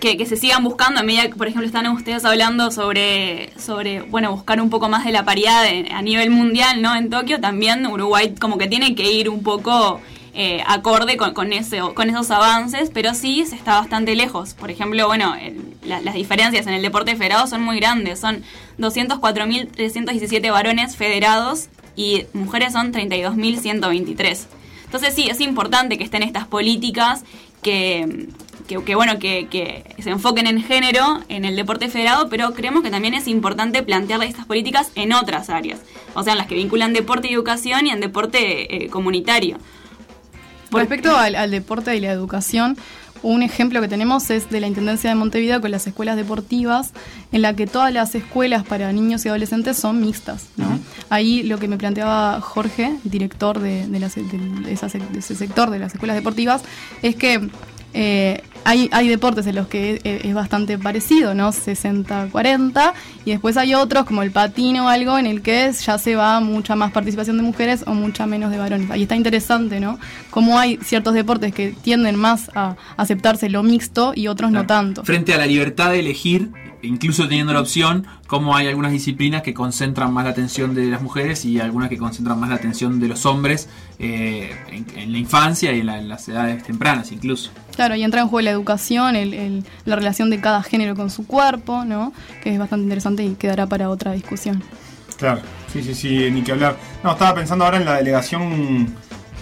[0.00, 4.02] que, que se sigan buscando a medida que, por ejemplo, están ustedes hablando sobre, sobre
[4.02, 6.94] bueno, buscar un poco más de la paridad a nivel mundial, ¿no?
[6.94, 10.00] En Tokio también Uruguay como que tiene que ir un poco
[10.34, 14.52] eh, acorde con, con, ese, con esos avances, pero sí se está bastante lejos.
[14.52, 18.42] Por ejemplo, bueno, el- la- las diferencias en el deporte federado son muy grandes, son
[18.78, 24.46] 204.317 varones federados y mujeres son 32.123.
[24.84, 27.24] Entonces sí, es importante que estén estas políticas
[27.62, 28.28] que,
[28.66, 32.82] que, que, bueno, que, que se enfoquen en género en el deporte federado, pero creemos
[32.82, 35.80] que también es importante plantear estas políticas en otras áreas,
[36.14, 39.58] o sea, en las que vinculan deporte y educación y en deporte eh, comunitario.
[40.70, 42.76] Respecto al, al deporte y la educación,
[43.22, 46.90] un ejemplo que tenemos es de la Intendencia de Montevideo con las escuelas deportivas,
[47.32, 50.48] en la que todas las escuelas para niños y adolescentes son mixtas.
[50.56, 50.78] ¿no?
[51.08, 55.20] Ahí lo que me planteaba Jorge, director de, de la se- de esa sec- de
[55.20, 56.62] ese sector de las escuelas deportivas,
[57.02, 57.48] es que
[57.98, 61.50] eh, hay, hay deportes en los que es, es bastante parecido, ¿no?
[61.50, 62.92] 60-40,
[63.24, 66.40] y después hay otros como el patino o algo en el que ya se va
[66.40, 68.90] mucha más participación de mujeres o mucha menos de varones.
[68.90, 69.98] Ahí está interesante, ¿no?
[70.28, 75.02] Cómo hay ciertos deportes que tienden más a aceptarse lo mixto y otros no tanto.
[75.02, 76.50] Frente a la libertad de elegir,
[76.82, 81.02] incluso teniendo la opción, como hay algunas disciplinas que concentran más la atención de las
[81.02, 85.18] mujeres y algunas que concentran más la atención de los hombres eh, en, en la
[85.18, 87.50] infancia y en, la- en las edades tempranas incluso.
[87.74, 91.10] Claro, y entra en juego la educación, el- el- la relación de cada género con
[91.10, 92.12] su cuerpo, ¿no?
[92.42, 94.62] Que es bastante interesante y quedará para otra discusión.
[95.18, 95.40] Claro,
[95.72, 96.76] sí, sí, sí, ni que hablar.
[97.02, 98.94] No, estaba pensando ahora en la delegación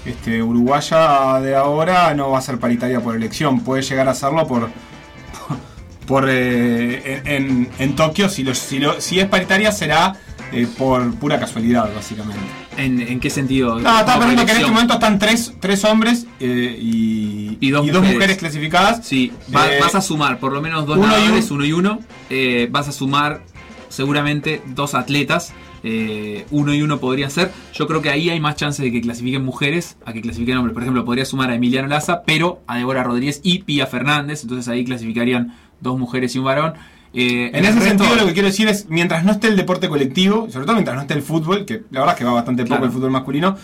[0.05, 4.47] este, uruguaya de ahora, no va a ser paritaria por elección, puede llegar a serlo
[4.47, 4.71] por.
[6.07, 10.15] por eh, en, en Tokio, si, lo- si, lo- si es paritaria será
[10.53, 12.43] eh, por pura casualidad, básicamente.
[12.77, 13.79] ¿En, en qué sentido?
[13.79, 17.87] No, estaba pensando que en este momento están tres, tres hombres eh, y, Y dos
[17.87, 18.37] y mujeres.
[18.39, 19.07] clasificadas.
[19.07, 21.73] Sí, va- Eh, vas a sumar por lo menos dos uno y un- uno y
[21.73, 21.99] uno.
[22.71, 23.43] Vas a sumar
[23.89, 25.53] seguramente dos atletas.
[26.51, 27.53] uno y uno podría ser.
[27.75, 30.73] Yo creo que ahí hay más chances de que clasifiquen mujeres a que clasifiquen hombres.
[30.75, 34.43] Por ejemplo, podría sumar a Emiliano Laza, pero a Débora Rodríguez y Pía Fernández.
[34.43, 36.75] Entonces ahí clasificarían dos mujeres y un varón.
[37.13, 39.89] Eh, En ese resto- sentido lo que quiero decir es, mientras no esté el deporte
[39.89, 42.63] colectivo, sobre todo mientras no esté el fútbol, que la verdad es que va bastante
[42.65, 42.87] poco Claro.
[42.87, 43.57] el fútbol masculino,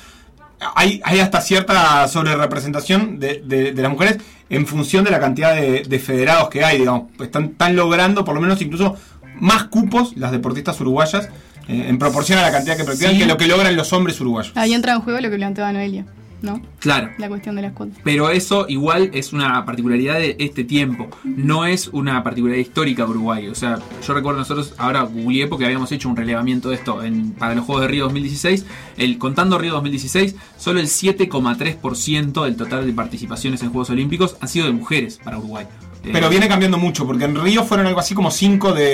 [0.77, 4.19] hay, hay hasta cierta sobrerepresentación de, de- de las mujeres
[4.51, 7.05] en función de la cantidad de, de federados que hay, digamos.
[7.21, 8.97] Están, están logrando por lo menos incluso
[9.41, 11.29] más cupos las deportistas uruguayas
[11.69, 13.19] eh, en proporción a la cantidad que practican Sí.
[13.21, 14.53] que lo que logran los hombres uruguayos.
[14.57, 16.05] Ahí entra en juego lo que planteaba Noelia,
[16.43, 16.61] ¿no?
[16.79, 17.11] Claro.
[17.19, 17.99] La cuestión de las cuotas.
[18.05, 21.09] Pero eso igual es una particularidad de este tiempo.
[21.25, 23.49] No es una particularidad histórica de Uruguay.
[23.49, 27.33] O sea, yo recuerdo nosotros, ahora googleé porque habíamos hecho un relevamiento de esto en-
[27.33, 28.65] para los Juegos de Río 2016.
[28.97, 34.49] El, contando Río 2016, solo el 7,3% del total de participaciones en Juegos Olímpicos han
[34.49, 35.67] sido de mujeres para Uruguay.
[36.03, 38.85] Eh, Pero viene cambiando mucho, porque en Río fueron algo así como 5 de,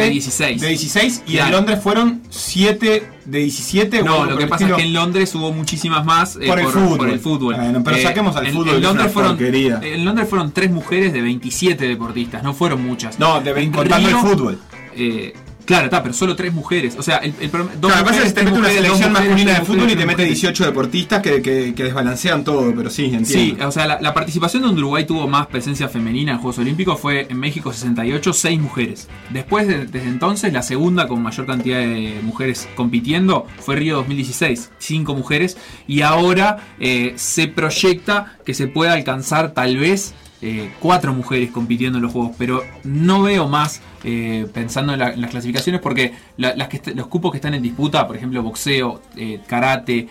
[0.00, 0.58] De 16.
[0.60, 1.46] de 16 y Claro.
[1.48, 4.00] en Londres fueron 7 de 17.
[4.00, 4.76] o No, lo por que el pasa es estilo.
[4.78, 7.10] que en Londres hubo muchísimas más eh, Por el fútbol.
[7.10, 7.54] el fútbol.
[7.56, 9.38] Eh, Bueno, pero saquemos al en- fútbol, En es Londres, fueron,
[9.84, 13.18] en Londres fueron tres mujeres de 27 deportistas, no fueron muchas.
[13.18, 14.58] No, de En contando el Río, fútbol.
[14.96, 15.34] eh,
[15.66, 16.96] claro, está, pero solo tres mujeres.
[16.98, 18.68] O sea, el, el dos Claro, lo que pasa es mujeres, que te mete una
[18.68, 20.40] mujeres, selección mujeres, masculina de fútbol y mujeres, te mete mujeres.
[20.40, 23.26] 18 deportistas que, que, que desbalancean todo, pero sí, entiendo.
[23.28, 26.98] Sí, o sea, la, la participación donde Uruguay tuvo más presencia femenina en Juegos Olímpicos
[27.00, 29.08] fue en México 68, 6 mujeres.
[29.30, 34.70] Después, de- desde entonces, la segunda con mayor cantidad de mujeres compitiendo fue Río 2016,
[34.78, 35.56] 5 mujeres.
[35.86, 41.98] Y ahora eh, se proyecta que se pueda alcanzar tal vez eh, cuatro mujeres compitiendo
[41.98, 46.12] en los Juegos, pero no veo más eh, pensando en, la- en las clasificaciones porque
[46.36, 50.06] la- las que est- los cupos que están en disputa, por ejemplo, boxeo, eh, karate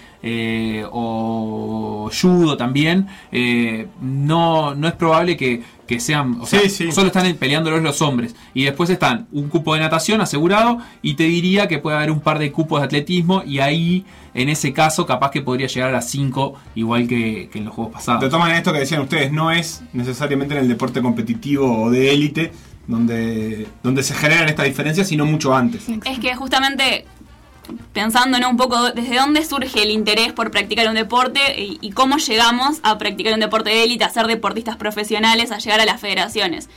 [0.91, 3.07] o judo también,
[4.01, 6.91] no, no es probable que, que sean, o sea, Sí, sí.
[6.91, 8.35] solo están peleándolos los hombres.
[8.53, 12.21] Y después están un cupo de natación asegurado y te diría que puede haber un
[12.21, 14.05] par de cupos de atletismo y ahí,
[14.35, 17.73] en ese caso, capaz que podría llegar a las 5 igual que, que en los
[17.73, 18.21] Juegos pasados.
[18.21, 21.89] De todas maneras, esto que decían ustedes, no es necesariamente en el deporte competitivo o
[21.89, 22.51] de élite
[22.85, 25.85] donde, donde se generan estas diferencias, sino mucho antes.
[26.03, 27.05] Es que justamente
[27.93, 28.49] pensando ¿no?
[28.49, 32.79] un poco desde dónde surge el interés por practicar un deporte y, y cómo llegamos
[32.83, 36.69] a practicar un deporte de élite, a ser deportistas profesionales, a llegar a las federaciones.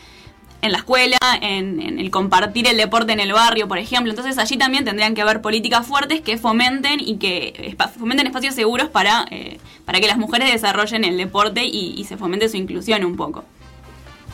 [0.61, 4.11] En la escuela, en, en el compartir el deporte en el barrio, por ejemplo.
[4.11, 8.89] Entonces allí también tendrían que haber políticas fuertes que fomenten y que fomenten espacios seguros
[8.89, 13.05] para, eh, para que las mujeres desarrollen el deporte y, y se fomente su inclusión
[13.05, 13.45] un poco.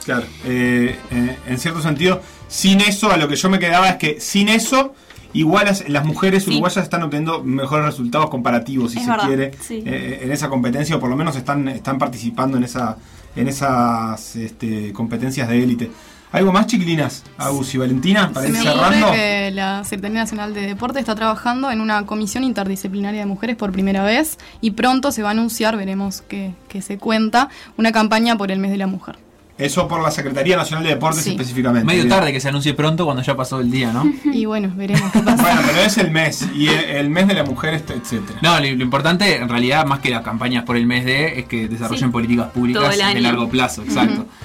[0.04, 3.96] Claro, eh, eh, en cierto sentido, sin eso, a lo que yo me quedaba es
[3.96, 4.94] que sin eso,
[5.34, 6.50] igual las, las mujeres Sí.
[6.52, 9.82] uruguayas están obteniendo mejores resultados comparativos, si Es se verdad, quiere, sí.
[9.86, 12.96] eh, en esa competencia, o por lo menos están, están participando en, esa,
[13.36, 15.90] en esas este, competencias de élite.
[16.34, 17.22] ¿Algo más, chiquilinas?
[17.38, 19.12] Agus y Valentina, para Se ir me cerrando.
[19.12, 23.70] que la Secretaría Nacional de Deporte está trabajando en una comisión interdisciplinaria de mujeres por
[23.70, 28.36] primera vez y pronto se va a anunciar, veremos qué, qué se cuenta, una campaña
[28.36, 29.16] por el mes de la mujer.
[29.56, 31.30] Eso por la Secretaría Nacional de Deportes Sí.
[31.30, 31.86] específicamente.
[31.86, 34.02] Medio tarde que se anuncie pronto cuando ya pasó el día, ¿no?
[34.32, 35.40] Y bueno, veremos qué pasa.
[35.40, 38.40] Bueno, pero es el mes, y el, el mes de la mujer, etcétera.
[38.42, 41.44] No, lo, lo importante en realidad, más que las campañas por el mes de, es
[41.46, 42.12] que desarrollen Sí.
[42.12, 44.26] políticas públicas de largo plazo, exacto.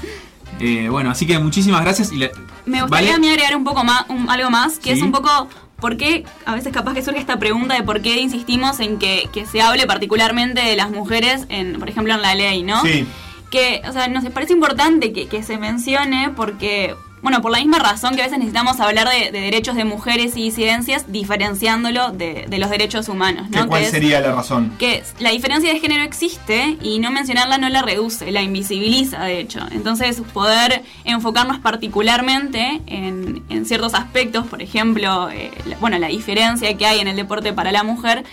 [0.59, 2.11] Eh, bueno, así que muchísimas gracias.
[2.11, 2.31] Y le-
[2.65, 3.15] Me gustaría ¿Vale?
[3.15, 4.97] a mí agregar un poco más, un- algo más, que Sí.
[4.99, 5.49] es un poco
[5.79, 9.29] por qué, a veces capaz que surge esta pregunta de por qué insistimos en que,
[9.31, 12.81] que se hable particularmente de las mujeres, en, por ejemplo, en la ley, ¿no?
[12.83, 13.05] Sí.
[13.49, 17.79] Que, o sea, nos parece importante que, que se mencione porque, bueno, por la misma
[17.79, 22.45] razón que a veces necesitamos hablar de, de derechos de mujeres y disidencias, diferenciándolo de,
[22.47, 23.67] de los derechos humanos, ¿Qué- ¿no?
[23.67, 24.73] ¿Cuál Que es- sería la razón?
[24.79, 29.39] que la diferencia de género existe y no mencionarla no la reduce, la invisibiliza de
[29.39, 29.59] hecho.
[29.71, 36.75] Entonces poder enfocarnos particularmente en, en ciertos aspectos, por ejemplo, eh, la- bueno, la diferencia
[36.77, 38.23] que hay en el deporte para la mujer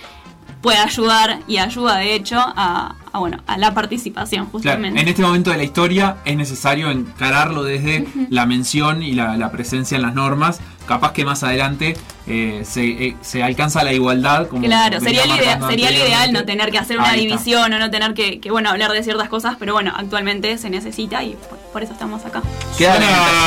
[0.62, 5.00] puede ayudar y ayuda de hecho a, a, bueno, a la participación Claro, justamente.
[5.00, 9.50] en este momento de la historia es necesario encararlo desde la mención y la, la
[9.50, 10.60] presencia en las normas.
[10.86, 11.96] Capaz que más adelante
[12.28, 14.46] eh, se, eh, se alcanza la igualdad.
[14.48, 17.34] Como Claro, sería, el idea- sería lo ideal no tener que hacer una Ahí está.
[17.36, 20.70] división o no tener que, que, bueno, hablar de ciertas cosas, pero bueno, actualmente se
[20.70, 22.42] necesita y por, por eso estamos acá.
[22.78, 22.98] Queda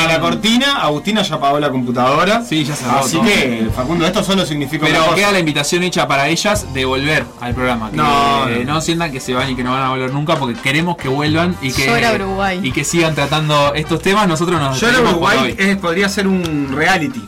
[0.07, 2.43] la cortina, Agustina ya apagó la computadora.
[2.43, 3.25] Sí, ya cerró Así todo.
[3.25, 5.15] que, Facundo, esto solo significa una Pero cosa.
[5.15, 7.89] queda la invitación hecha para ellas de volver al programa.
[7.91, 8.73] Que No, eh, no.
[8.75, 11.07] no sientan que se van y que no van a volver nunca porque queremos que
[11.07, 14.27] vuelvan y que, y sigan tratando estos temas.
[14.27, 17.21] Nosotros nos Yo Uruguay es- podría ser un reality.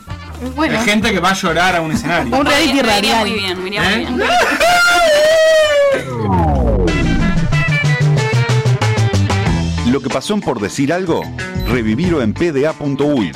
[0.54, 0.78] Bueno.
[0.78, 2.36] Hay gente que va a llorar a un escenario.
[2.36, 3.20] Un reality Me radial.
[3.28, 3.96] muy bien, me iría muy ¿Eh?
[3.98, 4.20] bien.
[9.90, 11.22] Lo que pasó en por decir algo,
[11.68, 13.32] revivirlo en pda.uy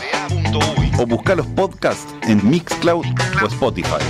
[0.99, 3.05] o buscar los podcasts en Mixcloud
[3.43, 4.03] o Spotify.